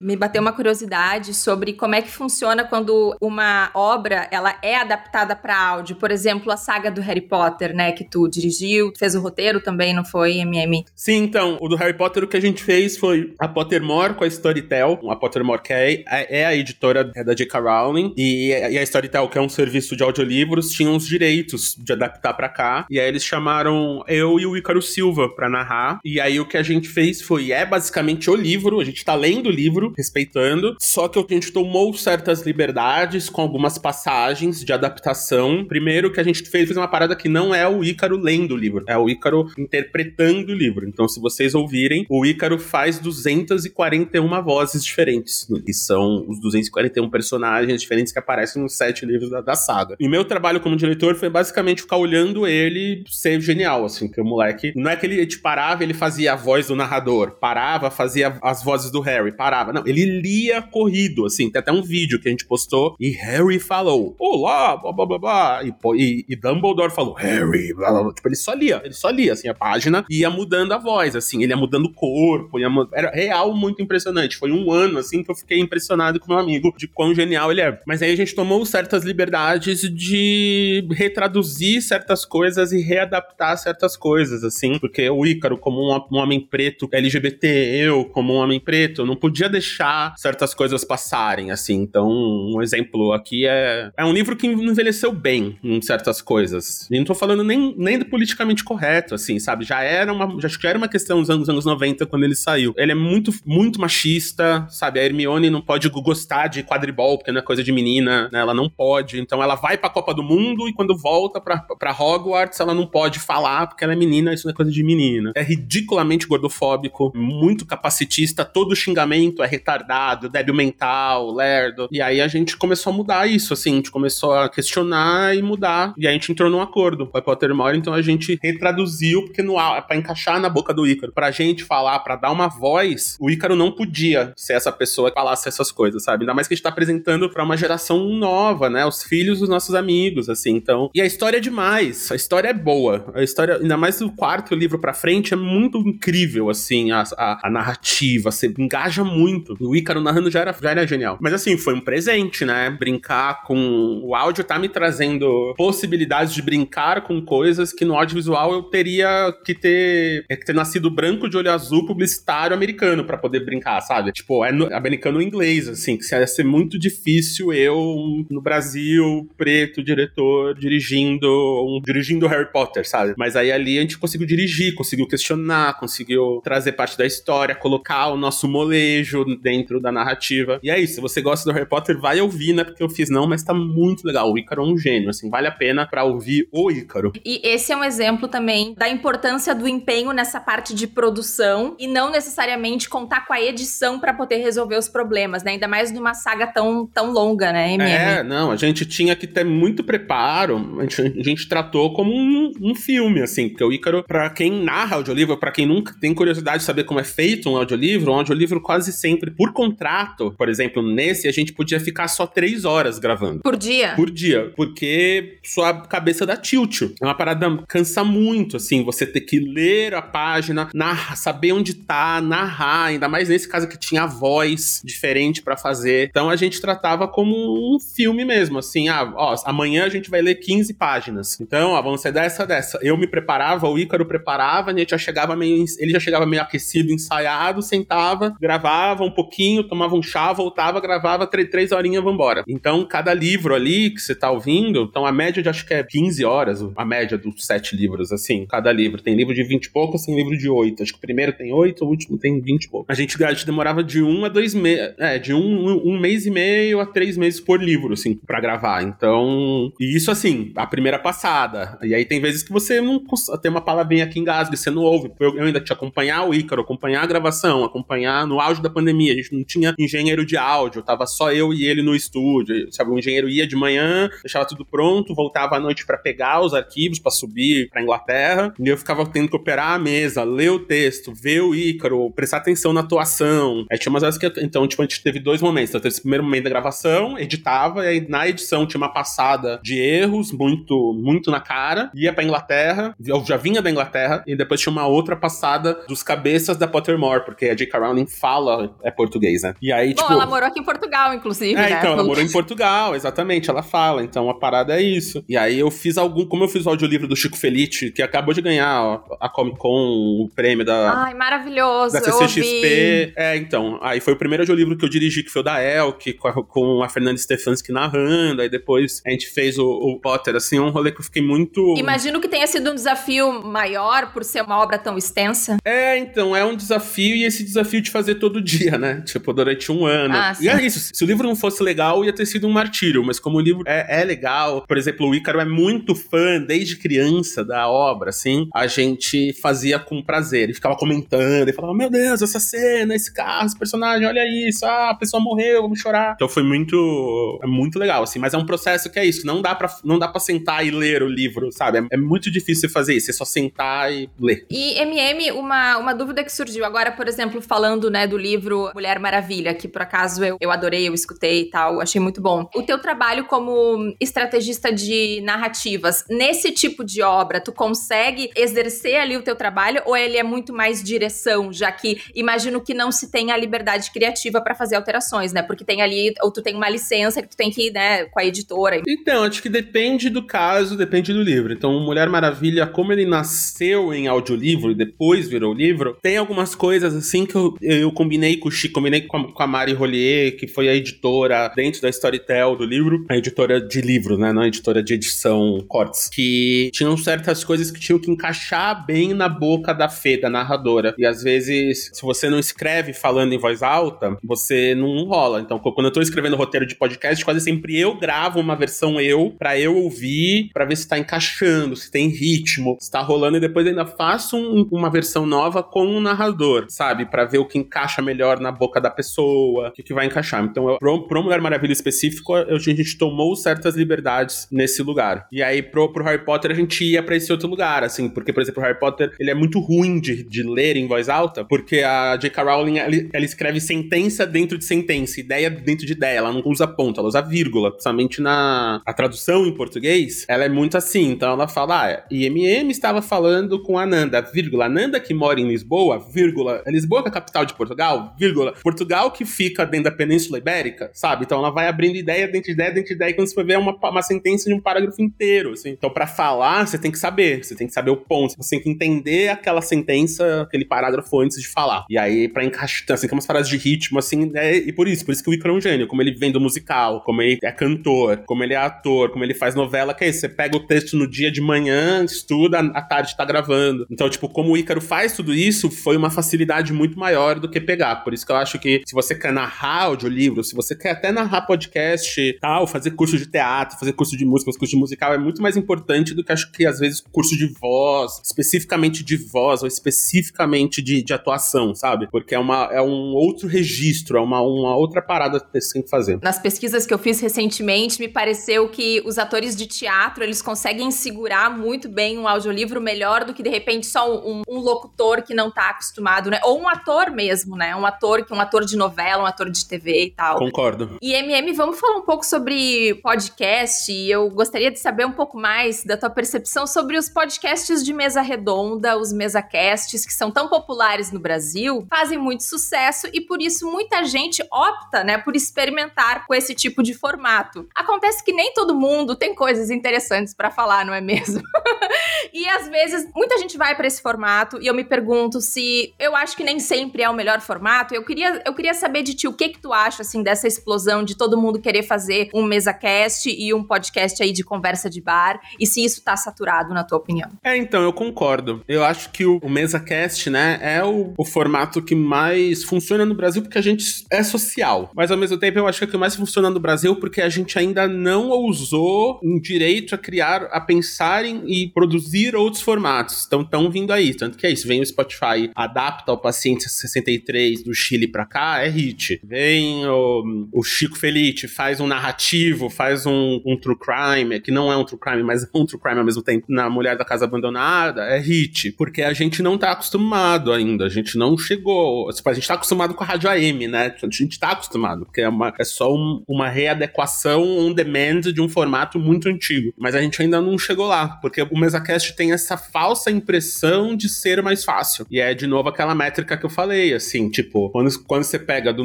Me 0.00 0.16
bateu 0.16 0.40
uma 0.40 0.52
curiosidade 0.52 1.34
sobre 1.34 1.74
como 1.74 1.94
é 1.94 2.00
que 2.00 2.10
funciona 2.10 2.64
quando 2.64 3.14
uma 3.20 3.70
obra 3.74 4.26
ela 4.30 4.56
é 4.62 4.76
adaptada 4.76 5.36
para 5.36 5.54
áudio. 5.54 5.96
Por 5.96 6.10
exemplo, 6.10 6.50
a 6.50 6.56
saga 6.56 6.90
do 6.90 7.02
Harry 7.02 7.20
Potter, 7.20 7.74
né, 7.74 7.92
que 7.92 8.02
tu 8.02 8.26
dirigiu, 8.26 8.94
fez 8.98 9.14
o 9.14 9.20
roteiro 9.20 9.60
também, 9.60 9.92
não 9.92 10.02
foi, 10.02 10.38
MM? 10.38 10.86
Sim, 10.96 11.24
então, 11.24 11.58
o 11.60 11.68
do 11.68 11.76
Harry 11.76 11.92
Potter 11.92 12.24
o 12.24 12.26
que 12.26 12.36
a 12.38 12.40
gente 12.40 12.64
fez 12.64 12.96
foi 12.96 13.34
a 13.38 13.46
Pottermore 13.46 14.14
com 14.14 14.24
a 14.24 14.26
Storytel, 14.26 14.98
a 15.10 15.16
Pottermore 15.16 15.60
que 15.60 15.74
é, 15.74 16.02
é 16.08 16.46
a 16.46 16.56
editora 16.56 17.12
é 17.14 17.22
da 17.22 17.34
J.K. 17.34 17.60
Rowling, 17.60 18.14
e, 18.16 18.48
e 18.52 18.78
a 18.78 18.82
Storytel, 18.82 19.28
que 19.28 19.36
é 19.36 19.42
um 19.42 19.50
serviço 19.50 19.94
de 19.94 20.02
audiolivros, 20.02 20.70
tinha 20.70 20.90
os 20.90 21.06
direitos 21.06 21.76
de 21.78 21.92
adaptar 21.92 22.32
para 22.32 22.48
cá, 22.48 22.86
e 22.88 22.98
aí 22.98 23.06
eles 23.06 23.22
chamaram 23.22 24.02
eu 24.08 24.40
e 24.40 24.46
o 24.46 24.56
Ícaro 24.56 24.80
Silva 24.80 25.28
para 25.28 25.50
narrar, 25.50 26.00
e 26.02 26.18
aí 26.18 26.40
o 26.40 26.46
que 26.46 26.56
a 26.56 26.62
gente 26.62 26.88
fez 26.88 27.20
foi, 27.20 27.52
é 27.52 27.66
basicamente 27.66 28.30
o 28.30 28.34
livro, 28.34 28.80
a 28.80 28.84
gente 28.84 29.04
tá 29.04 29.14
lendo 29.14 29.48
o 29.48 29.52
livro, 29.52 29.89
respeitando, 29.96 30.76
só 30.80 31.08
que 31.08 31.18
a 31.18 31.34
gente 31.34 31.52
tomou 31.52 31.92
certas 31.94 32.42
liberdades 32.42 33.28
com 33.28 33.42
algumas 33.42 33.78
passagens 33.78 34.64
de 34.64 34.72
adaptação. 34.72 35.64
Primeiro 35.66 36.12
que 36.12 36.20
a 36.20 36.24
gente 36.24 36.42
fez, 36.48 36.66
fez 36.66 36.76
uma 36.76 36.88
parada 36.88 37.16
que 37.16 37.28
não 37.28 37.54
é 37.54 37.66
o 37.66 37.82
Ícaro 37.82 38.16
lendo 38.16 38.54
o 38.54 38.56
livro, 38.56 38.84
é 38.86 38.96
o 38.96 39.08
Ícaro 39.08 39.46
interpretando 39.58 40.50
o 40.50 40.54
livro. 40.54 40.86
Então, 40.86 41.08
se 41.08 41.20
vocês 41.20 41.54
ouvirem, 41.54 42.06
o 42.08 42.24
Ícaro 42.24 42.58
faz 42.58 42.98
241 42.98 44.42
vozes 44.42 44.84
diferentes, 44.84 45.48
que 45.64 45.72
são 45.72 46.24
os 46.28 46.40
241 46.40 47.10
personagens 47.10 47.80
diferentes 47.80 48.12
que 48.12 48.18
aparecem 48.18 48.62
nos 48.62 48.76
sete 48.76 49.04
livros 49.04 49.30
da, 49.30 49.40
da 49.40 49.54
saga. 49.54 49.96
E 49.98 50.08
meu 50.08 50.24
trabalho 50.24 50.60
como 50.60 50.76
diretor 50.76 51.14
foi 51.16 51.28
basicamente 51.28 51.82
ficar 51.82 51.96
olhando 51.96 52.46
ele 52.46 53.02
ser 53.08 53.40
genial, 53.40 53.84
assim, 53.84 54.08
que 54.08 54.20
o 54.20 54.24
moleque, 54.24 54.72
não 54.76 54.90
é 54.90 54.96
que 54.96 55.06
ele 55.06 55.26
te 55.26 55.38
parava, 55.38 55.82
ele 55.82 55.94
fazia 55.94 56.34
a 56.34 56.36
voz 56.36 56.68
do 56.68 56.76
narrador, 56.76 57.32
parava, 57.32 57.90
fazia 57.90 58.38
as 58.42 58.62
vozes 58.62 58.90
do 58.90 59.00
Harry, 59.00 59.32
parava. 59.32 59.72
Não, 59.72 59.79
ele 59.86 60.04
lia 60.20 60.62
corrido, 60.62 61.26
assim. 61.26 61.50
Tem 61.50 61.60
até 61.60 61.72
um 61.72 61.82
vídeo 61.82 62.20
que 62.20 62.28
a 62.28 62.30
gente 62.30 62.46
postou 62.46 62.96
e 62.98 63.10
Harry 63.10 63.58
falou: 63.58 64.14
Olá, 64.18 64.76
blá 64.76 64.92
blá 64.92 65.06
blá 65.06 65.18
blá. 65.18 65.62
E, 65.64 65.74
e, 65.96 66.24
e 66.28 66.36
Dumbledore 66.36 66.92
falou: 66.92 67.14
Harry, 67.14 67.72
blá, 67.74 67.90
blá, 67.90 68.02
blá. 68.04 68.14
Tipo, 68.14 68.28
ele 68.28 68.36
só 68.36 68.52
lia, 68.52 68.80
ele 68.84 68.94
só 68.94 69.10
lia, 69.10 69.32
assim, 69.32 69.48
a 69.48 69.54
página 69.54 70.04
ia 70.08 70.30
mudando 70.30 70.72
a 70.72 70.78
voz, 70.78 71.16
assim, 71.16 71.42
ele 71.42 71.52
ia 71.52 71.56
mudando 71.56 71.86
o 71.86 71.92
corpo, 71.92 72.58
ia 72.58 72.68
mud... 72.68 72.88
era 72.92 73.10
real 73.10 73.54
muito 73.54 73.82
impressionante. 73.82 74.36
Foi 74.36 74.50
um 74.50 74.70
ano, 74.70 74.98
assim, 74.98 75.22
que 75.22 75.30
eu 75.30 75.34
fiquei 75.34 75.58
impressionado 75.58 76.18
com 76.20 76.32
meu 76.32 76.38
amigo 76.38 76.74
de 76.76 76.86
quão 76.86 77.14
genial 77.14 77.50
ele 77.50 77.60
é. 77.60 77.80
Mas 77.86 78.02
aí 78.02 78.12
a 78.12 78.16
gente 78.16 78.34
tomou 78.34 78.64
certas 78.64 79.04
liberdades 79.04 79.80
de 79.80 80.86
retraduzir 80.92 81.82
certas 81.82 82.24
coisas 82.24 82.72
e 82.72 82.80
readaptar 82.80 83.56
certas 83.56 83.96
coisas, 83.96 84.44
assim, 84.44 84.78
porque 84.78 85.08
o 85.08 85.26
Ícaro, 85.26 85.58
como 85.58 85.80
um, 85.80 86.00
um 86.12 86.18
homem 86.18 86.40
preto 86.40 86.88
LGBT, 86.90 87.46
eu, 87.46 88.04
como 88.04 88.34
um 88.34 88.36
homem 88.36 88.60
preto, 88.60 89.04
não 89.04 89.16
podia 89.16 89.48
deixar 89.48 89.69
certas 90.16 90.54
coisas 90.54 90.84
passarem, 90.84 91.50
assim. 91.50 91.74
Então, 91.74 92.08
um 92.08 92.62
exemplo 92.62 93.12
aqui 93.12 93.46
é. 93.46 93.90
É 93.96 94.04
um 94.04 94.12
livro 94.12 94.36
que 94.36 94.46
envelheceu 94.46 95.12
bem 95.12 95.58
em 95.62 95.80
certas 95.80 96.20
coisas. 96.20 96.88
E 96.90 96.98
não 96.98 97.04
tô 97.04 97.14
falando 97.14 97.44
nem, 97.44 97.74
nem 97.76 97.98
do 97.98 98.04
politicamente 98.04 98.64
correto, 98.64 99.14
assim, 99.14 99.38
sabe? 99.38 99.64
Já 99.64 99.82
era 99.82 100.12
uma. 100.12 100.40
Já, 100.40 100.48
já 100.48 100.68
era 100.68 100.78
uma 100.78 100.88
questão 100.88 101.20
nos 101.20 101.30
anos, 101.30 101.48
anos 101.48 101.64
90 101.64 102.06
quando 102.06 102.24
ele 102.24 102.34
saiu. 102.34 102.74
Ele 102.76 102.92
é 102.92 102.94
muito, 102.94 103.32
muito 103.44 103.80
machista, 103.80 104.66
sabe? 104.68 105.00
A 105.00 105.04
Hermione 105.04 105.50
não 105.50 105.60
pode 105.60 105.88
gostar 105.88 106.48
de 106.48 106.62
quadribol, 106.62 107.18
porque 107.18 107.32
não 107.32 107.40
é 107.40 107.42
coisa 107.42 107.62
de 107.62 107.72
menina, 107.72 108.28
né? 108.32 108.40
Ela 108.40 108.54
não 108.54 108.68
pode. 108.68 109.20
Então 109.20 109.42
ela 109.42 109.54
vai 109.54 109.76
pra 109.76 109.90
Copa 109.90 110.14
do 110.14 110.22
Mundo 110.22 110.68
e 110.68 110.72
quando 110.72 110.96
volta 110.96 111.40
pra, 111.40 111.58
pra 111.58 111.92
Hogwarts, 111.92 112.60
ela 112.60 112.74
não 112.74 112.86
pode 112.86 113.18
falar 113.18 113.66
porque 113.66 113.84
ela 113.84 113.92
é 113.92 113.96
menina, 113.96 114.32
isso 114.32 114.46
não 114.46 114.52
é 114.52 114.54
coisa 114.54 114.70
de 114.70 114.82
menina. 114.82 115.32
É 115.34 115.42
ridiculamente 115.42 116.26
gordofóbico, 116.26 117.12
muito 117.14 117.66
capacitista, 117.66 118.44
todo 118.44 118.74
xingamento 118.74 119.42
é 119.42 119.46
retardado, 119.60 120.28
débil 120.28 120.54
mental, 120.54 121.32
lerdo. 121.32 121.88
E 121.92 122.00
aí 122.00 122.20
a 122.20 122.28
gente 122.28 122.56
começou 122.56 122.92
a 122.92 122.96
mudar 122.96 123.26
isso, 123.26 123.52
assim, 123.52 123.72
a 123.72 123.76
gente 123.76 123.90
começou 123.90 124.32
a 124.32 124.48
questionar 124.48 125.36
e 125.36 125.42
mudar. 125.42 125.94
E 125.96 126.06
a 126.06 126.12
gente 126.12 126.32
entrou 126.32 126.50
num 126.50 126.60
acordo 126.60 127.06
com 127.06 127.16
a 127.16 127.22
Pottermore, 127.22 127.76
então 127.76 127.92
a 127.92 128.02
gente 128.02 128.38
retraduziu, 128.42 129.24
porque 129.24 129.42
no 129.42 129.54
para 129.86 129.96
encaixar 129.96 130.40
na 130.40 130.48
boca 130.48 130.72
do 130.72 130.86
Ícaro, 130.86 131.12
pra 131.12 131.30
gente 131.30 131.64
falar, 131.64 131.98
para 132.00 132.16
dar 132.16 132.30
uma 132.30 132.48
voz, 132.48 133.16
o 133.20 133.30
Ícaro 133.30 133.54
não 133.54 133.70
podia 133.70 134.32
ser 134.36 134.54
essa 134.54 134.72
pessoa 134.72 135.10
que 135.10 135.14
falasse 135.14 135.48
essas 135.48 135.70
coisas, 135.70 136.02
sabe? 136.02 136.22
Ainda 136.24 136.34
mais 136.34 136.48
que 136.48 136.54
a 136.54 136.56
gente 136.56 136.62
tá 136.62 136.70
apresentando 136.70 137.28
para 137.28 137.44
uma 137.44 137.56
geração 137.56 138.08
nova, 138.08 138.70
né? 138.70 138.86
Os 138.86 139.02
filhos 139.02 139.40
dos 139.40 139.48
nossos 139.48 139.74
amigos, 139.74 140.28
assim, 140.28 140.52
então. 140.52 140.90
E 140.94 141.00
a 141.00 141.06
história 141.06 141.36
é 141.36 141.40
demais, 141.40 142.10
a 142.10 142.16
história 142.16 142.48
é 142.48 142.54
boa. 142.54 143.10
A 143.14 143.22
história, 143.22 143.56
ainda 143.56 143.76
mais 143.76 144.00
o 144.00 144.10
quarto 144.10 144.54
livro 144.54 144.78
pra 144.78 144.94
frente, 144.94 145.34
é 145.34 145.36
muito 145.36 145.78
incrível, 145.78 146.48
assim, 146.48 146.90
a, 146.90 147.04
a, 147.16 147.48
a 147.48 147.50
narrativa, 147.50 148.30
você 148.30 148.52
engaja 148.58 149.04
muito. 149.04 149.49
O 149.58 149.74
Ícaro 149.74 150.00
narrando 150.00 150.30
já 150.30 150.40
era, 150.40 150.52
já 150.52 150.70
era 150.70 150.86
genial. 150.86 151.18
Mas 151.20 151.32
assim, 151.32 151.56
foi 151.56 151.74
um 151.74 151.80
presente, 151.80 152.44
né? 152.44 152.70
Brincar 152.70 153.42
com. 153.44 154.00
O 154.04 154.14
áudio 154.14 154.44
tá 154.44 154.58
me 154.58 154.68
trazendo 154.68 155.54
possibilidades 155.56 156.32
de 156.34 156.42
brincar 156.42 157.02
com 157.02 157.20
coisas 157.20 157.72
que 157.72 157.84
no 157.84 157.94
audiovisual 157.96 158.52
eu 158.52 158.62
teria 158.62 159.32
que 159.44 159.54
ter, 159.54 160.24
é, 160.28 160.36
que 160.36 160.44
ter 160.44 160.54
nascido 160.54 160.90
branco 160.90 161.28
de 161.28 161.36
olho 161.36 161.50
azul 161.50 161.86
publicitário 161.86 162.54
americano 162.54 163.04
para 163.04 163.16
poder 163.16 163.44
brincar, 163.44 163.80
sabe? 163.80 164.12
Tipo, 164.12 164.44
é 164.44 164.52
no, 164.52 164.72
americano 164.74 165.20
inglês, 165.20 165.68
assim, 165.68 165.96
que 165.96 166.14
ia 166.14 166.26
ser 166.26 166.44
muito 166.44 166.78
difícil 166.78 167.52
eu, 167.52 168.24
no 168.30 168.40
Brasil, 168.40 169.28
preto, 169.36 169.82
diretor, 169.82 170.54
dirigindo, 170.54 171.28
um, 171.28 171.80
dirigindo 171.84 172.26
Harry 172.26 172.50
Potter, 172.52 172.88
sabe? 172.88 173.14
Mas 173.16 173.36
aí 173.36 173.50
ali 173.50 173.78
a 173.78 173.82
gente 173.82 173.98
conseguiu 173.98 174.26
dirigir, 174.26 174.74
conseguiu 174.74 175.06
questionar, 175.06 175.78
conseguiu 175.78 176.40
trazer 176.42 176.72
parte 176.72 176.96
da 176.96 177.06
história, 177.06 177.54
colocar 177.54 178.08
o 178.08 178.16
nosso 178.16 178.48
molejo 178.48 179.24
dentro 179.40 179.80
da 179.80 179.90
narrativa. 179.90 180.60
E 180.62 180.70
é 180.70 180.78
isso, 180.78 180.94
se 180.94 181.00
você 181.00 181.20
gosta 181.20 181.48
do 181.48 181.54
Harry 181.54 181.68
Potter, 181.68 181.98
vai 181.98 182.20
ouvir, 182.20 182.52
né? 182.52 182.64
Porque 182.64 182.82
eu 182.82 182.88
fiz 182.88 183.10
não, 183.10 183.26
mas 183.26 183.42
tá 183.42 183.54
muito 183.54 184.06
legal. 184.06 184.32
O 184.32 184.38
Ícaro 184.38 184.62
é 184.62 184.66
um 184.66 184.78
gênio, 184.78 185.10
assim, 185.10 185.30
vale 185.30 185.46
a 185.46 185.52
pena 185.52 185.86
para 185.86 186.04
ouvir 186.04 186.48
o 186.52 186.70
Ícaro. 186.70 187.12
E 187.24 187.40
esse 187.46 187.72
é 187.72 187.76
um 187.76 187.84
exemplo 187.84 188.28
também 188.28 188.74
da 188.74 188.88
importância 188.88 189.54
do 189.54 189.68
empenho 189.68 190.12
nessa 190.12 190.40
parte 190.40 190.74
de 190.74 190.86
produção 190.86 191.76
e 191.78 191.86
não 191.86 192.10
necessariamente 192.10 192.88
contar 192.88 193.26
com 193.26 193.32
a 193.32 193.40
edição 193.40 193.98
para 193.98 194.14
poder 194.14 194.38
resolver 194.38 194.76
os 194.76 194.88
problemas, 194.88 195.42
né? 195.42 195.52
Ainda 195.52 195.68
mais 195.68 195.92
numa 195.92 196.14
saga 196.14 196.46
tão, 196.46 196.86
tão 196.86 197.12
longa, 197.12 197.52
né, 197.52 197.72
MM? 197.72 197.90
É, 197.90 198.22
não, 198.22 198.50
a 198.50 198.56
gente 198.56 198.86
tinha 198.86 199.14
que 199.14 199.26
ter 199.26 199.44
muito 199.44 199.84
preparo, 199.84 200.78
a 200.78 200.82
gente, 200.82 201.00
a 201.00 201.22
gente 201.22 201.48
tratou 201.48 201.92
como 201.92 202.12
um, 202.12 202.52
um, 202.60 202.74
filme, 202.74 203.20
assim, 203.20 203.48
porque 203.48 203.64
o 203.64 203.72
Ícaro, 203.72 204.02
pra 204.04 204.30
quem 204.30 204.62
narra 204.62 204.96
audiolivro, 204.96 205.36
para 205.36 205.50
quem 205.50 205.66
nunca 205.66 205.94
tem 206.00 206.14
curiosidade 206.14 206.58
de 206.58 206.64
saber 206.64 206.84
como 206.84 207.00
é 207.00 207.04
feito 207.04 207.50
um 207.50 207.56
audiolivro, 207.56 208.12
um 208.12 208.16
audiolivro 208.16 208.60
quase 208.60 208.92
sempre, 208.92 209.19
por 209.36 209.52
contrato, 209.52 210.34
por 210.36 210.48
exemplo, 210.48 210.82
nesse, 210.82 211.28
a 211.28 211.32
gente 211.32 211.52
podia 211.52 211.80
ficar 211.80 212.08
só 212.08 212.26
três 212.26 212.64
horas 212.64 212.98
gravando. 212.98 213.40
Por 213.40 213.56
dia? 213.56 213.94
Por 213.96 214.10
dia, 214.10 214.52
porque 214.56 215.38
sua 215.44 215.82
cabeça 215.82 216.26
dá 216.26 216.36
tilt. 216.36 216.82
É 217.00 217.04
uma 217.04 217.14
parada 217.14 217.62
cansa 217.68 218.04
muito, 218.04 218.56
assim, 218.56 218.84
você 218.84 219.06
ter 219.06 219.22
que 219.22 219.38
ler 219.38 219.94
a 219.94 220.02
página, 220.02 220.68
narrar, 220.74 221.16
saber 221.16 221.52
onde 221.52 221.74
tá, 221.74 222.20
narrar, 222.20 222.86
ainda 222.86 223.08
mais 223.08 223.28
nesse 223.28 223.48
caso 223.48 223.68
que 223.68 223.78
tinha 223.78 224.06
voz 224.06 224.80
diferente 224.84 225.42
para 225.42 225.56
fazer. 225.56 226.08
Então 226.10 226.30
a 226.30 226.36
gente 226.36 226.60
tratava 226.60 227.08
como 227.08 227.34
um 227.74 227.78
filme 227.78 228.24
mesmo, 228.24 228.58
assim, 228.58 228.88
ah, 228.88 229.12
ó, 229.14 229.34
amanhã 229.44 229.84
a 229.84 229.88
gente 229.88 230.10
vai 230.10 230.22
ler 230.22 230.36
15 230.36 230.74
páginas. 230.74 231.40
Então, 231.40 231.72
ó, 231.72 231.82
vamos 231.82 232.00
ser 232.00 232.12
dessa, 232.12 232.46
dessa. 232.46 232.78
Eu 232.82 232.96
me 232.96 233.06
preparava, 233.06 233.68
o 233.68 233.78
Ícaro 233.78 234.06
preparava, 234.06 234.70
a 234.70 234.76
gente 234.76 234.90
já 234.90 234.98
chegava 234.98 235.34
meio, 235.36 235.64
ele 235.78 235.92
já 235.92 236.00
chegava 236.00 236.26
meio 236.26 236.42
aquecido, 236.42 236.92
ensaiado, 236.92 237.62
sentava, 237.62 238.34
gravava 238.40 239.04
um 239.10 239.14
pouquinho, 239.14 239.64
tomava 239.64 239.94
um 239.94 240.02
chá, 240.02 240.32
voltava, 240.32 240.80
gravava 240.80 241.26
três, 241.26 241.50
três 241.50 241.72
horinhas, 241.72 242.02
vambora. 242.02 242.42
Então, 242.48 242.84
cada 242.84 243.12
livro 243.12 243.54
ali 243.54 243.90
que 243.90 244.00
você 244.00 244.14
tá 244.14 244.30
ouvindo, 244.30 244.82
então 244.82 245.04
a 245.04 245.12
média 245.12 245.42
de 245.42 245.48
acho 245.48 245.66
que 245.66 245.74
é 245.74 245.82
15 245.82 246.24
horas, 246.24 246.64
a 246.76 246.84
média 246.84 247.18
dos 247.18 247.44
sete 247.44 247.76
livros, 247.76 248.12
assim, 248.12 248.46
cada 248.46 248.72
livro. 248.72 249.02
Tem 249.02 249.14
livro 249.14 249.34
de 249.34 249.42
20 249.42 249.64
e 249.64 249.70
poucos, 249.70 250.04
tem 250.04 250.16
livro 250.16 250.36
de 250.36 250.48
8. 250.48 250.82
Acho 250.82 250.92
que 250.92 250.98
o 250.98 251.00
primeiro 251.00 251.32
tem 251.32 251.52
8, 251.52 251.84
o 251.84 251.88
último 251.88 252.18
tem 252.18 252.40
20 252.40 252.64
e 252.64 252.68
pouco. 252.70 252.90
A 252.90 252.94
gente, 252.94 253.22
a 253.22 253.32
gente 253.32 253.46
demorava 253.46 253.82
de 253.82 254.02
um 254.02 254.24
a 254.24 254.28
dois 254.28 254.54
meses, 254.54 254.94
é, 254.98 255.18
de 255.18 255.34
um, 255.34 255.86
um 255.86 255.98
mês 255.98 256.26
e 256.26 256.30
meio 256.30 256.80
a 256.80 256.86
três 256.86 257.16
meses 257.16 257.40
por 257.40 257.62
livro, 257.62 257.92
assim, 257.92 258.14
pra 258.14 258.40
gravar. 258.40 258.82
Então, 258.82 259.72
e 259.80 259.96
isso 259.96 260.10
assim, 260.10 260.52
a 260.56 260.66
primeira 260.66 260.98
passada. 260.98 261.78
E 261.82 261.94
aí 261.94 262.04
tem 262.04 262.20
vezes 262.20 262.42
que 262.42 262.52
você 262.52 262.80
não 262.80 263.02
tem 263.40 263.50
uma 263.50 263.60
palavrinha 263.60 264.04
aqui 264.04 264.18
engasga, 264.18 264.56
você 264.56 264.70
não 264.70 264.82
ouve. 264.82 265.10
Eu, 265.18 265.36
eu 265.36 265.44
ainda 265.44 265.60
te 265.60 265.72
acompanhar 265.72 266.28
o 266.28 266.34
Ícaro, 266.34 266.62
acompanhar 266.62 267.02
a 267.02 267.06
gravação, 267.06 267.64
acompanhar 267.64 268.26
no 268.26 268.40
auge 268.40 268.62
da 268.62 268.70
pandemia. 268.70 268.99
A 269.08 269.14
gente 269.14 269.32
não 269.32 269.44
tinha 269.44 269.72
engenheiro 269.78 270.26
de 270.26 270.36
áudio, 270.36 270.82
tava 270.82 271.06
só 271.06 271.32
eu 271.32 271.54
e 271.54 271.64
ele 271.64 271.82
no 271.82 271.94
estúdio. 271.94 272.72
Sabe, 272.72 272.90
o 272.90 272.98
engenheiro 272.98 273.28
ia 273.28 273.46
de 273.46 273.54
manhã, 273.54 274.10
deixava 274.22 274.44
tudo 274.44 274.64
pronto, 274.64 275.14
voltava 275.14 275.56
à 275.56 275.60
noite 275.60 275.86
para 275.86 275.96
pegar 275.96 276.40
os 276.40 276.52
arquivos 276.52 276.98
para 276.98 277.10
subir 277.10 277.68
para 277.70 277.82
Inglaterra. 277.82 278.52
E 278.58 278.68
eu 278.68 278.76
ficava 278.76 279.06
tendo 279.06 279.28
que 279.28 279.36
operar 279.36 279.74
a 279.74 279.78
mesa, 279.78 280.24
ler 280.24 280.50
o 280.50 280.58
texto, 280.58 281.12
ver 281.14 281.42
o 281.42 281.54
Ícaro, 281.54 282.10
prestar 282.10 282.38
atenção 282.38 282.72
na 282.72 282.80
atuação. 282.80 283.64
Aí 283.70 283.78
tinha 283.78 283.90
umas 283.90 284.02
vezes 284.02 284.18
que 284.18 284.26
então, 284.40 284.66
tipo, 284.66 284.82
a 284.82 284.84
gente 284.84 285.02
teve 285.02 285.20
dois 285.20 285.40
momentos. 285.40 285.70
Então, 285.70 285.80
teve 285.80 285.92
esse 285.92 286.00
primeiro 286.00 286.24
momento 286.24 286.44
da 286.44 286.50
gravação, 286.50 287.18
editava, 287.18 287.84
e 287.84 287.88
aí 287.88 288.08
na 288.08 288.28
edição 288.28 288.66
tinha 288.66 288.78
uma 288.78 288.92
passada 288.92 289.60
de 289.62 289.78
erros 289.78 290.32
muito 290.32 290.92
muito 290.94 291.30
na 291.30 291.40
cara. 291.40 291.90
Ia 291.94 292.12
para 292.12 292.24
Inglaterra, 292.24 292.94
eu 293.04 293.24
já 293.24 293.36
vinha 293.36 293.62
da 293.62 293.70
Inglaterra 293.70 294.22
e 294.26 294.36
depois 294.36 294.60
tinha 294.60 294.72
uma 294.72 294.86
outra 294.86 295.16
passada 295.16 295.84
dos 295.88 296.02
cabeças 296.02 296.56
da 296.56 296.66
Pottermore, 296.66 297.24
porque 297.24 297.46
a 297.46 297.54
J.K. 297.54 297.78
Rowling 297.78 298.06
fala, 298.06 298.74
é 298.82 298.89
é 298.90 298.92
português, 298.92 299.42
né? 299.42 299.54
E 299.62 299.72
aí, 299.72 299.94
Bom, 299.94 300.02
tipo. 300.02 300.12
ela 300.12 300.26
morou 300.26 300.48
aqui 300.48 300.60
em 300.60 300.64
Portugal, 300.64 301.14
inclusive. 301.14 301.52
É, 301.52 301.70
né? 301.70 301.78
então, 301.78 301.92
ela 301.92 302.04
morou 302.04 302.22
em 302.22 302.30
Portugal, 302.30 302.94
exatamente, 302.94 303.48
ela 303.48 303.62
fala. 303.62 304.02
Então 304.02 304.28
a 304.28 304.34
parada 304.34 304.78
é 304.78 304.82
isso. 304.82 305.24
E 305.28 305.36
aí 305.36 305.58
eu 305.58 305.70
fiz 305.70 305.96
algum. 305.96 306.26
Como 306.26 306.44
eu 306.44 306.48
fiz 306.48 306.66
o 306.66 306.70
audiolivro 306.70 307.08
do 307.08 307.16
Chico 307.16 307.36
Felice, 307.36 307.90
que 307.90 308.02
acabou 308.02 308.34
de 308.34 308.42
ganhar 308.42 308.82
ó, 308.82 309.16
a 309.20 309.28
Comic 309.28 309.58
Con, 309.58 309.70
o 309.70 310.30
prêmio 310.34 310.64
da. 310.64 311.04
Ai, 311.04 311.14
maravilhoso. 311.14 311.94
Da 311.94 312.00
eu 312.00 312.12
CCXP. 312.12 313.12
É, 313.16 313.36
então. 313.36 313.78
Aí 313.82 314.00
foi 314.00 314.14
o 314.14 314.16
primeiro 314.16 314.42
audiolivro 314.42 314.76
que 314.76 314.84
eu 314.84 314.88
dirigi, 314.88 315.22
que 315.22 315.30
foi 315.30 315.40
o 315.40 315.44
da 315.44 315.62
Elk, 315.62 316.14
com 316.14 316.28
a, 316.28 316.44
com 316.44 316.82
a 316.82 316.88
Fernanda 316.88 317.18
Stefanski 317.18 317.72
narrando. 317.72 318.42
Aí 318.42 318.48
depois 318.48 319.02
a 319.06 319.10
gente 319.10 319.28
fez 319.28 319.58
o, 319.58 319.66
o 319.66 319.98
Potter, 320.00 320.36
assim, 320.36 320.58
um 320.58 320.70
rolê 320.70 320.92
que 320.92 321.00
eu 321.00 321.04
fiquei 321.04 321.22
muito. 321.22 321.74
Imagino 321.78 322.20
que 322.20 322.28
tenha 322.28 322.46
sido 322.46 322.70
um 322.70 322.74
desafio 322.74 323.42
maior 323.42 324.12
por 324.12 324.24
ser 324.24 324.42
uma 324.42 324.58
obra 324.58 324.78
tão 324.78 324.96
extensa. 324.96 325.56
É, 325.64 325.96
então, 325.98 326.34
é 326.34 326.44
um 326.44 326.56
desafio 326.56 327.14
e 327.16 327.24
esse 327.24 327.44
desafio 327.44 327.80
de 327.80 327.90
fazer 327.90 328.16
todo 328.16 328.40
dia, 328.40 328.78
né? 328.80 329.02
Tipo, 329.06 329.32
durante 329.32 329.70
um 329.70 329.86
ano. 329.86 330.14
Ah, 330.14 330.36
e 330.40 330.48
é 330.48 330.62
isso. 330.62 330.90
Se 330.92 331.04
o 331.04 331.06
livro 331.06 331.26
não 331.26 331.36
fosse 331.36 331.62
legal, 331.62 332.04
ia 332.04 332.12
ter 332.12 332.26
sido 332.26 332.46
um 332.46 332.50
martírio. 332.50 333.04
Mas 333.04 333.20
como 333.20 333.38
o 333.38 333.40
livro 333.40 333.62
é, 333.66 334.00
é 334.00 334.04
legal, 334.04 334.64
por 334.66 334.76
exemplo, 334.76 335.08
o 335.08 335.14
Ícaro 335.14 335.40
é 335.40 335.44
muito 335.44 335.94
fã 335.94 336.40
desde 336.40 336.76
criança 336.76 337.44
da 337.44 337.68
obra, 337.68 338.10
assim, 338.10 338.48
a 338.54 338.66
gente 338.66 339.32
fazia 339.34 339.78
com 339.78 340.02
prazer. 340.02 340.44
Ele 340.44 340.54
ficava 340.54 340.76
comentando, 340.76 341.48
e 341.48 341.52
falava: 341.52 341.74
Meu 341.74 341.90
Deus, 341.90 342.22
essa 342.22 342.40
cena, 342.40 342.94
esse 342.94 343.12
carro, 343.12 343.46
esse 343.46 343.58
personagem, 343.58 344.06
olha 344.06 344.24
isso, 344.48 344.64
ah, 344.64 344.90
a 344.90 344.94
pessoa 344.94 345.22
morreu, 345.22 345.62
vamos 345.62 345.80
chorar. 345.80 346.14
Então 346.14 346.28
foi 346.28 346.42
muito. 346.42 347.38
É 347.42 347.46
muito 347.46 347.78
legal, 347.78 348.02
assim. 348.02 348.18
Mas 348.18 348.34
é 348.34 348.38
um 348.38 348.46
processo 348.46 348.90
que 348.90 348.98
é 348.98 349.04
isso. 349.04 349.26
Não 349.26 349.42
dá 349.42 349.54
pra, 349.54 349.68
não 349.84 349.98
dá 349.98 350.08
pra 350.08 350.20
sentar 350.20 350.66
e 350.66 350.70
ler 350.70 351.02
o 351.02 351.08
livro, 351.08 351.52
sabe? 351.52 351.78
É, 351.78 351.86
é 351.92 351.96
muito 351.96 352.30
difícil 352.30 352.68
você 352.68 352.68
fazer 352.68 352.94
isso. 352.94 353.10
É 353.10 353.14
só 353.14 353.24
sentar 353.24 353.92
e 353.92 354.08
ler. 354.18 354.46
E, 354.50 354.78
MM, 354.80 355.32
uma, 355.32 355.78
uma 355.78 355.92
dúvida 355.92 356.24
que 356.24 356.32
surgiu 356.32 356.64
agora, 356.64 356.92
por 356.92 357.08
exemplo, 357.08 357.40
falando, 357.40 357.90
né, 357.90 358.06
do 358.06 358.16
livro 358.16 358.69
Mulher 358.74 358.98
Maravilha, 358.98 359.54
que 359.54 359.68
por 359.68 359.82
acaso 359.82 360.24
eu, 360.24 360.36
eu 360.40 360.50
adorei, 360.50 360.88
eu 360.88 360.94
escutei 360.94 361.42
e 361.42 361.50
tal, 361.50 361.80
achei 361.80 362.00
muito 362.00 362.20
bom. 362.20 362.48
O 362.54 362.62
teu 362.62 362.78
trabalho 362.78 363.24
como 363.24 363.94
estrategista 364.00 364.72
de 364.72 365.20
narrativas, 365.22 366.04
nesse 366.08 366.52
tipo 366.52 366.84
de 366.84 367.02
obra, 367.02 367.40
tu 367.40 367.52
consegue 367.52 368.30
exercer 368.36 368.96
ali 368.96 369.16
o 369.16 369.22
teu 369.22 369.36
trabalho 369.36 369.82
ou 369.86 369.96
ele 369.96 370.16
é 370.16 370.22
muito 370.22 370.52
mais 370.52 370.82
direção, 370.82 371.52
já 371.52 371.70
que 371.70 372.00
imagino 372.14 372.60
que 372.60 372.74
não 372.74 372.90
se 372.90 373.10
tenha 373.10 373.34
a 373.34 373.36
liberdade 373.36 373.90
criativa 373.90 374.40
pra 374.40 374.54
fazer 374.54 374.76
alterações, 374.76 375.32
né? 375.32 375.42
Porque 375.42 375.64
tem 375.64 375.82
ali, 375.82 376.14
ou 376.22 376.30
tu 376.30 376.42
tem 376.42 376.54
uma 376.54 376.68
licença 376.68 377.22
que 377.22 377.28
tu 377.28 377.36
tem 377.36 377.50
que 377.50 377.68
ir, 377.68 377.72
né, 377.72 378.04
com 378.06 378.20
a 378.20 378.24
editora. 378.24 378.80
Então, 378.86 379.24
acho 379.24 379.42
que 379.42 379.48
depende 379.48 380.08
do 380.10 380.22
caso, 380.22 380.76
depende 380.76 381.12
do 381.12 381.22
livro. 381.22 381.52
Então, 381.52 381.80
Mulher 381.80 382.08
Maravilha, 382.08 382.66
como 382.66 382.92
ele 382.92 383.06
nasceu 383.06 383.92
em 383.92 384.08
audiolivro 384.08 384.72
e 384.72 384.74
depois 384.74 385.28
virou 385.28 385.52
livro, 385.52 385.96
tem 386.02 386.16
algumas 386.16 386.54
coisas 386.54 386.94
assim 386.94 387.26
que 387.26 387.34
eu, 387.34 387.56
eu 387.60 387.92
combinei 387.92 388.36
com 388.36 388.48
o 388.48 388.52
Chico, 388.60 388.74
combinei 388.74 389.02
com 389.02 389.16
a, 389.16 389.32
com 389.32 389.42
a 389.42 389.46
Mari 389.46 389.72
Rollier, 389.72 390.36
que 390.36 390.46
foi 390.46 390.68
a 390.68 390.74
editora 390.74 391.50
dentro 391.56 391.80
da 391.80 391.88
Storytel 391.88 392.56
do 392.56 392.64
livro, 392.64 393.04
a 393.08 393.16
editora 393.16 393.60
de 393.60 393.80
livro, 393.80 394.18
né? 394.18 394.32
Não 394.32 394.42
a 394.42 394.48
editora 394.48 394.82
de 394.82 394.94
edição 394.94 395.64
cortes, 395.68 396.08
que 396.08 396.70
tinham 396.72 396.96
certas 396.96 397.42
coisas 397.44 397.70
que 397.70 397.80
tinham 397.80 397.98
que 397.98 398.10
encaixar 398.10 398.84
bem 398.84 399.14
na 399.14 399.28
boca 399.28 399.72
da 399.72 399.88
Fê, 399.88 400.16
da 400.18 400.28
narradora. 400.28 400.94
E 400.98 401.06
às 401.06 401.22
vezes, 401.22 401.90
se 401.92 402.02
você 402.02 402.28
não 402.28 402.38
escreve 402.38 402.92
falando 402.92 403.32
em 403.32 403.38
voz 403.38 403.62
alta, 403.62 404.16
você 404.22 404.74
não 404.74 405.04
rola. 405.04 405.40
Então, 405.40 405.58
quando 405.58 405.86
eu 405.86 405.92
tô 405.92 406.00
escrevendo 406.02 406.36
roteiro 406.36 406.66
de 406.66 406.74
podcast, 406.74 407.24
quase 407.24 407.40
sempre 407.40 407.78
eu 407.78 407.94
gravo 407.98 408.40
uma 408.40 408.54
versão 408.56 409.00
eu, 409.00 409.34
pra 409.38 409.58
eu 409.58 409.76
ouvir, 409.76 410.50
pra 410.52 410.64
ver 410.64 410.76
se 410.76 410.86
tá 410.88 410.98
encaixando, 410.98 411.74
se 411.76 411.90
tem 411.90 412.08
ritmo, 412.08 412.76
se 412.80 412.90
tá 412.90 413.00
rolando, 413.00 413.36
e 413.36 413.40
depois 413.40 413.66
ainda 413.66 413.86
faço 413.86 414.36
um- 414.36 414.68
uma 414.70 414.90
versão 414.90 415.24
nova 415.24 415.62
com 415.62 415.84
um 415.86 416.00
narrador, 416.00 416.66
sabe? 416.68 417.06
Pra 417.06 417.24
ver 417.24 417.38
o 417.38 417.46
que 417.46 417.58
encaixa 417.58 418.02
melhor 418.02 418.38
na 418.40 418.49
boca 418.50 418.80
da 418.80 418.90
pessoa, 418.90 419.68
o 419.68 419.72
que, 419.72 419.82
que 419.82 419.94
vai 419.94 420.06
encaixar. 420.06 420.42
Então, 420.44 420.76
pro, 420.78 421.06
pro 421.06 421.22
Mulher 421.22 421.40
Maravilha 421.40 421.72
específico, 421.72 422.36
eu- 422.36 422.56
a 422.56 422.58
gente 422.58 422.96
tomou 422.98 423.34
certas 423.36 423.74
liberdades 423.76 424.46
nesse 424.50 424.82
lugar. 424.82 425.26
E 425.32 425.42
aí, 425.42 425.62
pro, 425.62 425.92
pro 425.92 426.04
Harry 426.04 426.24
Potter, 426.24 426.50
a 426.50 426.54
gente 426.54 426.84
ia 426.84 427.02
pra 427.02 427.16
esse 427.16 427.30
outro 427.32 427.48
lugar, 427.48 427.82
assim, 427.84 428.08
porque, 428.08 428.32
por 428.32 428.42
exemplo, 428.42 428.62
o 428.62 428.64
Harry 428.66 428.78
Potter, 428.78 429.12
ele 429.18 429.30
é 429.30 429.34
muito 429.34 429.58
ruim 429.60 430.00
de, 430.00 430.22
de 430.22 430.42
ler 430.42 430.76
em 430.76 430.86
voz 430.86 431.08
alta, 431.08 431.44
porque 431.44 431.78
a 431.80 432.16
J.K. 432.16 432.42
Rowling, 432.42 432.78
ela, 432.78 432.94
ela 433.12 433.24
escreve 433.24 433.60
sentença 433.60 434.26
dentro 434.26 434.58
de 434.58 434.64
sentença, 434.64 435.20
ideia 435.20 435.50
dentro 435.50 435.86
de 435.86 435.92
ideia, 435.92 436.18
ela 436.18 436.32
não 436.32 436.42
usa 436.44 436.66
ponto, 436.66 436.98
ela 437.00 437.08
usa 437.08 437.20
vírgula, 437.20 437.70
principalmente 437.70 438.20
na 438.20 438.80
a 438.86 438.92
tradução 438.92 439.46
em 439.46 439.54
português, 439.54 440.24
ela 440.28 440.44
é 440.44 440.48
muito 440.48 440.76
assim, 440.76 441.10
então 441.10 441.32
ela 441.32 441.46
fala, 441.48 441.86
ah, 441.86 442.04
IMM 442.10 442.70
estava 442.70 443.00
falando 443.02 443.62
com 443.62 443.78
a 443.78 443.86
Nanda, 443.86 444.20
vírgula, 444.22 444.68
Nanda 444.68 444.98
que 445.00 445.12
mora 445.14 445.40
em 445.40 445.48
Lisboa, 445.48 445.98
vírgula, 446.12 446.62
é 446.66 446.70
Lisboa 446.70 447.02
que 447.02 447.08
é 447.08 447.10
a 447.10 447.14
capital 447.14 447.44
de 447.44 447.54
Portugal, 447.54 448.14
vírgula, 448.18 448.29
Portugal 448.62 449.10
que 449.10 449.24
fica 449.24 449.64
dentro 449.64 449.84
da 449.84 449.96
Península 449.96 450.38
Ibérica, 450.38 450.90
sabe? 450.92 451.24
Então 451.24 451.38
ela 451.38 451.50
vai 451.50 451.68
abrindo 451.68 451.96
ideia 451.96 452.26
dentro 452.26 452.46
de 452.46 452.52
ideia 452.52 452.70
dentro 452.70 452.88
de 452.88 452.94
ideia, 452.94 453.10
e 453.10 453.14
quando 453.14 453.28
você 453.28 453.44
ver 453.44 453.54
é 453.54 453.58
uma, 453.58 453.76
uma 453.76 454.02
sentença 454.02 454.48
de 454.48 454.54
um 454.54 454.60
parágrafo 454.60 455.00
inteiro, 455.00 455.52
assim. 455.52 455.70
Então 455.70 455.90
pra 455.90 456.06
falar, 456.06 456.66
você 456.66 456.78
tem 456.78 456.90
que 456.90 456.98
saber, 456.98 457.44
você 457.44 457.54
tem 457.54 457.66
que 457.66 457.72
saber 457.72 457.90
o 457.90 457.96
ponto, 457.96 458.34
você 458.36 458.56
tem 458.56 458.62
que 458.62 458.70
entender 458.70 459.28
aquela 459.28 459.62
sentença, 459.62 460.42
aquele 460.42 460.64
parágrafo 460.64 461.20
antes 461.20 461.40
de 461.40 461.48
falar. 461.48 461.84
E 461.88 461.98
aí, 461.98 462.28
pra 462.28 462.44
encaixar, 462.44 462.94
assim, 462.94 463.06
que 463.06 463.12
umas 463.12 463.26
frases 463.26 463.48
de 463.48 463.56
ritmo, 463.56 463.98
assim, 463.98 464.30
é, 464.34 464.56
e 464.56 464.72
por 464.72 464.88
isso, 464.88 465.04
por 465.04 465.12
isso 465.12 465.22
que 465.22 465.30
o 465.30 465.34
Icaro 465.34 465.54
é 465.54 465.58
um 465.58 465.60
gênio, 465.60 465.86
como 465.86 466.02
ele 466.02 466.12
vem 466.12 466.32
do 466.32 466.40
musical, 466.40 467.02
como 467.02 467.22
ele 467.22 467.38
é 467.42 467.52
cantor, 467.52 468.18
como 468.26 468.42
ele 468.42 468.54
é 468.54 468.56
ator, 468.56 469.10
como 469.10 469.24
ele 469.24 469.34
faz 469.34 469.54
novela, 469.54 469.94
que 469.94 470.04
é 470.04 470.08
isso, 470.08 470.20
você 470.20 470.28
pega 470.28 470.56
o 470.56 470.66
texto 470.66 470.96
no 470.96 471.08
dia 471.08 471.30
de 471.30 471.40
manhã, 471.40 472.04
estuda, 472.04 472.60
à 472.60 472.82
tarde 472.82 473.16
tá 473.16 473.24
gravando. 473.24 473.86
Então, 473.90 474.08
tipo, 474.08 474.28
como 474.28 474.52
o 474.52 474.56
Ícaro 474.56 474.80
faz 474.80 475.12
tudo 475.12 475.34
isso, 475.34 475.70
foi 475.70 475.96
uma 475.96 476.10
facilidade 476.10 476.72
muito 476.72 476.98
maior 476.98 477.38
do 477.38 477.48
que 477.48 477.60
pegar. 477.60 477.96
Por 477.96 478.12
isso 478.20 478.26
que 478.26 478.32
eu 478.32 478.36
acho 478.36 478.58
que 478.58 478.82
se 478.86 478.94
você 478.94 479.14
quer 479.14 479.32
narrar 479.32 479.84
audiolivro, 479.84 480.44
se 480.44 480.54
você 480.54 480.76
quer 480.76 480.90
até 480.90 481.10
narrar 481.10 481.42
podcast, 481.42 482.38
tal, 482.40 482.66
fazer 482.66 482.92
curso 482.92 483.16
de 483.16 483.26
teatro, 483.26 483.78
fazer 483.78 483.92
curso 483.92 484.16
de 484.16 484.24
música, 484.24 484.50
curso 484.52 484.74
de 484.74 484.76
musical, 484.76 485.12
é 485.14 485.18
muito 485.18 485.40
mais 485.42 485.56
importante 485.56 486.14
do 486.14 486.22
que 486.22 486.32
acho 486.32 486.50
que, 486.52 486.66
às 486.66 486.78
vezes, 486.78 487.02
curso 487.12 487.36
de 487.36 487.46
voz, 487.46 488.20
especificamente 488.22 489.02
de 489.02 489.16
voz, 489.16 489.62
ou 489.62 489.68
especificamente 489.68 490.82
de, 490.82 491.02
de 491.02 491.12
atuação, 491.12 491.74
sabe? 491.74 492.08
Porque 492.10 492.34
é, 492.34 492.38
uma, 492.38 492.68
é 492.70 492.82
um 492.82 493.14
outro 493.14 493.48
registro, 493.48 494.18
é 494.18 494.20
uma, 494.20 494.40
uma 494.40 494.76
outra 494.76 495.00
parada 495.00 495.40
que 495.40 495.60
você 495.60 495.74
tem 495.74 495.82
que 495.82 495.90
fazer. 495.90 496.18
Nas 496.22 496.38
pesquisas 496.38 496.84
que 496.84 496.92
eu 496.92 496.98
fiz 496.98 497.20
recentemente, 497.20 498.00
me 498.00 498.08
pareceu 498.08 498.68
que 498.68 499.02
os 499.06 499.18
atores 499.18 499.56
de 499.56 499.66
teatro, 499.66 500.22
eles 500.22 500.42
conseguem 500.42 500.90
segurar 500.90 501.56
muito 501.56 501.88
bem 501.88 502.18
um 502.18 502.28
audiolivro 502.28 502.80
melhor 502.80 503.24
do 503.24 503.32
que, 503.32 503.42
de 503.42 503.50
repente, 503.50 503.86
só 503.86 504.20
um, 504.20 504.42
um 504.48 504.58
locutor 504.58 505.22
que 505.22 505.34
não 505.34 505.50
tá 505.50 505.70
acostumado, 505.70 506.30
né? 506.30 506.40
Ou 506.44 506.60
um 506.60 506.68
ator 506.68 507.10
mesmo, 507.10 507.56
né? 507.56 507.74
Um 507.74 507.86
ator 507.86 508.09
que 508.18 508.34
um 508.34 508.40
ator 508.40 508.64
de 508.64 508.76
novela, 508.76 509.22
um 509.22 509.26
ator 509.26 509.50
de 509.50 509.64
TV 509.66 510.04
e 510.04 510.10
tal. 510.10 510.38
Concordo. 510.38 510.98
E 511.00 511.12
MM, 511.12 511.52
vamos 511.52 511.78
falar 511.78 511.96
um 511.96 512.02
pouco 512.02 512.24
sobre 512.24 512.94
podcast. 513.02 513.90
E 513.90 514.10
eu 514.10 514.28
gostaria 514.30 514.70
de 514.70 514.78
saber 514.78 515.06
um 515.06 515.12
pouco 515.12 515.38
mais 515.38 515.84
da 515.84 515.96
tua 515.96 516.10
percepção 516.10 516.66
sobre 516.66 516.98
os 516.98 517.08
podcasts 517.08 517.84
de 517.84 517.92
mesa 517.92 518.20
redonda, 518.20 518.98
os 518.98 519.12
mesacasts, 519.12 520.04
que 520.04 520.12
são 520.12 520.30
tão 520.30 520.48
populares 520.48 521.12
no 521.12 521.20
Brasil, 521.20 521.86
fazem 521.88 522.18
muito 522.18 522.42
sucesso 522.42 523.08
e 523.12 523.20
por 523.20 523.40
isso 523.40 523.70
muita 523.70 524.04
gente 524.04 524.42
opta, 524.50 525.04
né, 525.04 525.18
por 525.18 525.36
experimentar 525.36 526.26
com 526.26 526.34
esse 526.34 526.54
tipo 526.54 526.82
de 526.82 526.94
formato. 526.94 527.68
Acontece 527.74 528.24
que 528.24 528.32
nem 528.32 528.52
todo 528.52 528.74
mundo 528.74 529.16
tem 529.16 529.34
coisas 529.34 529.70
interessantes 529.70 530.34
pra 530.34 530.50
falar, 530.50 530.84
não 530.84 530.94
é 530.94 531.00
mesmo? 531.00 531.42
e 532.32 532.48
às 532.48 532.68
vezes 532.68 533.08
muita 533.14 533.38
gente 533.38 533.56
vai 533.56 533.74
pra 533.74 533.86
esse 533.86 534.02
formato 534.02 534.60
e 534.60 534.66
eu 534.66 534.74
me 534.74 534.84
pergunto 534.84 535.40
se 535.40 535.94
eu 535.98 536.16
acho 536.16 536.36
que 536.36 536.44
nem 536.44 536.58
sempre 536.58 537.02
é 537.02 537.10
o 537.10 537.14
melhor 537.14 537.40
formato. 537.40 537.94
Eu 537.94 537.99
queria, 538.02 538.42
eu 538.44 538.54
queria 538.54 538.74
saber 538.74 539.02
de 539.02 539.14
ti 539.14 539.28
o 539.28 539.32
que 539.32 539.50
que 539.50 539.58
tu 539.58 539.72
acha 539.72 540.02
assim 540.02 540.22
dessa 540.22 540.46
explosão 540.46 541.02
de 541.04 541.16
todo 541.16 541.40
mundo 541.40 541.60
querer 541.60 541.82
fazer 541.82 542.28
um 542.34 542.44
mesacast 542.44 543.28
e 543.28 543.52
um 543.54 543.62
podcast 543.62 544.22
aí 544.22 544.32
de 544.32 544.42
conversa 544.42 544.88
de 544.88 545.00
bar 545.00 545.40
e 545.58 545.66
se 545.66 545.84
isso 545.84 546.02
tá 546.02 546.16
saturado 546.16 546.72
na 546.74 546.84
tua 546.84 546.98
opinião. 546.98 547.30
É, 547.42 547.56
então, 547.56 547.82
eu 547.82 547.92
concordo. 547.92 548.62
Eu 548.68 548.84
acho 548.84 549.10
que 549.10 549.24
o, 549.24 549.38
o 549.42 549.48
MesaCast, 549.48 550.30
né, 550.30 550.58
é 550.62 550.84
o, 550.84 551.14
o 551.16 551.24
formato 551.24 551.82
que 551.82 551.94
mais 551.94 552.64
funciona 552.64 553.04
no 553.04 553.14
Brasil 553.14 553.42
porque 553.42 553.58
a 553.58 553.62
gente 553.62 554.04
é 554.10 554.22
social. 554.22 554.90
Mas 554.94 555.10
ao 555.10 555.16
mesmo 555.16 555.38
tempo, 555.38 555.58
eu 555.58 555.66
acho 555.66 555.78
que 555.78 555.84
é 555.84 555.88
o 555.88 555.90
que 555.90 555.96
mais 555.96 556.14
funciona 556.14 556.50
no 556.50 556.60
Brasil 556.60 556.96
porque 556.96 557.20
a 557.20 557.28
gente 557.28 557.58
ainda 557.58 557.86
não 557.86 558.28
ousou 558.28 559.20
um 559.22 559.40
direito 559.40 559.94
a 559.94 559.98
criar, 559.98 560.44
a 560.44 560.60
pensar 560.60 561.24
em, 561.24 561.42
e 561.46 561.68
produzir 561.68 562.34
outros 562.36 562.62
formatos. 562.62 563.24
Então, 563.26 563.42
estão 563.42 563.70
vindo 563.70 563.92
aí. 563.92 564.14
Tanto 564.14 564.36
que 564.36 564.46
é 564.46 564.50
isso. 564.50 564.66
Vem 564.66 564.80
o 564.80 564.86
Spotify, 564.86 565.50
adapta 565.54 566.12
o 566.12 566.18
paciente 566.18 566.68
63 566.68 567.62
do 567.62 567.74
Chile 567.90 568.06
pra 568.06 568.24
cá, 568.24 568.62
é 568.62 568.68
hit. 568.68 569.20
Vem 569.24 569.84
o, 569.86 570.48
o 570.52 570.62
Chico 570.62 570.96
Felice, 570.96 571.48
faz 571.48 571.80
um 571.80 571.86
narrativo, 571.88 572.70
faz 572.70 573.04
um, 573.04 573.40
um 573.44 573.56
true 573.58 573.76
crime, 573.76 574.38
que 574.40 574.52
não 574.52 574.70
é 574.70 574.76
um 574.76 574.84
true 574.84 574.98
crime, 574.98 575.24
mas 575.24 575.42
é 575.42 575.48
um 575.52 575.66
true 575.66 575.80
crime 575.80 575.98
ao 575.98 576.04
mesmo 576.04 576.22
tempo, 576.22 576.46
na 576.48 576.70
Mulher 576.70 576.96
da 576.96 577.04
Casa 577.04 577.24
Abandonada, 577.24 578.02
é 578.04 578.18
hit. 578.18 578.72
Porque 578.72 579.02
a 579.02 579.12
gente 579.12 579.42
não 579.42 579.58
tá 579.58 579.72
acostumado 579.72 580.52
ainda, 580.52 580.84
a 580.84 580.88
gente 580.88 581.18
não 581.18 581.36
chegou. 581.36 582.08
Tipo, 582.12 582.30
a 582.30 582.32
gente 582.34 582.46
tá 582.46 582.54
acostumado 582.54 582.94
com 582.94 583.02
a 583.02 583.06
rádio 583.06 583.28
AM, 583.28 583.66
né? 583.66 583.94
A 584.00 584.06
gente 584.10 584.38
tá 584.38 584.50
acostumado, 584.52 585.04
porque 585.04 585.20
é, 585.20 585.28
uma, 585.28 585.52
é 585.58 585.64
só 585.64 585.92
um- 585.92 586.22
uma 586.28 586.48
readequação 586.48 587.42
on 587.58 587.72
demand 587.72 588.20
de 588.32 588.40
um 588.40 588.48
formato 588.48 588.98
muito 588.98 589.28
antigo. 589.28 589.72
Mas 589.76 589.94
a 589.94 590.00
gente 590.00 590.20
ainda 590.22 590.40
não 590.40 590.56
chegou 590.58 590.86
lá, 590.86 591.08
porque 591.20 591.42
o 591.42 591.58
MesaCast 591.58 592.14
tem 592.16 592.32
essa 592.32 592.56
falsa 592.56 593.10
impressão 593.10 593.96
de 593.96 594.08
ser 594.08 594.42
mais 594.42 594.64
fácil. 594.64 595.06
E 595.10 595.20
é, 595.20 595.34
de 595.34 595.46
novo, 595.46 595.68
aquela 595.68 595.94
métrica 595.94 596.36
que 596.36 596.46
eu 596.46 596.50
falei, 596.50 596.94
assim, 596.94 597.28
tipo, 597.30 597.70
Quando, 597.80 598.04
quando 598.04 598.24
você 598.24 598.38
pega 598.38 598.74
do 598.74 598.84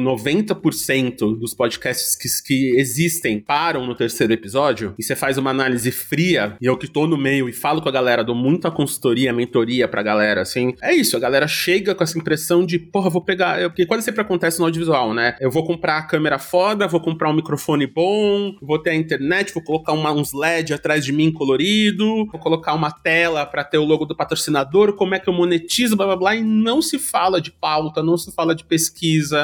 90% 0.00 1.38
dos 1.38 1.52
podcasts 1.52 2.16
que, 2.16 2.28
que 2.46 2.80
existem 2.80 3.38
param 3.38 3.86
no 3.86 3.94
terceiro 3.94 4.32
episódio, 4.32 4.94
e 4.98 5.04
você 5.04 5.14
faz 5.14 5.36
uma 5.36 5.50
análise 5.50 5.90
fria, 5.90 6.56
e 6.62 6.64
eu 6.64 6.78
que 6.78 6.88
tô 6.88 7.06
no 7.06 7.18
meio 7.18 7.46
e 7.46 7.52
falo 7.52 7.82
com 7.82 7.90
a 7.90 7.92
galera, 7.92 8.24
dou 8.24 8.34
muita 8.34 8.70
consultoria, 8.70 9.34
mentoria 9.34 9.86
pra 9.86 10.02
galera, 10.02 10.40
assim, 10.40 10.72
é 10.82 10.94
isso, 10.94 11.14
a 11.14 11.20
galera 11.20 11.46
chega 11.46 11.94
com 11.94 12.02
essa 12.02 12.18
impressão 12.18 12.64
de, 12.64 12.78
porra, 12.78 13.10
vou 13.10 13.20
pegar. 13.20 13.60
Eu, 13.60 13.68
porque 13.68 13.84
quase 13.84 14.02
sempre 14.02 14.22
acontece 14.22 14.58
no 14.58 14.64
audiovisual, 14.64 15.12
né? 15.12 15.36
Eu 15.40 15.50
vou 15.50 15.66
comprar 15.66 15.98
a 15.98 16.02
câmera 16.02 16.38
foda, 16.38 16.88
vou 16.88 17.00
comprar 17.00 17.28
um 17.28 17.34
microfone 17.34 17.86
bom, 17.86 18.56
vou 18.62 18.78
ter 18.78 18.90
a 18.90 18.94
internet, 18.94 19.52
vou 19.52 19.62
colocar 19.62 19.92
uma, 19.92 20.10
uns 20.10 20.32
LED 20.32 20.72
atrás 20.72 21.04
de 21.04 21.12
mim 21.12 21.30
colorido, 21.30 22.24
vou 22.32 22.40
colocar 22.40 22.72
uma 22.72 22.90
tela 22.90 23.44
para 23.44 23.62
ter 23.62 23.76
o 23.76 23.84
logo 23.84 24.06
do 24.06 24.16
patrocinador, 24.16 24.94
como 24.94 25.14
é 25.14 25.18
que 25.18 25.28
eu 25.28 25.34
monetizo, 25.34 25.96
blá 25.98 26.06
blá 26.06 26.16
blá, 26.16 26.36
e 26.36 26.42
não 26.42 26.80
se 26.80 26.98
fala 26.98 27.42
de 27.42 27.52
pauta, 27.52 28.02
não 28.02 28.16
se 28.16 28.32
fala 28.32 28.54
de 28.54 28.64
pesquisa, 28.64 28.85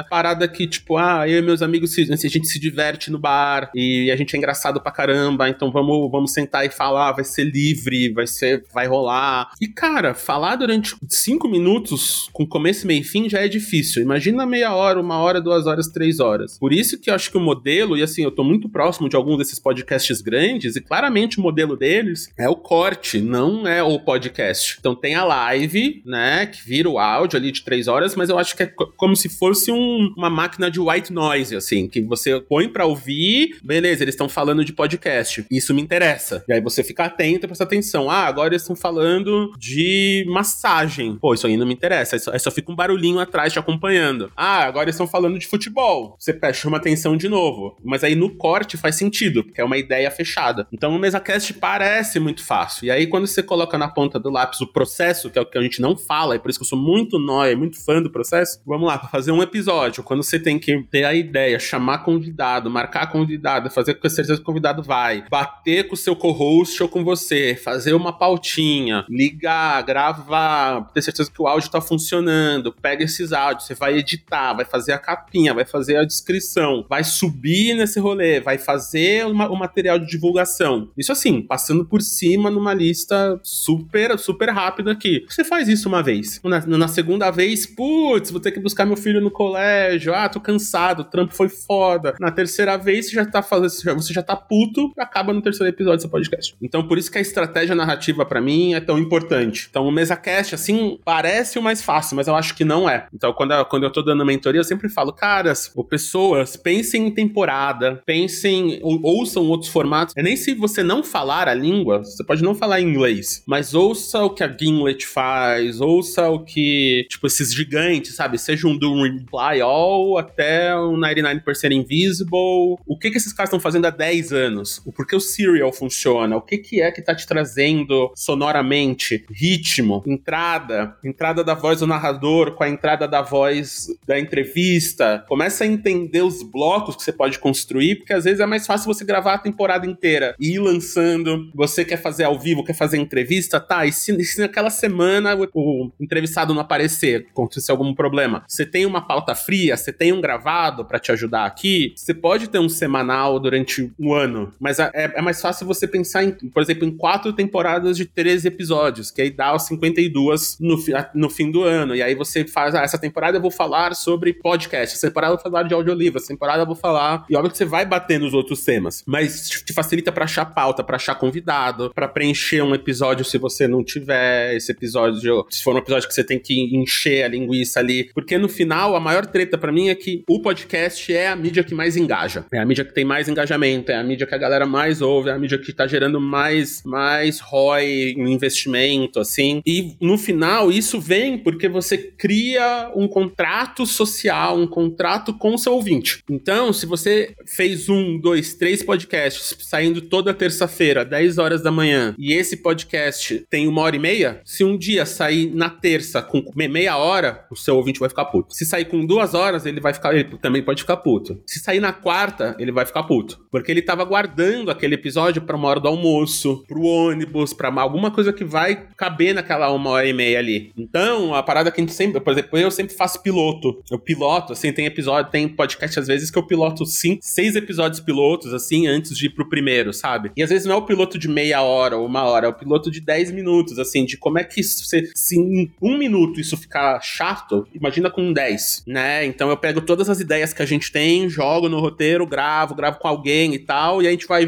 parada 0.09 0.47
que, 0.49 0.67
tipo, 0.67 0.97
ah, 0.97 1.29
eu 1.29 1.39
e 1.39 1.43
meus 1.43 1.63
amigos, 1.63 1.97
a 1.99 2.17
gente 2.17 2.47
se 2.47 2.59
diverte 2.59 3.11
no 3.11 3.19
bar 3.19 3.71
e 3.75 4.11
a 4.11 4.17
gente 4.17 4.35
é 4.35 4.39
engraçado 4.39 4.81
pra 4.81 4.93
caramba, 4.93 5.49
então 5.49 5.71
vamos, 5.71 6.11
vamos 6.11 6.33
sentar 6.33 6.65
e 6.65 6.71
falar, 6.71 7.13
vai 7.13 7.25
ser 7.25 7.45
livre, 7.45 8.13
vai 8.13 8.27
ser, 8.27 8.65
vai 8.73 8.87
rolar. 8.87 9.51
E, 9.61 9.69
cara, 9.69 10.15
falar 10.15 10.57
durante 10.57 10.97
cinco 11.09 11.49
minutos, 11.49 12.29
com 12.33 12.47
começo, 12.47 12.87
meio 12.87 13.01
e 13.01 13.05
fim, 13.05 13.29
já 13.29 13.41
é 13.41 13.49
difícil. 13.49 14.03
Imagina 14.03 14.47
meia 14.47 14.75
hora, 14.75 15.01
uma 15.01 15.19
hora, 15.19 15.41
duas 15.41 15.67
horas, 15.67 15.89
três 15.89 16.21
horas. 16.21 16.59
Por 16.59 16.73
isso 16.73 16.99
que 16.99 17.11
eu 17.11 17.15
acho 17.15 17.31
que 17.31 17.37
o 17.37 17.41
modelo, 17.41 17.97
e 17.97 18.03
assim, 18.03 18.23
eu 18.23 18.31
tô 18.31 18.45
muito 18.45 18.69
próximo 18.69 19.09
de 19.09 19.17
alguns 19.17 19.39
desses 19.39 19.59
podcasts 19.59 20.21
grandes, 20.21 20.77
e 20.77 20.81
claramente 20.81 21.39
o 21.39 21.43
modelo 21.43 21.77
deles 21.77 22.31
é 22.39 22.49
o 22.49 22.57
corte, 22.57 23.21
não 23.21 23.67
é 23.67 23.83
o 23.83 23.99
podcast. 23.99 24.77
Então 24.79 24.95
tem 24.95 25.15
a 25.15 25.25
live, 25.25 26.03
né, 26.05 26.47
que 26.47 26.63
vira 26.65 26.89
o 26.89 26.99
áudio 26.99 27.39
ali 27.39 27.51
de 27.51 27.63
três 27.63 27.89
horas, 27.89 28.15
mas 28.15 28.29
eu 28.29 28.39
acho 28.39 28.57
que 28.57 28.63
é 28.63 28.73
como 28.97 29.17
se 29.17 29.29
fosse 29.39 29.71
um, 29.71 30.13
uma 30.17 30.31
máquina 30.31 30.71
de 30.71 30.81
white 30.81 31.13
noise, 31.13 31.55
assim, 31.55 31.89
que 31.89 32.01
você 32.01 32.41
põe 32.41 32.69
para 32.69 32.87
ouvir, 32.87 33.57
beleza, 33.63 34.03
eles 34.03 34.15
estão 34.15 34.29
falando 34.29 34.65
de 34.65 34.73
podcast, 34.73 35.45
isso 35.51 35.75
me 35.75 35.83
interessa. 35.83 36.45
E 36.49 36.53
aí 36.53 36.61
você 36.61 36.83
fica 36.83 37.05
atento 37.05 37.47
e 37.47 37.49
presta 37.49 37.65
atenção. 37.65 38.11
Ah, 38.11 38.27
agora 38.27 38.51
eles 38.51 38.63
estão 38.63 38.77
falando 38.77 39.53
de 39.59 40.25
massagem. 40.29 41.17
Pô, 41.17 41.35
isso 41.35 41.47
aí 41.47 41.57
não 41.57 41.67
me 41.67 41.73
interessa. 41.73 42.17
Aí 42.17 42.21
só, 42.21 42.37
só 42.39 42.51
fica 42.51 42.71
um 42.71 42.77
barulhinho 42.77 43.19
atrás 43.19 43.53
te 43.53 43.59
acompanhando. 43.59 44.31
Ah, 44.37 44.65
agora 44.65 44.85
eles 44.85 44.95
estão 44.95 45.07
falando 45.07 45.39
de 45.39 45.47
futebol. 45.47 46.17
Você 46.19 46.39
chama 46.53 46.77
atenção 46.77 47.17
de 47.17 47.29
novo. 47.29 47.77
Mas 47.85 48.05
aí 48.05 48.15
no 48.15 48.31
corte 48.31 48.77
faz 48.77 48.97
sentido, 48.97 49.45
porque 49.45 49.61
é 49.61 49.65
uma 49.65 49.79
ideia 49.79 50.11
fechada. 50.11 50.67
Então 50.73 50.95
o 50.95 50.99
MesaCast 50.99 51.55
parece 51.55 52.19
muito 52.19 52.45
fácil. 52.45 52.87
E 52.87 52.91
aí 52.91 53.07
quando 53.07 53.27
você 53.27 53.43
coloca 53.43 53.77
na 53.79 53.89
ponta 53.89 54.19
do 54.19 54.31
lápis 54.31 54.61
o 54.61 54.67
processo, 54.67 55.31
que 55.31 55.39
é 55.39 55.43
o 55.43 55.47
que 55.47 55.59
a 55.59 55.63
gente 55.63 55.81
não 55.81 55.97
fala, 55.97 56.37
e 56.37 56.39
por 56.39 56.51
isso 56.51 56.59
que 56.59 56.65
eu 56.65 56.69
sou 56.69 56.79
muito 56.79 57.19
nóia, 57.19 57.57
muito 57.57 57.83
fã 57.83 58.03
do 58.03 58.11
processo, 58.11 58.61
vamos 58.67 58.87
lá, 58.87 58.99
fazer 59.13 59.31
um 59.31 59.43
episódio, 59.43 60.03
quando 60.03 60.23
você 60.23 60.39
tem 60.39 60.59
que 60.59 60.85
ter 60.91 61.05
a 61.05 61.13
ideia, 61.13 61.59
chamar 61.59 61.99
convidado, 61.99 62.71
marcar 62.71 63.13
convidado, 63.13 63.69
fazer 63.69 63.93
com 63.93 64.09
certeza 64.09 64.37
que 64.37 64.43
o 64.43 64.47
convidado 64.47 64.83
vai, 64.83 65.27
bater 65.29 65.87
com 65.87 65.93
o 65.93 65.99
seu 65.99 66.17
co-host 66.17 66.83
ou 66.83 66.89
com 66.89 67.05
você, 67.05 67.55
fazer 67.55 67.93
uma 67.93 68.11
pautinha, 68.11 69.05
ligar, 69.11 69.83
gravar, 69.83 70.91
ter 70.95 71.03
certeza 71.03 71.31
que 71.31 71.43
o 71.43 71.47
áudio 71.47 71.71
tá 71.71 71.79
funcionando, 71.79 72.73
pega 72.73 73.05
esses 73.05 73.35
áudios, 73.35 73.67
você 73.67 73.75
vai 73.75 73.99
editar, 73.99 74.55
vai 74.55 74.65
fazer 74.65 74.93
a 74.93 74.99
capinha, 74.99 75.53
vai 75.53 75.67
fazer 75.67 75.99
a 75.99 76.05
descrição, 76.05 76.87
vai 76.89 77.05
subir 77.05 77.75
nesse 77.75 78.01
rolê, 78.01 78.41
vai 78.41 78.57
fazer 78.57 79.27
uma, 79.27 79.47
o 79.51 79.59
material 79.59 79.99
de 79.99 80.07
divulgação. 80.07 80.89
Isso 80.97 81.13
assim, 81.13 81.43
passando 81.43 81.85
por 81.85 82.01
cima 82.01 82.51
numa 82.51 82.73
lista 82.73 83.39
super, 83.43 84.19
super 84.19 84.49
rápida 84.49 84.91
aqui. 84.91 85.27
Você 85.29 85.45
faz 85.45 85.69
isso 85.69 85.87
uma 85.87 86.03
vez. 86.03 86.41
Na, 86.43 86.61
na 86.67 86.89
segunda 86.89 87.31
vez, 87.31 87.67
putz, 87.67 88.31
vou 88.31 88.41
ter 88.41 88.53
que 88.53 88.61
buscar 88.61 88.87
meu 88.87 89.02
filho 89.03 89.21
no 89.21 89.31
colégio. 89.31 90.15
Ah, 90.15 90.29
tô 90.29 90.41
cansado, 90.41 91.01
o 91.01 91.05
trampo 91.05 91.35
foi 91.35 91.49
foda. 91.49 92.15
Na 92.21 92.31
terceira 92.31 92.77
vez, 92.77 93.07
você 93.07 93.13
já 93.13 93.27
tá 93.27 93.43
fazendo, 93.43 94.01
você 94.01 94.13
já 94.13 94.23
tá 94.23 94.37
puto, 94.37 94.93
acaba 94.99 95.33
no 95.33 95.43
terceiro 95.43 95.69
episódio 95.69 95.99
do 95.99 96.03
seu 96.03 96.11
podcast. 96.11 96.55
Então, 96.63 96.87
por 96.87 96.99
isso 96.99 97.11
que 97.11 97.19
a 97.19 97.21
estratégia 97.21 97.75
narrativa 97.75 98.25
para 98.25 98.41
mim 98.41 98.75
é 98.75 98.81
tão 98.81 98.99
importante. 98.99 99.67
Então, 99.71 99.87
o 99.87 99.93
MesaCast, 99.93 100.55
assim, 100.55 100.99
parece 101.05 101.59
o 101.59 101.63
mais 101.63 101.83
fácil, 101.83 102.17
mas 102.17 102.29
eu 102.29 102.35
acho 102.35 102.55
que 102.55 102.65
não 102.65 102.89
é. 102.89 103.07
Então, 103.13 103.33
quando 103.33 103.53
eu, 103.53 103.65
quando 103.65 103.85
eu 103.85 103.91
tô 103.91 104.03
dando 104.03 104.25
mentoria, 104.25 104.61
eu 104.61 104.65
sempre 104.65 104.89
falo, 104.89 105.13
caras, 105.13 105.71
ou 105.75 105.85
pessoas, 105.85 106.57
pensem 106.57 107.07
em 107.07 107.11
temporada, 107.11 108.03
pensem, 108.07 108.79
ou, 108.83 109.01
ouçam 109.03 109.45
outros 109.47 109.71
formatos. 109.71 110.15
É 110.17 110.23
nem 110.23 110.37
se 110.37 110.55
você 110.55 110.83
não 110.83 111.03
falar 111.03 111.49
a 111.49 111.55
língua, 111.55 111.99
você 111.99 112.25
pode 112.25 112.43
não 112.43 112.55
falar 112.55 112.81
inglês, 112.81 113.43
mas 113.47 113.75
ouça 113.75 114.23
o 114.23 114.31
que 114.31 114.45
a 114.45 114.57
Gimlet 114.57 115.07
faz, 115.07 115.81
ouça 115.81 116.29
o 116.29 116.45
que, 116.45 117.07
tipo, 117.09 117.27
esses 117.27 117.53
gigantes, 117.53 118.15
sabe? 118.15 118.39
Seja 118.39 118.67
um 118.67 118.77
do 118.77 118.92
Reply 119.01 119.61
All 119.63 120.19
até 120.19 120.75
o 120.77 120.93
99% 120.93 121.73
Invisible. 121.73 122.77
O 122.87 122.99
que 122.99 123.11
que 123.11 123.17
esses 123.17 123.33
caras 123.33 123.49
estão 123.49 123.61
fazendo 123.61 123.87
há 123.87 123.91
10 123.91 124.33
anos? 124.33 124.83
O 124.85 124.93
porquê 124.93 125.17
o 125.17 125.21
Serial 125.21 125.73
funciona? 125.73 126.37
O 126.37 126.43
que 126.43 126.59
que 126.59 126.83
é 126.83 126.91
que 126.91 127.01
tá 127.01 127.15
te 127.15 127.27
trazendo 127.27 128.13
sonoramente? 128.15 129.25
Ritmo, 129.31 130.03
entrada, 130.07 130.97
entrada 131.05 131.45
da 131.45 131.55
voz 131.55 131.81
do 131.81 131.87
narrador 131.87 132.53
com 132.53 132.65
a 132.65 132.69
entrada 132.69 133.07
da 133.07 133.23
voz 133.23 133.87
da 134.07 134.19
entrevista. 134.19 135.25
Começa 135.29 135.65
a 135.65 135.67
entender 135.67 136.23
os 136.23 136.43
blocos 136.43 136.97
que 136.97 137.03
você 137.03 137.13
pode 137.13 137.39
construir, 137.39 137.97
porque 137.97 138.13
às 138.13 138.25
vezes 138.25 138.41
é 138.41 138.47
mais 138.47 138.67
fácil 138.67 138.93
você 138.93 139.05
gravar 139.05 139.35
a 139.35 139.39
temporada 139.39 139.87
inteira 139.87 140.35
e 140.39 140.55
ir 140.55 140.59
lançando. 140.59 141.51
Você 141.55 141.85
quer 141.85 142.01
fazer 142.01 142.25
ao 142.25 142.39
vivo, 142.39 142.65
quer 142.65 142.75
fazer 142.75 142.99
entrevista, 142.99 143.61
tá? 143.61 143.87
E 143.87 143.93
se, 143.93 144.23
se 144.25 144.41
naquela 144.41 144.71
semana 144.71 145.35
o, 145.35 145.49
o 145.55 145.93
entrevistado 146.01 146.55
não 146.55 146.61
aparecer, 146.61 147.27
acontecer 147.31 147.71
algum 147.71 147.95
problema, 147.95 148.45
você 148.47 148.65
tem 148.65 148.82
uma 148.87 149.01
pauta 149.01 149.35
fria, 149.35 149.77
você 149.77 149.93
tem 149.93 150.13
um 150.13 150.21
gravado 150.21 150.85
para 150.85 150.99
te 150.99 151.13
ajudar 151.13 151.47
aqui, 151.47 151.93
você 151.97 152.15
pode 152.15 152.49
ter 152.49 152.59
um 152.59 152.69
semanal 152.69 153.39
durante 153.39 153.93
um 153.99 154.15
ano, 154.15 154.53
mas 154.61 154.79
é, 154.79 154.91
é 154.95 155.23
mais 155.23 155.41
fácil 155.41 155.67
você 155.67 155.87
pensar 155.87 156.25
em, 156.25 156.33
por 156.33 156.63
exemplo, 156.63 156.87
em 156.87 156.97
quatro 156.97 157.33
temporadas 157.33 157.97
de 157.97 158.05
13 158.05 158.49
episódios, 158.49 159.11
que 159.11 159.23
aí 159.23 159.31
dá 159.31 159.55
os 159.55 159.63
52 159.65 160.59
no, 160.61 160.77
no 161.15 161.31
fim 161.31 161.51
do 161.51 161.63
ano. 161.63 161.95
E 161.95 162.03
aí 162.03 162.15
você 162.15 162.45
faz, 162.47 162.75
ah, 162.75 162.83
essa 162.83 162.99
temporada 162.99 163.37
eu 163.37 163.43
vou 163.43 163.51
falar 163.51 163.95
sobre 163.95 164.33
podcast, 164.33 164.97
essa 164.97 165.09
temporada 165.09 165.33
eu 165.33 165.37
vou 165.37 165.43
falar 165.43 165.63
de 165.65 165.75
audiolivro, 165.75 166.19
essa 166.19 166.29
temporada 166.29 166.63
eu 166.63 166.67
vou 166.67 166.77
falar. 166.77 167.25
E 167.29 167.37
óbvio 167.37 167.51
que 167.51 167.59
você 167.59 167.65
vai 167.65 167.85
bater 167.85 168.19
nos 168.19 168.35
outros 168.35 168.65
temas, 168.65 169.03
mas 169.07 169.49
te 169.49 169.73
facilita 169.73 170.13
para 170.13 170.25
achar 170.25 170.47
pauta, 170.47 170.83
para 170.83 170.97
achar 170.97 171.15
convidado, 171.15 171.93
para 171.95 172.09
preencher 172.09 172.63
um 172.63 172.75
episódio 172.75 173.25
se 173.25 173.39
você 173.39 173.67
não 173.67 173.83
tiver 173.85 174.55
esse 174.55 174.73
episódio, 174.73 175.47
se 175.51 175.63
for 175.63 175.75
um 175.75 175.79
episódio 175.79 176.09
que 176.09 176.15
você 176.15 176.25
tem 176.25 176.39
que 176.39 176.77
encher 176.77 177.25
a 177.25 177.29
linguiça 177.29 177.81
ali, 177.81 178.11
porque 178.15 178.39
no 178.39 178.49
final 178.49 178.72
a 178.73 179.01
maior 179.01 179.27
treta 179.27 179.59
para 179.59 179.73
mim 179.73 179.89
é 179.89 179.95
que 179.95 180.23
o 180.29 180.41
podcast 180.41 181.13
é 181.13 181.29
a 181.29 181.37
mídia 181.37 181.63
que 181.63 181.75
mais 181.75 181.97
engaja, 181.97 182.47
é 182.53 182.59
a 182.59 182.65
mídia 182.65 182.85
que 182.85 182.95
tem 182.95 183.05
mais 183.05 183.29
engajamento, 183.29 183.93
é 183.93 183.97
a 183.97 184.03
mídia 184.03 184.27
que 184.27 184.35
a 184.35 184.39
galera 184.39 184.67
mais 184.67 185.01
ouve, 185.03 185.29
é 185.31 185.33
a 185.33 185.39
mídia 185.39 185.59
que 185.59 185.73
tá 185.73 185.87
gerando 185.87 186.21
mais 186.21 186.83
mais 186.85 187.41
ROI 187.41 188.15
em 188.17 188.33
investimento, 188.33 189.21
assim. 189.21 189.61
E 189.67 189.95
no 190.01 190.17
final 190.17 190.71
isso 190.71 191.01
vem 191.01 191.39
porque 191.39 191.69
você 191.69 191.99
cria 191.99 192.91
um 192.95 193.07
contrato 193.07 193.85
social, 193.87 194.59
um 194.59 194.67
contrato 194.67 195.35
com 195.35 195.55
o 195.55 195.59
seu 195.59 195.75
ouvinte. 195.75 196.23
Então, 196.31 196.73
se 196.73 196.87
você 196.87 197.35
fez 197.47 197.89
um, 197.89 198.19
dois, 198.19 198.55
três 198.55 198.83
podcasts 198.83 199.57
saindo 199.61 200.01
toda 200.01 200.35
terça-feira, 200.35 201.05
10 201.05 201.39
horas 201.39 201.63
da 201.63 201.71
manhã, 201.71 202.15
e 202.19 202.33
esse 202.33 202.57
podcast 202.57 203.45
tem 203.51 203.67
uma 203.67 203.83
hora 203.83 203.97
e 203.97 203.99
meia, 203.99 204.41
se 204.45 204.65
um 204.65 204.77
dia 204.77 205.05
sair 205.05 205.53
na 205.55 205.69
terça 205.69 206.23
com 206.23 206.43
meia 206.55 206.97
hora, 206.97 207.45
o 207.51 207.57
seu 207.57 207.77
ouvinte 207.77 208.01
vai 208.01 208.09
ficar 208.09 208.27
puto. 208.27 208.55
Se 208.63 208.67
sair 208.67 208.85
com 208.85 209.05
duas 209.05 209.35
horas, 209.35 209.67
ele 209.67 209.81
vai 209.81 209.93
ficar, 209.93 210.15
ele 210.15 210.37
também 210.41 210.63
pode 210.63 210.83
ficar 210.83 210.97
puto. 210.99 211.43
Se 211.45 211.59
sair 211.59 211.81
na 211.81 211.93
quarta, 211.93 212.55
ele 212.61 212.71
vai 212.71 212.87
ficar 212.87 213.03
puto. 213.03 213.45
Porque 213.51 213.73
ele 213.73 213.83
tava 213.83 214.05
guardando 214.05 214.71
aquele 214.71 214.95
episódio 214.95 215.43
pra 215.43 215.57
uma 215.57 215.67
hora 215.67 215.81
do 215.81 215.89
almoço, 215.89 216.65
pro 216.69 216.83
ônibus, 216.83 217.53
pra 217.53 217.73
alguma 217.73 218.13
coisa 218.13 218.33
que 218.33 218.45
vai 218.45 218.87
caber 218.97 219.35
naquela 219.35 219.73
uma 219.73 219.91
hora 219.91 220.07
e 220.07 220.13
meia 220.13 220.39
ali. 220.39 220.71
Então, 220.79 221.35
a 221.35 221.43
parada 221.43 221.73
que 221.73 221.81
a 221.81 221.83
gente 221.83 221.93
sempre, 221.93 222.21
por 222.21 222.33
exemplo, 222.33 222.57
eu 222.57 222.71
sempre 222.71 222.95
faço 222.95 223.21
piloto. 223.21 223.83
Eu 223.91 223.99
piloto, 223.99 224.53
assim, 224.53 224.73
tem 224.73 224.87
episódio, 224.87 225.33
tem 225.33 225.49
podcast 225.49 225.99
às 225.99 226.07
vezes 226.07 226.31
que 226.31 226.39
eu 226.39 226.47
piloto 226.47 226.87
cinco, 226.87 227.19
seis 227.21 227.57
episódios 227.57 227.99
pilotos, 227.99 228.55
assim, 228.55 228.87
antes 228.87 229.19
de 229.19 229.27
ir 229.27 229.31
pro 229.31 229.49
primeiro, 229.49 229.93
sabe? 229.93 230.31
E 230.37 230.43
às 230.43 230.51
vezes 230.51 230.67
não 230.67 230.75
é 230.75 230.79
o 230.79 230.87
piloto 230.87 231.19
de 231.19 231.27
meia 231.27 231.63
hora 231.63 231.97
ou 231.97 232.07
uma 232.07 232.23
hora, 232.23 232.47
é 232.47 232.49
o 232.49 232.55
piloto 232.55 232.93
de 232.93 233.01
dez 233.01 233.33
minutos, 233.33 233.77
assim, 233.81 234.05
de 234.05 234.17
como 234.17 234.39
é 234.39 234.45
que 234.45 234.63
você, 234.63 235.11
se 235.17 235.37
em 235.37 235.73
um 235.83 235.99
minuto 235.99 236.39
isso 236.39 236.57
ficar 236.57 237.01
chato, 237.01 237.67
imagina 237.75 238.09
com 238.09 238.33
dez, 238.33 238.52
né? 238.87 239.25
Então 239.27 239.51
eu 239.51 239.57
pego 239.57 239.81
todas 239.81 240.09
as 240.09 240.21
ideias 240.21 240.53
que 240.53 240.63
a 240.63 240.67
gente 240.67 240.91
tem, 240.91 241.29
jogo 241.29 241.69
no 241.69 241.81
roteiro, 241.81 242.27
gravo, 242.27 242.75
gravo 242.75 242.99
com 242.99 243.09
alguém 243.09 243.55
e 243.55 243.59
tal, 243.59 244.03
e 244.03 244.07
a 244.07 244.11
gente 244.11 244.27
vai 244.27 244.47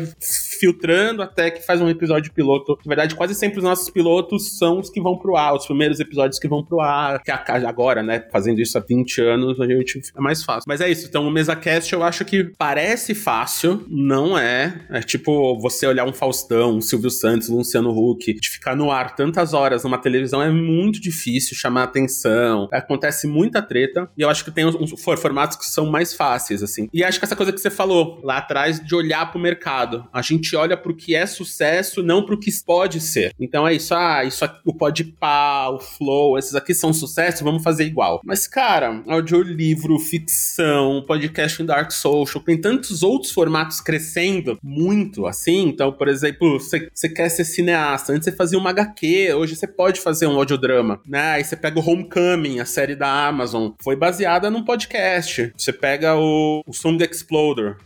filtrando 0.65 1.23
até 1.23 1.51
que 1.51 1.65
faz 1.65 1.81
um 1.83 1.89
episódio 1.91 2.33
piloto. 2.33 2.79
Na 2.85 2.89
verdade, 2.89 3.15
quase 3.15 3.35
sempre 3.35 3.59
os 3.59 3.65
nossos 3.65 3.91
pilotos 3.91 4.57
são 4.57 4.81
os 4.81 4.89
que 4.89 5.01
vão 5.01 5.19
pro 5.19 5.37
ar, 5.37 5.55
os 5.55 5.67
primeiros 5.67 6.01
episódios 6.01 6.39
que 6.39 6.49
vão 6.49 6.65
pro 6.65 6.81
ar, 6.81 7.23
que 7.23 7.31
agora, 7.31 8.03
né, 8.03 8.25
fazendo 8.33 8.61
isso 8.61 8.79
há 8.79 8.81
20 8.81 9.21
anos, 9.21 9.61
a 9.61 9.67
gente 9.67 10.01
é 10.17 10.21
mais 10.21 10.43
fácil. 10.43 10.65
Mas 10.67 10.81
é 10.81 10.91
isso, 10.91 11.07
então 11.07 11.27
o 11.27 11.31
MesaCast 11.31 11.93
eu 11.93 12.03
acho 12.03 12.25
que 12.25 12.45
parece 12.57 13.15
fácil, 13.15 13.85
não 13.89 14.39
é. 14.39 14.87
É 14.91 15.01
tipo 15.01 15.59
você 15.61 15.87
olhar 15.87 16.07
um 16.07 16.13
Faustão, 16.13 16.77
um 16.77 16.81
Silvio 16.81 17.11
Santos, 17.11 17.51
um 17.51 17.57
Luciano 17.57 17.91
Huck, 17.91 18.33
de 18.33 18.49
ficar 18.49 18.75
no 18.75 18.91
ar 18.91 19.15
tantas 19.15 19.53
horas 19.53 19.85
numa 19.85 19.99
televisão 19.99 20.41
é 20.41 20.51
muito 20.51 21.01
difícil 21.01 21.57
chamar 21.57 21.85
atenção, 21.85 22.69
acontece 22.73 23.27
muita 23.27 23.61
treta, 23.61 24.09
e 24.17 24.23
eu 24.23 24.31
acho 24.31 24.45
que 24.45 24.51
tem 24.51 24.65
uns, 24.65 24.75
uns 24.75 24.95
formatos 25.03 25.57
que 25.57 25.67
são 25.67 25.87
mais 25.87 26.15
fáceis, 26.15 26.63
assim. 26.63 26.89
E 26.93 27.05
acho 27.05 27.19
que 27.19 27.25
essa 27.25 27.37
coisa 27.37 27.53
que 27.53 27.61
você 27.61 27.71
falou 27.71 28.21
lá 28.23 28.39
atrás 28.39 28.81
de 28.81 28.95
olhar 28.95 29.31
pro 29.31 29.39
mercado. 29.39 30.07
A 30.13 30.23
gente 30.23 30.54
olha 30.57 30.77
pro 30.77 30.95
que 30.95 31.15
é 31.15 31.27
sucesso, 31.27 32.03
não 32.03 32.25
pro 32.25 32.39
que 32.39 32.51
pode 32.65 33.01
ser. 33.01 33.33
Então 33.39 33.67
é 33.67 33.75
isso, 33.75 33.95
ah, 33.95 34.25
isso 34.25 34.45
aqui, 34.45 34.61
o 34.65 34.75
Podpah, 34.75 35.71
o 35.71 35.79
Flow, 35.79 36.39
esses 36.39 36.55
aqui 36.55 36.75
são 36.75 36.93
sucesso, 36.93 37.45
vamos 37.45 37.63
fazer 37.63 37.85
igual. 37.85 38.21
Mas, 38.25 38.47
cara, 38.47 39.03
audiolivro, 39.07 39.99
ficção, 39.99 41.05
podcast 41.07 41.63
em 41.63 41.67
Dark 41.67 41.91
Social, 41.91 42.43
tem 42.43 42.61
tantos 42.61 43.03
outros 43.03 43.33
formatos 43.33 43.81
crescendo 43.81 44.59
muito, 44.63 45.27
assim. 45.27 45.69
Então, 45.69 45.93
por 45.93 46.09
exemplo, 46.09 46.59
você 46.59 47.09
quer 47.09 47.29
ser 47.29 47.45
cineasta, 47.45 48.13
antes 48.13 48.25
você 48.25 48.33
fazia 48.33 48.59
uma 48.59 48.71
HQ, 48.71 49.35
hoje 49.35 49.57
você 49.57 49.67
pode 49.67 50.01
fazer 50.01 50.27
um 50.27 50.37
audiodrama, 50.37 51.01
né? 51.07 51.33
Aí 51.33 51.45
você 51.45 51.57
pega 51.57 51.79
o 51.79 51.89
Homecoming, 51.89 52.61
a 52.61 52.65
série 52.65 52.95
da 52.95 53.27
Amazon, 53.27 53.71
foi 53.83 53.97
baseada 53.97 54.51
num 54.51 54.65
podcast. 54.65 55.53
Você 55.57 55.73
pega 55.73 56.15
o, 56.17 56.63
o 56.67 56.73
Song 56.73 57.03
Exploder, 57.03 57.77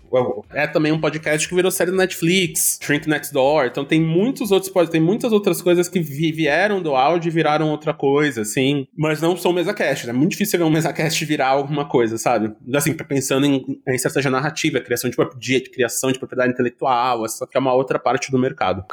é 0.53 0.67
também 0.67 0.93
um 0.93 1.01
podcast 1.01 1.49
que 1.49 1.55
virou 1.55 1.71
série 1.71 1.91
da 1.91 1.97
Netflix, 1.97 2.79
Shrink 2.83 3.09
Next 3.09 3.33
Door. 3.33 3.67
Então 3.67 3.85
tem 3.85 4.01
muitos 4.01 4.51
outros, 4.51 4.73
tem 4.91 5.01
muitas 5.01 5.33
outras 5.33 5.61
coisas 5.61 5.89
que 5.89 6.01
vieram 6.01 6.83
do 6.83 6.95
áudio 6.95 7.29
e 7.29 7.33
viraram 7.33 7.71
outra 7.71 7.93
coisa, 7.93 8.43
assim. 8.43 8.87
Mas 8.97 9.21
não 9.21 9.37
são 9.37 9.53
mesa 9.53 9.75
cast. 9.75 10.09
É 10.09 10.13
muito 10.13 10.33
difícil 10.33 10.59
ver 10.59 10.65
um 10.65 10.71
mesa 10.71 10.93
cast 10.93 11.25
virar 11.25 11.49
alguma 11.49 11.85
coisa, 11.85 12.19
sabe? 12.19 12.53
Assim, 12.75 12.95
pensando 12.95 13.47
em, 13.47 13.65
em 13.87 13.95
estratégia 13.95 14.31
narrativa, 14.31 14.81
criação 14.81 15.11
de, 15.11 15.17
de, 15.39 15.61
criação 15.71 16.13
de 16.13 16.19
propriedade 16.19 16.53
intelectual, 16.53 17.25
essa 17.25 17.47
que 17.47 17.57
é 17.57 17.61
uma 17.61 17.75
outra 17.75 17.99
parte 17.99 18.31
do 18.31 18.39
mercado. 18.39 18.85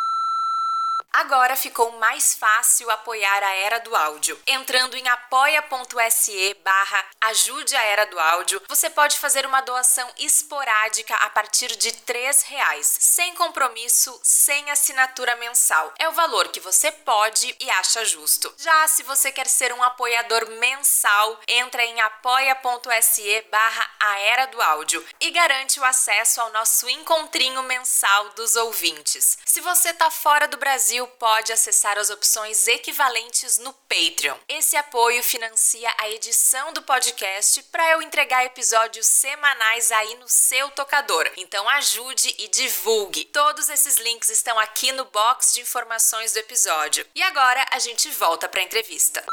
Agora 1.15 1.55
ficou 1.55 1.93
mais 1.93 2.35
fácil 2.35 2.91
apoiar 2.91 3.41
a 3.41 3.55
Era 3.55 3.79
do 3.79 3.95
Áudio. 3.95 4.37
Entrando 4.45 4.97
em 4.97 5.07
apoia.se 5.07 6.53
barra 6.61 7.05
ajude 7.21 7.73
a 7.73 7.81
Era 7.83 8.05
do 8.05 8.19
Áudio, 8.19 8.61
você 8.67 8.89
pode 8.89 9.17
fazer 9.17 9.45
uma 9.45 9.61
doação 9.61 10.11
esporádica 10.17 11.15
a 11.15 11.29
partir 11.29 11.73
de 11.77 11.87
R$ 11.87 12.31
reais, 12.47 12.97
sem 12.99 13.33
compromisso, 13.35 14.19
sem 14.21 14.69
assinatura 14.69 15.37
mensal. 15.37 15.93
É 15.97 16.09
o 16.09 16.11
valor 16.11 16.49
que 16.49 16.59
você 16.59 16.91
pode 16.91 17.55
e 17.61 17.69
acha 17.69 18.03
justo. 18.03 18.53
Já 18.57 18.85
se 18.89 19.01
você 19.03 19.31
quer 19.31 19.47
ser 19.47 19.71
um 19.71 19.81
apoiador 19.83 20.49
mensal, 20.59 21.39
entra 21.47 21.85
em 21.85 22.01
apoia.se 22.01 23.41
barra 23.49 23.89
a 24.01 24.19
Era 24.19 24.47
do 24.47 24.61
Áudio 24.61 25.03
e 25.21 25.31
garante 25.31 25.79
o 25.79 25.85
acesso 25.85 26.41
ao 26.41 26.51
nosso 26.51 26.89
encontrinho 26.89 27.63
mensal 27.63 28.31
dos 28.31 28.57
ouvintes. 28.57 29.37
Se 29.45 29.61
você 29.61 29.91
está 29.91 30.11
fora 30.11 30.45
do 30.45 30.57
Brasil, 30.57 31.04
pode 31.07 31.51
acessar 31.51 31.97
as 31.97 32.09
opções 32.09 32.67
equivalentes 32.67 33.57
no 33.57 33.73
Patreon. 33.73 34.37
Esse 34.47 34.75
apoio 34.75 35.23
financia 35.23 35.93
a 35.97 36.09
edição 36.09 36.73
do 36.73 36.81
podcast 36.81 37.61
para 37.63 37.91
eu 37.91 38.01
entregar 38.01 38.45
episódios 38.45 39.05
semanais 39.05 39.91
aí 39.91 40.15
no 40.15 40.27
seu 40.27 40.69
tocador. 40.71 41.29
Então 41.37 41.67
ajude 41.69 42.35
e 42.37 42.47
divulgue. 42.47 43.25
Todos 43.25 43.69
esses 43.69 43.97
links 43.97 44.29
estão 44.29 44.57
aqui 44.59 44.91
no 44.91 45.05
box 45.05 45.53
de 45.53 45.61
informações 45.61 46.33
do 46.33 46.39
episódio. 46.39 47.05
E 47.15 47.21
agora 47.23 47.65
a 47.71 47.79
gente 47.79 48.09
volta 48.09 48.47
para 48.47 48.59
a 48.59 48.63
entrevista. 48.63 49.23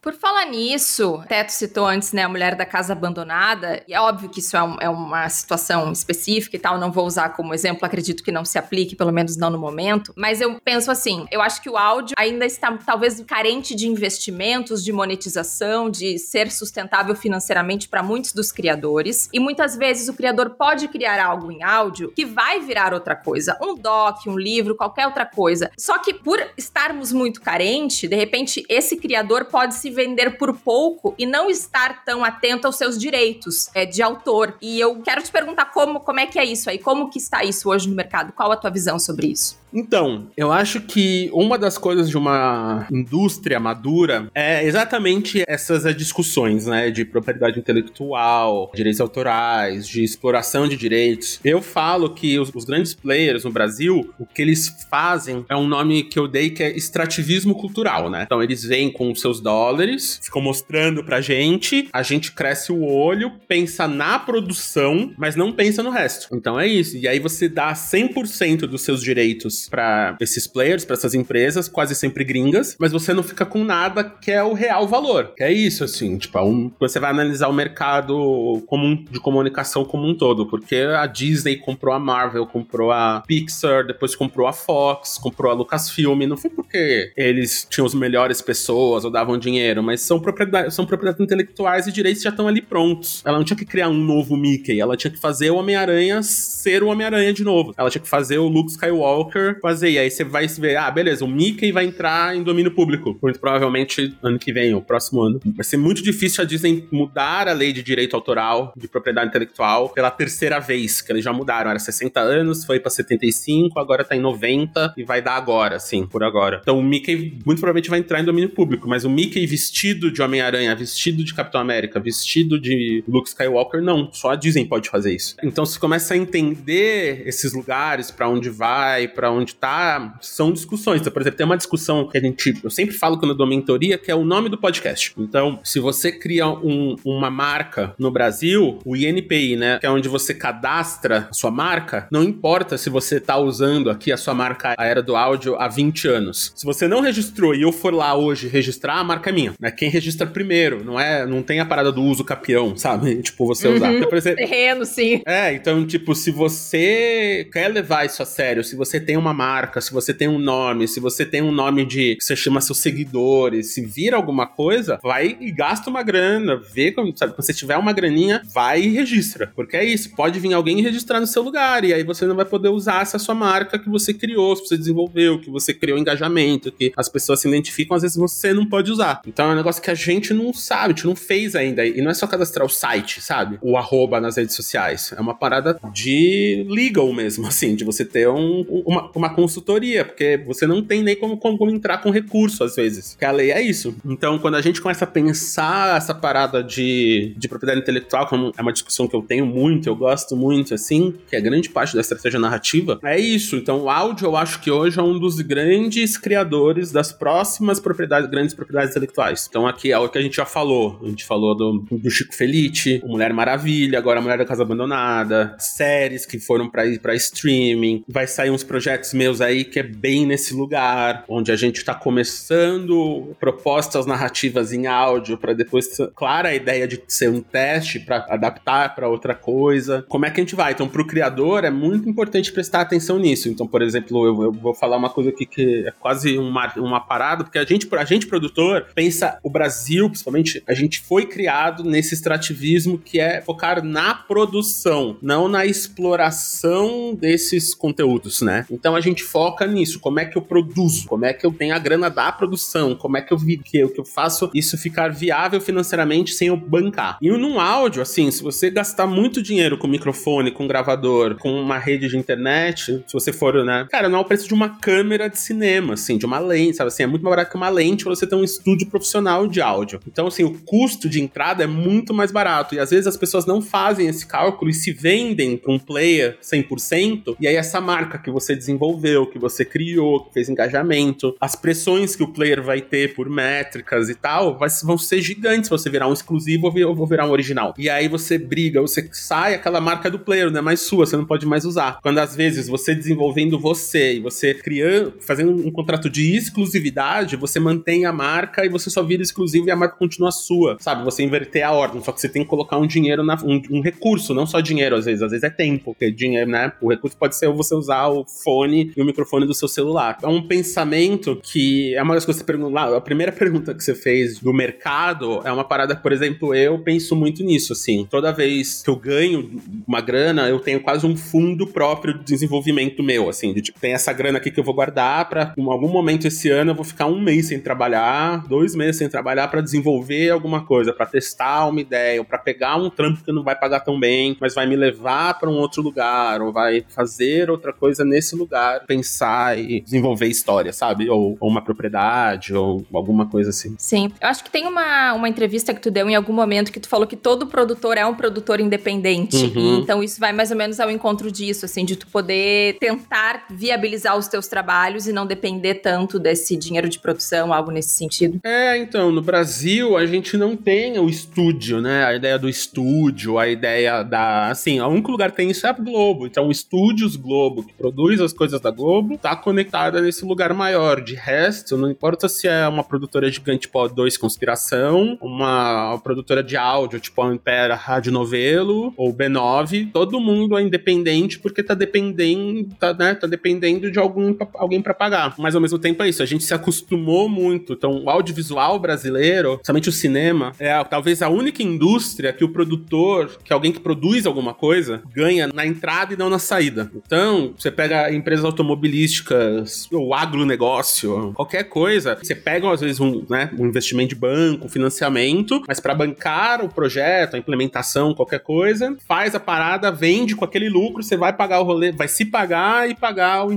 Por 0.00 0.14
falar 0.14 0.46
nisso, 0.46 1.20
Teto 1.28 1.50
citou 1.50 1.84
antes, 1.84 2.12
né, 2.12 2.22
a 2.22 2.28
mulher 2.28 2.54
da 2.54 2.64
casa 2.64 2.92
abandonada, 2.92 3.82
e 3.86 3.92
é 3.92 4.00
óbvio 4.00 4.28
que 4.28 4.38
isso 4.38 4.56
é, 4.56 4.62
um, 4.62 4.76
é, 4.80 4.88
uma 4.88 5.28
situação 5.28 5.90
específica 5.90 6.54
e 6.56 6.58
tal, 6.58 6.78
não 6.78 6.92
vou 6.92 7.04
usar 7.04 7.30
como 7.30 7.52
exemplo, 7.52 7.84
acredito 7.84 8.22
que 8.22 8.30
não 8.30 8.44
se 8.44 8.58
aplique, 8.58 8.94
pelo 8.94 9.12
menos 9.12 9.36
não 9.36 9.50
no 9.50 9.58
momento, 9.58 10.12
mas 10.16 10.40
eu 10.40 10.56
penso 10.64 10.88
assim, 10.88 11.26
eu 11.32 11.42
acho 11.42 11.60
que 11.60 11.68
o 11.68 11.76
áudio 11.76 12.14
ainda 12.16 12.46
está 12.46 12.78
talvez 12.78 13.20
carente 13.26 13.74
de 13.74 13.88
investimentos, 13.88 14.84
de 14.84 14.92
monetização, 14.92 15.90
de 15.90 16.16
ser 16.16 16.52
sustentável 16.52 17.16
financeiramente 17.16 17.88
para 17.88 18.00
muitos 18.00 18.32
dos 18.32 18.52
criadores, 18.52 19.28
e 19.32 19.40
muitas 19.40 19.76
vezes 19.76 20.08
o 20.08 20.14
criador 20.14 20.50
pode 20.50 20.86
criar 20.86 21.20
algo 21.20 21.50
em 21.50 21.64
áudio 21.64 22.12
que 22.14 22.24
vai 22.24 22.60
virar 22.60 22.94
outra 22.94 23.16
coisa, 23.16 23.58
um 23.60 23.74
doc, 23.74 24.26
um 24.28 24.38
livro, 24.38 24.76
qualquer 24.76 25.06
outra 25.06 25.26
coisa. 25.26 25.72
Só 25.76 25.98
que 25.98 26.14
por 26.14 26.38
estarmos 26.56 27.12
muito 27.12 27.40
carentes, 27.40 28.08
de 28.08 28.14
repente 28.14 28.64
esse 28.68 28.96
criador 28.96 29.46
pode 29.46 29.74
se 29.74 29.87
se 29.88 29.90
vender 29.90 30.36
por 30.36 30.54
pouco 30.58 31.14
e 31.18 31.24
não 31.24 31.50
estar 31.50 32.04
tão 32.04 32.24
atento 32.24 32.66
aos 32.66 32.76
seus 32.76 32.98
direitos 32.98 33.70
é, 33.74 33.86
de 33.86 34.02
autor. 34.02 34.56
E 34.60 34.78
eu 34.78 35.00
quero 35.02 35.22
te 35.22 35.30
perguntar 35.30 35.66
como, 35.66 36.00
como 36.00 36.20
é 36.20 36.26
que 36.26 36.38
é 36.38 36.44
isso 36.44 36.68
aí, 36.68 36.78
como 36.78 37.10
que 37.10 37.18
está 37.18 37.42
isso 37.42 37.70
hoje 37.70 37.88
no 37.88 37.94
mercado? 37.94 38.32
Qual 38.32 38.52
a 38.52 38.56
tua 38.56 38.70
visão 38.70 38.98
sobre 38.98 39.28
isso? 39.28 39.58
Então, 39.72 40.28
eu 40.36 40.50
acho 40.50 40.80
que 40.80 41.30
uma 41.32 41.58
das 41.58 41.76
coisas 41.76 42.08
de 42.08 42.16
uma 42.16 42.86
indústria 42.90 43.60
madura 43.60 44.30
é 44.34 44.64
exatamente 44.64 45.44
essas 45.46 45.84
discussões, 45.96 46.66
né, 46.66 46.90
de 46.90 47.04
propriedade 47.04 47.58
intelectual, 47.58 48.70
direitos 48.74 49.00
autorais, 49.00 49.86
de 49.86 50.02
exploração 50.02 50.66
de 50.66 50.76
direitos. 50.76 51.38
Eu 51.44 51.60
falo 51.60 52.14
que 52.14 52.38
os, 52.38 52.50
os 52.54 52.64
grandes 52.64 52.94
players 52.94 53.44
no 53.44 53.50
Brasil, 53.50 54.12
o 54.18 54.26
que 54.26 54.42
eles 54.42 54.86
fazem 54.90 55.44
é 55.48 55.56
um 55.56 55.66
nome 55.66 56.04
que 56.04 56.18
eu 56.18 56.26
dei 56.26 56.50
que 56.50 56.62
é 56.62 56.76
extrativismo 56.76 57.54
cultural, 57.54 58.08
né? 58.08 58.22
Então 58.24 58.42
eles 58.42 58.62
vêm 58.62 58.90
com 58.90 59.14
seus 59.14 59.40
dólares, 59.40 60.20
ficam 60.22 60.40
mostrando 60.40 61.04
pra 61.04 61.20
gente, 61.20 61.88
a 61.92 62.02
gente 62.02 62.32
cresce 62.32 62.72
o 62.72 62.84
olho, 62.84 63.32
pensa 63.46 63.86
na 63.86 64.18
produção, 64.18 65.12
mas 65.16 65.36
não 65.36 65.52
pensa 65.52 65.82
no 65.82 65.90
resto. 65.90 66.28
Então 66.32 66.58
é 66.58 66.66
isso. 66.66 66.96
E 66.96 67.06
aí 67.06 67.18
você 67.18 67.48
dá 67.48 67.72
100% 67.72 68.60
dos 68.60 68.82
seus 68.82 69.02
direitos 69.02 69.57
para 69.70 70.16
esses 70.20 70.46
players, 70.46 70.84
para 70.84 70.94
essas 70.94 71.14
empresas, 71.14 71.68
quase 71.68 71.94
sempre 71.94 72.24
gringas, 72.24 72.76
mas 72.78 72.92
você 72.92 73.14
não 73.14 73.22
fica 73.22 73.46
com 73.46 73.64
nada 73.64 74.04
que 74.04 74.30
é 74.30 74.42
o 74.42 74.52
real 74.52 74.86
valor. 74.86 75.32
Que 75.36 75.44
é 75.44 75.52
isso, 75.52 75.84
assim, 75.84 76.18
tipo, 76.18 76.36
é 76.38 76.42
um, 76.42 76.70
você 76.78 77.00
vai 77.00 77.10
analisar 77.10 77.48
o 77.48 77.52
mercado 77.52 78.62
comum, 78.66 79.04
de 79.10 79.20
comunicação 79.20 79.84
como 79.84 80.06
um 80.06 80.14
todo, 80.14 80.46
porque 80.46 80.76
a 80.76 81.06
Disney 81.06 81.56
comprou 81.56 81.94
a 81.94 81.98
Marvel, 81.98 82.46
comprou 82.46 82.92
a 82.92 83.22
Pixar, 83.26 83.86
depois 83.86 84.14
comprou 84.14 84.46
a 84.46 84.52
Fox, 84.52 85.18
comprou 85.18 85.50
a 85.50 85.54
Lucasfilm, 85.54 86.26
não 86.26 86.36
foi 86.36 86.50
porque 86.50 87.12
eles 87.16 87.66
tinham 87.68 87.86
as 87.86 87.94
melhores 87.94 88.42
pessoas 88.42 89.04
ou 89.04 89.10
davam 89.10 89.38
dinheiro, 89.38 89.82
mas 89.82 90.00
são 90.00 90.20
propriedades, 90.20 90.74
são 90.74 90.84
propriedades 90.84 91.24
intelectuais 91.24 91.86
e 91.86 91.92
direitos 91.92 92.22
já 92.22 92.30
estão 92.30 92.48
ali 92.48 92.60
prontos. 92.60 93.22
Ela 93.24 93.38
não 93.38 93.44
tinha 93.44 93.56
que 93.56 93.64
criar 93.64 93.88
um 93.88 93.94
novo 93.94 94.36
Mickey, 94.36 94.80
ela 94.80 94.96
tinha 94.96 95.10
que 95.10 95.18
fazer 95.18 95.50
o 95.50 95.56
Homem-Aranha 95.56 96.22
ser 96.22 96.82
o 96.82 96.88
Homem-Aranha 96.88 97.32
de 97.32 97.44
novo. 97.44 97.74
Ela 97.76 97.90
tinha 97.90 98.02
que 98.02 98.08
fazer 98.08 98.38
o 98.38 98.48
Luke 98.48 98.70
Skywalker 98.70 99.47
fazer. 99.60 99.90
E 99.90 99.98
aí 99.98 100.10
você 100.10 100.24
vai 100.24 100.48
se 100.48 100.60
ver, 100.60 100.76
ah, 100.76 100.90
beleza, 100.90 101.24
o 101.24 101.28
Mickey 101.28 101.72
vai 101.72 101.84
entrar 101.84 102.36
em 102.36 102.42
domínio 102.42 102.72
público. 102.72 103.18
Muito 103.22 103.38
provavelmente 103.38 104.16
ano 104.22 104.38
que 104.38 104.52
vem, 104.52 104.74
ou 104.74 104.82
próximo 104.82 105.22
ano. 105.22 105.40
Vai 105.44 105.64
ser 105.64 105.76
muito 105.76 106.02
difícil 106.02 106.42
a 106.42 106.46
Disney 106.46 106.86
mudar 106.90 107.48
a 107.48 107.52
lei 107.52 107.72
de 107.72 107.82
direito 107.82 108.14
autoral, 108.14 108.72
de 108.76 108.88
propriedade 108.88 109.28
intelectual, 109.28 109.90
pela 109.90 110.10
terceira 110.10 110.58
vez, 110.58 111.00
que 111.00 111.12
eles 111.12 111.24
já 111.24 111.32
mudaram. 111.32 111.70
Era 111.70 111.78
60 111.78 112.20
anos, 112.20 112.64
foi 112.64 112.80
pra 112.80 112.90
75, 112.90 113.78
agora 113.78 114.04
tá 114.04 114.16
em 114.16 114.20
90 114.20 114.94
e 114.96 115.04
vai 115.04 115.22
dar 115.22 115.36
agora, 115.36 115.76
assim, 115.76 116.06
por 116.06 116.22
agora. 116.22 116.58
Então 116.62 116.78
o 116.78 116.82
Mickey 116.82 117.38
muito 117.44 117.60
provavelmente 117.60 117.90
vai 117.90 117.98
entrar 117.98 118.20
em 118.20 118.24
domínio 118.24 118.50
público, 118.50 118.88
mas 118.88 119.04
o 119.04 119.10
Mickey 119.10 119.46
vestido 119.46 120.10
de 120.10 120.22
Homem-Aranha, 120.22 120.74
vestido 120.74 121.24
de 121.24 121.34
Capitão 121.34 121.60
América, 121.60 122.00
vestido 122.00 122.60
de 122.60 123.04
Luke 123.08 123.28
Skywalker, 123.28 123.82
não. 123.82 124.10
Só 124.12 124.30
a 124.30 124.36
Disney 124.36 124.66
pode 124.66 124.88
fazer 124.88 125.14
isso. 125.14 125.36
Então 125.42 125.64
você 125.64 125.78
começa 125.78 126.14
a 126.14 126.16
entender 126.16 127.22
esses 127.26 127.52
lugares, 127.52 128.10
para 128.10 128.28
onde 128.28 128.50
vai, 128.50 129.08
para 129.08 129.30
onde 129.30 129.37
onde 129.38 129.54
tá, 129.54 130.18
são 130.20 130.52
discussões. 130.52 131.00
Então, 131.00 131.12
por 131.12 131.22
exemplo, 131.22 131.36
tem 131.36 131.46
uma 131.46 131.56
discussão 131.56 132.08
que 132.08 132.18
a 132.18 132.20
gente, 132.20 132.58
eu 132.62 132.70
sempre 132.70 132.94
falo 132.94 133.18
quando 133.18 133.32
eu 133.32 133.36
dou 133.36 133.46
mentoria, 133.46 133.98
que 133.98 134.10
é 134.10 134.14
o 134.14 134.24
nome 134.24 134.48
do 134.48 134.58
podcast. 134.58 135.12
Então, 135.16 135.60
se 135.64 135.80
você 135.80 136.12
cria 136.12 136.48
um, 136.48 136.96
uma 137.04 137.30
marca 137.30 137.94
no 137.98 138.10
Brasil, 138.10 138.78
o 138.84 138.96
INPI, 138.96 139.56
né, 139.56 139.78
que 139.78 139.86
é 139.86 139.90
onde 139.90 140.08
você 140.08 140.34
cadastra 140.34 141.28
a 141.30 141.32
sua 141.32 141.50
marca, 141.50 142.06
não 142.10 142.22
importa 142.22 142.76
se 142.76 142.90
você 142.90 143.20
tá 143.20 143.36
usando 143.36 143.90
aqui 143.90 144.12
a 144.12 144.16
sua 144.16 144.34
marca 144.34 144.74
a 144.76 144.84
Era 144.84 145.02
do 145.02 145.16
Áudio 145.16 145.56
há 145.56 145.68
20 145.68 146.08
anos. 146.08 146.52
Se 146.54 146.64
você 146.64 146.86
não 146.86 147.00
registrou 147.00 147.54
e 147.54 147.62
eu 147.62 147.72
for 147.72 147.94
lá 147.94 148.14
hoje 148.14 148.48
registrar, 148.48 148.98
a 148.98 149.04
marca 149.04 149.30
é 149.30 149.32
minha. 149.32 149.54
Né? 149.58 149.70
Quem 149.70 149.88
registra 149.88 150.26
primeiro, 150.26 150.84
não 150.84 150.98
é, 150.98 151.26
não 151.26 151.42
tem 151.42 151.60
a 151.60 151.64
parada 151.64 151.92
do 151.92 152.02
uso 152.02 152.24
capião, 152.24 152.76
sabe? 152.76 153.16
tipo, 153.22 153.46
você 153.46 153.68
uhum, 153.68 153.76
usar. 153.76 153.92
Então, 153.92 154.14
exemplo, 154.14 154.36
Terreno, 154.36 154.84
sim. 154.84 155.22
É, 155.26 155.52
então, 155.52 155.86
tipo, 155.86 156.14
se 156.14 156.30
você 156.30 157.48
quer 157.52 157.68
levar 157.68 158.04
isso 158.04 158.22
a 158.22 158.26
sério, 158.26 158.64
se 158.64 158.76
você 158.76 159.00
tem 159.00 159.16
uma 159.16 159.27
uma 159.28 159.34
marca, 159.34 159.80
se 159.80 159.92
você 159.92 160.14
tem 160.14 160.26
um 160.26 160.38
nome, 160.38 160.88
se 160.88 161.00
você 161.00 161.24
tem 161.24 161.42
um 161.42 161.52
nome 161.52 161.84
de 161.84 162.16
que 162.16 162.24
você 162.24 162.34
chama 162.34 162.60
seus 162.60 162.78
seguidores, 162.78 163.74
se 163.74 163.84
vira 163.84 164.16
alguma 164.16 164.46
coisa, 164.46 164.98
vai 165.02 165.36
e 165.40 165.50
gasta 165.50 165.90
uma 165.90 166.02
grana, 166.02 166.56
vê 166.56 166.90
como, 166.90 167.14
sabe, 167.16 167.34
quando 167.34 167.44
você 167.44 167.54
tiver 167.54 167.76
uma 167.76 167.92
graninha, 167.92 168.42
vai 168.52 168.80
e 168.82 168.88
registra. 168.88 169.52
Porque 169.54 169.76
é 169.76 169.84
isso, 169.84 170.14
pode 170.14 170.40
vir 170.40 170.54
alguém 170.54 170.78
e 170.78 170.82
registrar 170.82 171.20
no 171.20 171.26
seu 171.26 171.42
lugar, 171.42 171.84
e 171.84 171.92
aí 171.92 172.02
você 172.02 172.26
não 172.26 172.34
vai 172.34 172.44
poder 172.44 172.68
usar 172.68 173.02
essa 173.02 173.18
sua 173.18 173.34
marca 173.34 173.78
que 173.78 173.88
você 173.88 174.14
criou, 174.14 174.56
que 174.56 174.66
você 174.66 174.76
desenvolveu, 174.76 175.40
que 175.40 175.50
você 175.50 175.74
criou 175.74 175.98
engajamento, 175.98 176.72
que 176.72 176.92
as 176.96 177.08
pessoas 177.08 177.40
se 177.40 177.48
identificam, 177.48 177.96
às 177.96 178.02
vezes 178.02 178.16
você 178.16 178.52
não 178.52 178.66
pode 178.66 178.90
usar. 178.90 179.20
Então 179.26 179.50
é 179.50 179.52
um 179.52 179.56
negócio 179.56 179.82
que 179.82 179.90
a 179.90 179.94
gente 179.94 180.32
não 180.32 180.52
sabe, 180.52 180.84
a 180.84 180.96
gente 180.96 181.06
não 181.06 181.16
fez 181.16 181.54
ainda. 181.54 181.86
E 181.86 182.00
não 182.00 182.10
é 182.10 182.14
só 182.14 182.26
cadastrar 182.26 182.66
o 182.66 182.70
site, 182.70 183.20
sabe? 183.20 183.58
O 183.60 183.76
arroba 183.76 184.20
nas 184.20 184.36
redes 184.36 184.54
sociais. 184.54 185.12
É 185.16 185.20
uma 185.20 185.34
parada 185.34 185.78
de 185.92 186.66
legal 186.68 187.12
mesmo, 187.12 187.46
assim, 187.48 187.74
de 187.74 187.84
você 187.84 188.04
ter 188.04 188.28
um, 188.28 188.64
uma, 188.86 189.10
uma 189.18 189.30
consultoria, 189.30 190.04
porque 190.04 190.42
você 190.46 190.66
não 190.66 190.82
tem 190.82 191.02
nem 191.02 191.16
como, 191.16 191.36
como, 191.36 191.70
entrar 191.70 191.98
com 191.98 192.10
recurso, 192.10 192.64
às 192.64 192.76
vezes. 192.76 193.12
Porque 193.12 193.24
a 193.24 193.32
lei 193.32 193.50
é 193.50 193.60
isso. 193.60 193.94
Então, 194.04 194.38
quando 194.38 194.54
a 194.54 194.60
gente 194.60 194.80
começa 194.80 195.04
a 195.04 195.08
pensar 195.08 195.96
essa 195.96 196.14
parada 196.14 196.62
de, 196.62 197.34
de 197.36 197.48
propriedade 197.48 197.80
intelectual, 197.80 198.26
como 198.26 198.52
é 198.56 198.62
uma 198.62 198.72
discussão 198.72 199.06
que 199.06 199.14
eu 199.14 199.22
tenho 199.22 199.46
muito, 199.46 199.88
eu 199.88 199.96
gosto 199.96 200.36
muito, 200.36 200.74
assim, 200.74 201.14
que 201.28 201.36
é 201.36 201.40
grande 201.40 201.68
parte 201.68 201.94
da 201.94 202.00
estratégia 202.00 202.38
narrativa, 202.38 202.98
é 203.04 203.18
isso. 203.18 203.56
Então, 203.56 203.82
o 203.82 203.90
áudio, 203.90 204.26
eu 204.26 204.36
acho 204.36 204.60
que 204.60 204.70
hoje 204.70 204.98
é 204.98 205.02
um 205.02 205.18
dos 205.18 205.40
grandes 205.40 206.16
criadores 206.16 206.92
das 206.92 207.12
próximas 207.12 207.80
propriedades, 207.80 208.30
grandes 208.30 208.54
propriedades 208.54 208.90
intelectuais. 208.90 209.46
Então, 209.48 209.66
aqui 209.66 209.92
é 209.92 209.98
o 209.98 210.08
que 210.08 210.18
a 210.18 210.22
gente 210.22 210.36
já 210.36 210.46
falou. 210.46 211.00
A 211.02 211.08
gente 211.08 211.24
falou 211.24 211.54
do, 211.54 211.84
do 211.90 212.10
Chico 212.10 212.34
Felice, 212.34 213.02
Mulher 213.04 213.32
Maravilha, 213.32 213.98
agora 213.98 214.18
a 214.18 214.22
Mulher 214.22 214.38
da 214.38 214.44
Casa 214.44 214.62
Abandonada, 214.62 215.56
séries 215.58 216.24
que 216.24 216.38
foram 216.38 216.68
para 216.68 217.14
streaming. 217.14 218.04
Vai 218.08 218.26
sair 218.26 218.50
uns 218.50 218.62
projetos 218.62 219.07
meus 219.12 219.40
aí 219.40 219.64
que 219.64 219.78
é 219.78 219.82
bem 219.82 220.26
nesse 220.26 220.54
lugar, 220.54 221.24
onde 221.28 221.52
a 221.52 221.56
gente 221.56 221.84
tá 221.84 221.94
começando 221.94 223.36
propostas 223.38 224.06
narrativas 224.06 224.72
em 224.72 224.86
áudio 224.86 225.36
para 225.38 225.52
depois, 225.52 225.88
clara 226.14 226.48
a 226.50 226.54
ideia 226.54 226.86
de 226.86 227.00
ser 227.08 227.30
um 227.30 227.40
teste 227.40 228.00
para 228.00 228.26
adaptar 228.28 228.94
para 228.94 229.08
outra 229.08 229.34
coisa. 229.34 230.04
Como 230.08 230.26
é 230.26 230.30
que 230.30 230.40
a 230.40 230.44
gente 230.44 230.54
vai? 230.54 230.72
Então, 230.72 230.88
pro 230.88 231.06
criador 231.06 231.64
é 231.64 231.70
muito 231.70 232.08
importante 232.08 232.52
prestar 232.52 232.80
atenção 232.80 233.18
nisso. 233.18 233.48
Então, 233.48 233.66
por 233.66 233.82
exemplo, 233.82 234.26
eu, 234.26 234.42
eu 234.44 234.52
vou 234.52 234.74
falar 234.74 234.96
uma 234.96 235.10
coisa 235.10 235.30
aqui 235.30 235.46
que 235.46 235.86
é 235.86 235.92
quase 235.92 236.38
uma, 236.38 236.72
uma 236.76 237.00
parada, 237.00 237.44
porque 237.44 237.58
a 237.58 237.64
gente, 237.64 237.88
a 237.94 238.04
gente 238.04 238.26
produtor 238.26 238.86
pensa 238.94 239.38
o 239.42 239.50
Brasil, 239.50 240.08
principalmente, 240.08 240.62
a 240.66 240.74
gente 240.74 241.00
foi 241.00 241.26
criado 241.26 241.84
nesse 241.84 242.14
extrativismo 242.14 242.98
que 242.98 243.20
é 243.20 243.40
focar 243.40 243.82
na 243.84 244.14
produção, 244.14 245.16
não 245.22 245.48
na 245.48 245.66
exploração 245.66 247.14
desses 247.14 247.74
conteúdos, 247.74 248.42
né? 248.42 248.66
Então 248.70 248.94
a 248.98 249.02
gente 249.02 249.22
foca 249.22 249.66
nisso, 249.66 250.00
como 250.00 250.20
é 250.20 250.24
que 250.24 250.36
eu 250.36 250.42
produzo, 250.42 251.06
como 251.06 251.24
é 251.24 251.32
que 251.32 251.46
eu 251.46 251.52
tenho 251.52 251.74
a 251.74 251.78
grana 251.78 252.10
da 252.10 252.30
produção, 252.30 252.94
como 252.94 253.16
é 253.16 253.22
que 253.22 253.32
eu 253.32 253.38
que 253.64 253.78
eu, 253.78 253.88
que 253.88 254.00
eu 254.00 254.04
faço 254.04 254.50
isso 254.54 254.76
ficar 254.76 255.08
viável 255.08 255.60
financeiramente 255.60 256.32
sem 256.32 256.48
eu 256.48 256.56
bancar. 256.56 257.18
E 257.22 257.30
num 257.30 257.60
áudio, 257.60 258.02
assim, 258.02 258.30
se 258.30 258.42
você 258.42 258.70
gastar 258.70 259.06
muito 259.06 259.42
dinheiro 259.42 259.78
com 259.78 259.86
microfone, 259.86 260.50
com 260.50 260.66
gravador, 260.66 261.36
com 261.36 261.50
uma 261.60 261.78
rede 261.78 262.08
de 262.08 262.16
internet, 262.16 263.04
se 263.06 263.12
você 263.12 263.32
for, 263.32 263.64
né? 263.64 263.86
Cara, 263.90 264.08
não 264.08 264.18
é 264.18 264.22
o 264.22 264.24
preço 264.24 264.46
de 264.46 264.54
uma 264.54 264.68
câmera 264.68 265.28
de 265.28 265.38
cinema, 265.38 265.94
assim, 265.94 266.18
de 266.18 266.26
uma 266.26 266.38
lente, 266.38 266.76
sabe 266.76 266.88
assim? 266.88 267.04
É 267.04 267.06
muito 267.06 267.22
mais 267.22 267.36
barato 267.36 267.50
que 267.50 267.56
uma 267.56 267.68
lente 267.68 268.04
pra 268.04 268.14
você 268.14 268.26
ter 268.26 268.34
um 268.34 268.44
estúdio 268.44 268.88
profissional 268.88 269.46
de 269.46 269.60
áudio. 269.60 270.00
Então, 270.06 270.26
assim, 270.26 270.44
o 270.44 270.58
custo 270.64 271.08
de 271.08 271.20
entrada 271.20 271.64
é 271.64 271.66
muito 271.66 272.12
mais 272.12 272.30
barato. 272.30 272.74
E 272.74 272.78
às 272.78 272.90
vezes 272.90 273.06
as 273.06 273.16
pessoas 273.16 273.46
não 273.46 273.62
fazem 273.62 274.08
esse 274.08 274.26
cálculo 274.26 274.70
e 274.70 274.74
se 274.74 274.92
vendem 274.92 275.56
para 275.56 275.72
um 275.72 275.78
player 275.78 276.38
100%. 276.42 277.36
E 277.40 277.46
aí, 277.46 277.56
essa 277.56 277.80
marca 277.80 278.18
que 278.18 278.30
você 278.30 278.54
desenvolveu, 278.78 279.26
que 279.26 279.38
você 279.38 279.64
criou, 279.64 280.24
que 280.24 280.32
fez 280.32 280.48
engajamento, 280.48 281.34
as 281.40 281.56
pressões 281.56 282.14
que 282.14 282.22
o 282.22 282.28
player 282.28 282.62
vai 282.62 282.80
ter 282.80 283.14
por 283.14 283.28
métricas 283.28 284.08
e 284.08 284.14
tal, 284.14 284.58
vão 284.84 284.96
ser 284.96 285.20
gigantes 285.20 285.68
você 285.68 285.90
virar 285.90 286.08
um 286.08 286.12
exclusivo 286.12 286.66
ou 286.66 287.06
virar 287.06 287.26
um 287.26 287.30
original. 287.30 287.74
E 287.76 287.90
aí 287.90 288.08
você 288.08 288.38
briga, 288.38 288.80
você 288.80 289.08
sai, 289.12 289.54
aquela 289.54 289.80
marca 289.80 290.10
do 290.10 290.18
player 290.18 290.50
não 290.50 290.60
é 290.60 290.62
mais 290.62 290.80
sua, 290.80 291.04
você 291.04 291.16
não 291.16 291.24
pode 291.24 291.44
mais 291.44 291.64
usar. 291.64 291.98
Quando 292.02 292.18
às 292.18 292.36
vezes 292.36 292.68
você 292.68 292.94
desenvolvendo 292.94 293.58
você 293.58 294.14
e 294.14 294.20
você 294.20 294.54
criando, 294.54 295.14
fazendo 295.20 295.50
um 295.50 295.70
contrato 295.70 296.08
de 296.08 296.36
exclusividade, 296.36 297.36
você 297.36 297.58
mantém 297.58 298.06
a 298.06 298.12
marca 298.12 298.64
e 298.64 298.68
você 298.68 298.88
só 298.88 299.02
vira 299.02 299.22
exclusivo 299.22 299.66
e 299.66 299.70
a 299.70 299.76
marca 299.76 299.96
continua 299.96 300.30
sua, 300.30 300.76
sabe? 300.80 301.04
Você 301.04 301.22
inverter 301.22 301.66
a 301.66 301.72
ordem, 301.72 302.02
só 302.02 302.12
que 302.12 302.20
você 302.20 302.28
tem 302.28 302.42
que 302.42 302.48
colocar 302.48 302.78
um 302.78 302.86
dinheiro, 302.86 303.24
na, 303.24 303.34
um, 303.44 303.60
um 303.70 303.80
recurso, 303.80 304.34
não 304.34 304.46
só 304.46 304.60
dinheiro 304.60 304.96
às 304.96 305.04
vezes, 305.04 305.22
às 305.22 305.30
vezes 305.30 305.44
é 305.44 305.50
tempo, 305.50 305.86
porque 305.86 306.10
dinheiro, 306.10 306.50
né? 306.50 306.72
O 306.80 306.90
recurso 306.90 307.16
pode 307.16 307.36
ser 307.36 307.48
você 307.50 307.74
usar 307.74 308.08
o 308.08 308.24
fone 308.24 308.67
e 308.74 309.00
o 309.00 309.04
microfone 309.04 309.46
do 309.46 309.54
seu 309.54 309.68
celular. 309.68 310.18
É 310.22 310.26
um 310.26 310.42
pensamento 310.42 311.40
que 311.42 311.94
é 311.94 312.02
uma 312.02 312.14
das 312.14 312.24
coisas 312.24 312.42
que 312.42 312.46
você 312.46 312.52
perguntou, 312.52 312.78
a 312.78 313.00
primeira 313.00 313.32
pergunta 313.32 313.74
que 313.74 313.82
você 313.82 313.94
fez 313.94 314.38
do 314.38 314.52
mercado 314.52 315.40
é 315.44 315.52
uma 315.52 315.64
parada, 315.64 315.96
por 315.96 316.12
exemplo, 316.12 316.54
eu 316.54 316.78
penso 316.78 317.14
muito 317.16 317.42
nisso, 317.42 317.72
assim. 317.72 318.06
Toda 318.10 318.32
vez 318.32 318.82
que 318.82 318.90
eu 318.90 318.96
ganho 318.96 319.60
uma 319.86 320.00
grana, 320.00 320.48
eu 320.48 320.60
tenho 320.60 320.80
quase 320.80 321.06
um 321.06 321.16
fundo 321.16 321.66
próprio 321.66 322.18
de 322.18 322.24
desenvolvimento 322.24 323.02
meu, 323.02 323.28
assim, 323.28 323.52
de 323.52 323.60
tipo, 323.60 323.80
tem 323.80 323.92
essa 323.92 324.12
grana 324.12 324.38
aqui 324.38 324.50
que 324.50 324.60
eu 324.60 324.64
vou 324.64 324.74
guardar 324.74 325.28
para 325.28 325.54
em 325.56 325.70
algum 325.70 325.88
momento 325.88 326.26
esse 326.26 326.50
ano 326.50 326.70
eu 326.70 326.74
vou 326.74 326.84
ficar 326.84 327.06
um 327.06 327.20
mês 327.20 327.46
sem 327.46 327.60
trabalhar, 327.60 328.46
dois 328.46 328.74
meses 328.74 328.96
sem 328.96 329.08
trabalhar 329.08 329.48
para 329.48 329.60
desenvolver 329.60 330.30
alguma 330.30 330.64
coisa, 330.64 330.92
para 330.92 331.06
testar 331.06 331.66
uma 331.66 331.80
ideia, 331.80 332.20
ou 332.20 332.24
para 332.24 332.38
pegar 332.38 332.76
um 332.76 332.90
trampo 332.90 333.24
que 333.24 333.32
não 333.32 333.42
vai 333.42 333.56
pagar 333.56 333.80
tão 333.80 333.98
bem, 333.98 334.36
mas 334.40 334.54
vai 334.54 334.66
me 334.66 334.76
levar 334.76 335.38
para 335.38 335.48
um 335.48 335.56
outro 335.56 335.82
lugar, 335.82 336.40
ou 336.42 336.52
vai 336.52 336.84
fazer 336.88 337.50
outra 337.50 337.72
coisa 337.72 338.04
nesse 338.04 338.36
lugar, 338.36 338.57
pensar 338.86 339.58
e 339.58 339.80
desenvolver 339.80 340.26
história, 340.26 340.72
sabe? 340.72 341.08
Ou, 341.08 341.36
ou 341.40 341.48
uma 341.48 341.62
propriedade, 341.62 342.54
ou 342.54 342.84
alguma 342.92 343.26
coisa 343.26 343.50
assim. 343.50 343.74
Sim. 343.78 344.10
Eu 344.20 344.28
acho 344.28 344.44
que 344.44 344.50
tem 344.50 344.66
uma, 344.66 345.14
uma 345.14 345.28
entrevista 345.28 345.74
que 345.74 345.80
tu 345.80 345.90
deu 345.90 346.08
em 346.08 346.14
algum 346.14 346.32
momento 346.32 346.72
que 346.72 346.80
tu 346.80 346.88
falou 346.88 347.06
que 347.06 347.16
todo 347.16 347.46
produtor 347.46 347.96
é 347.96 348.06
um 348.06 348.14
produtor 348.14 348.60
independente. 348.60 349.36
Uhum. 349.36 349.76
E, 349.76 349.80
então 349.80 350.02
isso 350.02 350.20
vai 350.20 350.32
mais 350.32 350.50
ou 350.50 350.56
menos 350.56 350.78
ao 350.80 350.90
encontro 350.90 351.30
disso, 351.30 351.64
assim, 351.64 351.84
de 351.84 351.96
tu 351.96 352.06
poder 352.06 352.78
tentar 352.78 353.46
viabilizar 353.50 354.16
os 354.16 354.28
teus 354.28 354.46
trabalhos 354.46 355.06
e 355.06 355.12
não 355.12 355.26
depender 355.26 355.76
tanto 355.76 356.18
desse 356.18 356.56
dinheiro 356.56 356.88
de 356.88 356.98
produção, 356.98 357.52
algo 357.52 357.70
nesse 357.70 357.90
sentido. 357.90 358.38
É, 358.44 358.76
então, 358.78 359.10
no 359.10 359.22
Brasil 359.22 359.96
a 359.96 360.06
gente 360.06 360.36
não 360.36 360.56
tem 360.56 360.98
o 360.98 361.08
estúdio, 361.08 361.80
né? 361.80 362.04
A 362.04 362.14
ideia 362.14 362.38
do 362.38 362.48
estúdio, 362.48 363.38
a 363.38 363.48
ideia 363.48 364.02
da. 364.02 364.48
Assim, 364.50 364.80
o 364.80 364.88
único 364.88 365.10
lugar 365.10 365.30
que 365.30 365.36
tem 365.36 365.50
isso 365.50 365.66
é 365.66 365.70
a 365.70 365.72
Globo. 365.72 366.26
Então, 366.26 366.48
o 366.48 366.50
Estúdios 366.50 367.16
Globo, 367.16 367.62
que 367.62 367.72
produz 367.72 368.20
as 368.20 368.32
coisas 368.32 368.47
da 368.56 368.70
Globo, 368.70 369.18
tá 369.18 369.36
conectada 369.36 370.00
nesse 370.00 370.24
lugar 370.24 370.54
maior. 370.54 371.00
De 371.00 371.14
resto, 371.14 371.76
não 371.76 371.90
importa 371.90 372.28
se 372.28 372.48
é 372.48 372.66
uma 372.66 372.84
produtora 372.84 373.30
gigante 373.30 373.62
tipo 373.62 373.80
a 373.80 373.88
2 373.88 374.16
Conspiração, 374.16 375.18
uma 375.20 375.98
produtora 376.02 376.42
de 376.42 376.56
áudio 376.56 377.00
tipo 377.00 377.22
a 377.22 377.34
Impera 377.34 377.74
Rádio 377.74 378.12
Novelo 378.12 378.92
ou 378.96 379.12
B9, 379.12 379.90
todo 379.92 380.20
mundo 380.20 380.56
é 380.56 380.62
independente 380.62 381.38
porque 381.38 381.62
tá 381.62 381.74
dependendo, 381.74 382.68
tá, 382.78 382.94
né, 382.94 383.14
tá 383.14 383.26
dependendo 383.26 383.90
de 383.90 383.98
algum, 383.98 384.34
alguém 384.54 384.80
para 384.80 384.94
pagar. 384.94 385.34
Mas 385.38 385.54
ao 385.54 385.60
mesmo 385.60 385.78
tempo 385.78 386.02
é 386.02 386.08
isso, 386.08 386.22
a 386.22 386.26
gente 386.26 386.44
se 386.44 386.54
acostumou 386.54 387.28
muito. 387.28 387.72
Então, 387.72 388.04
o 388.04 388.10
audiovisual 388.10 388.78
brasileiro, 388.78 389.60
somente 389.64 389.88
o 389.88 389.92
cinema, 389.92 390.52
é 390.58 390.82
talvez 390.84 391.22
a 391.22 391.28
única 391.28 391.62
indústria 391.62 392.32
que 392.32 392.44
o 392.44 392.48
produtor, 392.48 393.38
que 393.44 393.52
alguém 393.52 393.72
que 393.72 393.80
produz 393.80 394.26
alguma 394.26 394.54
coisa, 394.54 395.02
ganha 395.12 395.48
na 395.52 395.66
entrada 395.66 396.14
e 396.14 396.16
não 396.16 396.30
na 396.30 396.38
saída. 396.38 396.90
Então, 396.94 397.54
você 397.56 397.70
pega 397.70 398.12
empresas 398.38 398.44
automobilísticas, 398.44 399.88
o 399.92 400.14
agronegócio, 400.14 401.32
qualquer 401.34 401.64
coisa, 401.64 402.16
você 402.20 402.34
pega 402.34 402.72
às 402.72 402.80
vezes 402.80 403.00
um, 403.00 403.24
né, 403.28 403.50
um 403.58 403.66
investimento 403.66 404.10
de 404.10 404.14
banco, 404.14 404.68
financiamento, 404.68 405.62
mas 405.66 405.80
para 405.80 405.94
bancar 405.94 406.64
o 406.64 406.68
projeto, 406.68 407.34
a 407.34 407.38
implementação, 407.38 408.14
qualquer 408.14 408.40
coisa, 408.40 408.96
faz 409.06 409.34
a 409.34 409.40
parada, 409.40 409.90
vende 409.90 410.34
com 410.34 410.44
aquele 410.44 410.68
lucro, 410.68 411.02
você 411.02 411.16
vai 411.16 411.32
pagar 411.32 411.60
o 411.60 411.64
rolê, 411.64 411.92
vai 411.92 412.08
se 412.08 412.24
pagar 412.24 412.88
e 412.88 412.94
pagar 412.94 413.44
o 413.44 413.50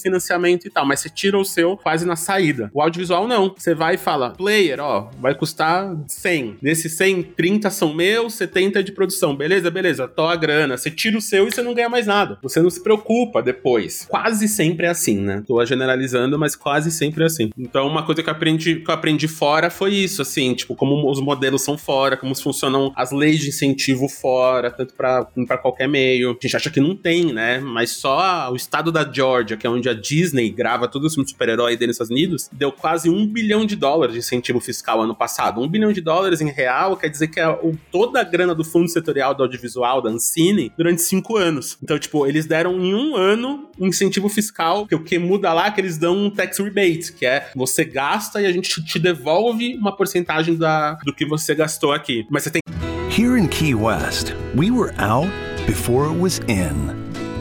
financiamento 0.00 0.66
e 0.66 0.70
tal, 0.70 0.84
mas 0.84 1.00
você 1.00 1.08
tira 1.08 1.38
o 1.38 1.44
seu 1.44 1.76
quase 1.76 2.06
na 2.06 2.16
saída. 2.16 2.70
O 2.74 2.82
audiovisual 2.82 3.26
não. 3.26 3.54
Você 3.56 3.74
vai 3.74 3.94
e 3.94 3.98
fala, 3.98 4.30
player, 4.30 4.80
ó, 4.80 5.10
vai 5.20 5.34
custar 5.34 5.96
100. 6.06 6.58
Nesse 6.60 6.88
100, 6.88 7.22
30 7.22 7.70
são 7.70 7.94
meus, 7.94 8.34
70 8.34 8.80
é 8.80 8.82
de 8.82 8.92
produção. 8.92 9.34
Beleza, 9.34 9.70
beleza, 9.70 10.08
tô 10.08 10.26
a 10.26 10.36
grana. 10.36 10.76
Você 10.76 10.90
tira 10.90 11.16
o 11.16 11.20
seu 11.20 11.48
e 11.48 11.52
você 11.52 11.62
não 11.62 11.74
ganha 11.74 11.88
mais 11.88 12.06
nada. 12.06 12.38
Você 12.42 12.60
não 12.60 12.70
se 12.70 12.82
preocupa 12.82 13.42
depois. 13.42 14.06
Quase 14.22 14.48
sempre 14.48 14.86
é 14.86 14.88
assim, 14.88 15.18
né? 15.18 15.42
Tô 15.46 15.64
generalizando, 15.64 16.38
mas 16.38 16.56
quase 16.56 16.90
sempre 16.90 17.22
é 17.22 17.26
assim. 17.26 17.50
Então, 17.56 17.86
uma 17.86 18.02
coisa 18.02 18.22
que 18.22 18.28
eu 18.28 18.32
aprendi, 18.32 18.76
que 18.76 18.90
eu 18.90 18.94
aprendi 18.94 19.28
fora 19.28 19.70
foi 19.70 19.94
isso, 19.94 20.22
assim, 20.22 20.54
tipo, 20.54 20.74
como 20.74 21.10
os 21.10 21.20
modelos 21.20 21.62
são 21.62 21.78
fora, 21.78 22.16
como 22.16 22.34
funcionam 22.34 22.92
as 22.96 23.12
leis 23.12 23.40
de 23.40 23.48
incentivo 23.48 24.08
fora, 24.08 24.70
tanto 24.70 24.94
para 24.94 25.58
qualquer 25.58 25.88
meio. 25.88 26.30
A 26.30 26.32
gente 26.40 26.56
acha 26.56 26.70
que 26.70 26.80
não 26.80 26.94
tem, 26.96 27.32
né? 27.32 27.58
Mas 27.60 27.90
só 27.90 28.50
o 28.50 28.56
estado 28.56 28.90
da 28.90 29.10
Georgia, 29.10 29.56
que 29.56 29.66
é 29.66 29.70
onde 29.70 29.88
a 29.88 29.94
Disney 29.94 30.50
grava 30.50 30.88
todos 30.88 31.08
os 31.08 31.14
filmes 31.14 31.30
super-herói 31.30 31.76
dele 31.76 31.88
nos 31.88 31.96
Estados 31.96 32.10
Unidos, 32.10 32.48
deu 32.52 32.72
quase 32.72 33.08
um 33.08 33.26
bilhão 33.26 33.64
de 33.64 33.76
dólares 33.76 34.14
de 34.14 34.20
incentivo 34.20 34.60
fiscal 34.60 35.00
ano 35.00 35.14
passado. 35.14 35.60
Um 35.60 35.68
bilhão 35.68 35.92
de 35.92 36.00
dólares 36.00 36.40
em 36.40 36.50
real 36.50 36.96
quer 36.96 37.08
dizer 37.08 37.28
que 37.28 37.40
é 37.40 37.48
o, 37.48 37.76
toda 37.90 38.20
a 38.20 38.24
grana 38.24 38.54
do 38.54 38.64
fundo 38.64 38.88
setorial 38.88 39.34
do 39.34 39.42
audiovisual 39.42 40.02
da 40.02 40.10
Ancine 40.10 40.72
durante 40.76 41.02
cinco 41.02 41.36
anos. 41.36 41.78
Então, 41.82 41.98
tipo, 41.98 42.26
eles 42.26 42.46
deram 42.46 42.80
em 42.80 42.94
um 42.94 43.16
ano 43.16 43.68
um 43.78 43.86
incentivo 43.86 44.07
fiscal, 44.28 44.86
que 44.86 44.94
o 44.94 45.02
que 45.02 45.18
muda 45.18 45.52
lá 45.52 45.66
é 45.66 45.70
que 45.70 45.80
eles 45.80 45.98
dão 45.98 46.16
um 46.16 46.30
tax 46.30 46.58
rebate, 46.58 47.12
que 47.12 47.26
é 47.26 47.50
você 47.54 47.84
gasta 47.84 48.40
e 48.40 48.46
a 48.46 48.52
gente 48.52 48.82
te 48.84 48.98
devolve 48.98 49.76
uma 49.76 49.94
porcentagem 49.94 50.56
da, 50.56 50.94
do 51.04 51.12
que 51.12 51.26
você 51.26 51.54
gastou 51.54 51.92
aqui. 51.92 52.26
Mas 52.30 52.44
você 52.44 52.50
tem. 52.50 52.62
Here 53.10 53.36
in 53.36 53.48
Key 53.48 53.74
West, 53.74 54.32
we 54.54 54.70
were 54.70 54.94
out 54.98 55.28
before 55.66 56.06
it 56.06 56.18
was 56.18 56.38
in. 56.48 56.96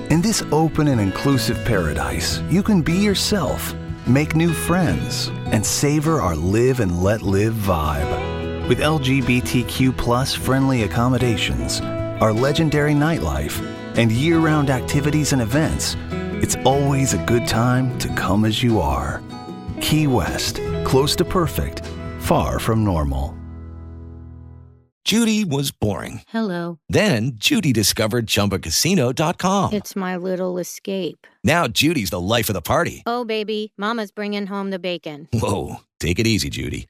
In 0.09 0.21
this 0.21 0.41
open 0.51 0.87
and 0.87 0.99
inclusive 0.99 1.57
paradise, 1.65 2.41
you 2.49 2.63
can 2.63 2.81
be 2.81 2.93
yourself, 2.93 3.75
make 4.07 4.35
new 4.35 4.53
friends, 4.53 5.29
and 5.51 5.65
savor 5.65 6.21
our 6.21 6.35
live 6.35 6.79
and 6.79 7.03
let 7.03 7.21
live 7.21 7.53
vibe. 7.53 8.67
With 8.67 8.79
LGBTQ 8.79 9.95
plus 9.97 10.33
friendly 10.33 10.83
accommodations, 10.83 11.81
our 12.21 12.33
legendary 12.33 12.93
nightlife, 12.93 13.61
and 13.97 14.11
year 14.11 14.39
round 14.39 14.69
activities 14.69 15.33
and 15.33 15.41
events, 15.41 15.95
it's 16.41 16.55
always 16.57 17.13
a 17.13 17.23
good 17.25 17.47
time 17.47 17.97
to 17.99 18.07
come 18.15 18.45
as 18.45 18.61
you 18.61 18.79
are. 18.79 19.23
Key 19.81 20.07
West, 20.07 20.59
close 20.85 21.15
to 21.17 21.25
perfect, 21.25 21.81
far 22.19 22.59
from 22.59 22.83
normal. 22.83 23.37
Judy 25.07 25.45
was 25.45 25.71
boring. 25.71 26.23
Hello. 26.27 26.79
Then 26.89 27.31
Judy 27.35 27.71
discovered 27.71 28.25
ChumbaCasino.com. 28.27 29.71
It's 29.71 29.95
my 29.95 30.17
little 30.17 30.57
escape. 30.57 31.25
Now 31.45 31.67
Judy's 31.67 32.09
the 32.09 32.19
life 32.19 32.49
of 32.49 32.53
the 32.55 32.61
party. 32.61 33.03
Oh, 33.05 33.23
baby, 33.23 33.71
Mama's 33.77 34.11
bringing 34.11 34.47
home 34.47 34.69
the 34.69 34.79
bacon. 34.79 35.29
Whoa, 35.31 35.77
take 36.01 36.19
it 36.19 36.27
easy, 36.27 36.49
Judy. 36.49 36.89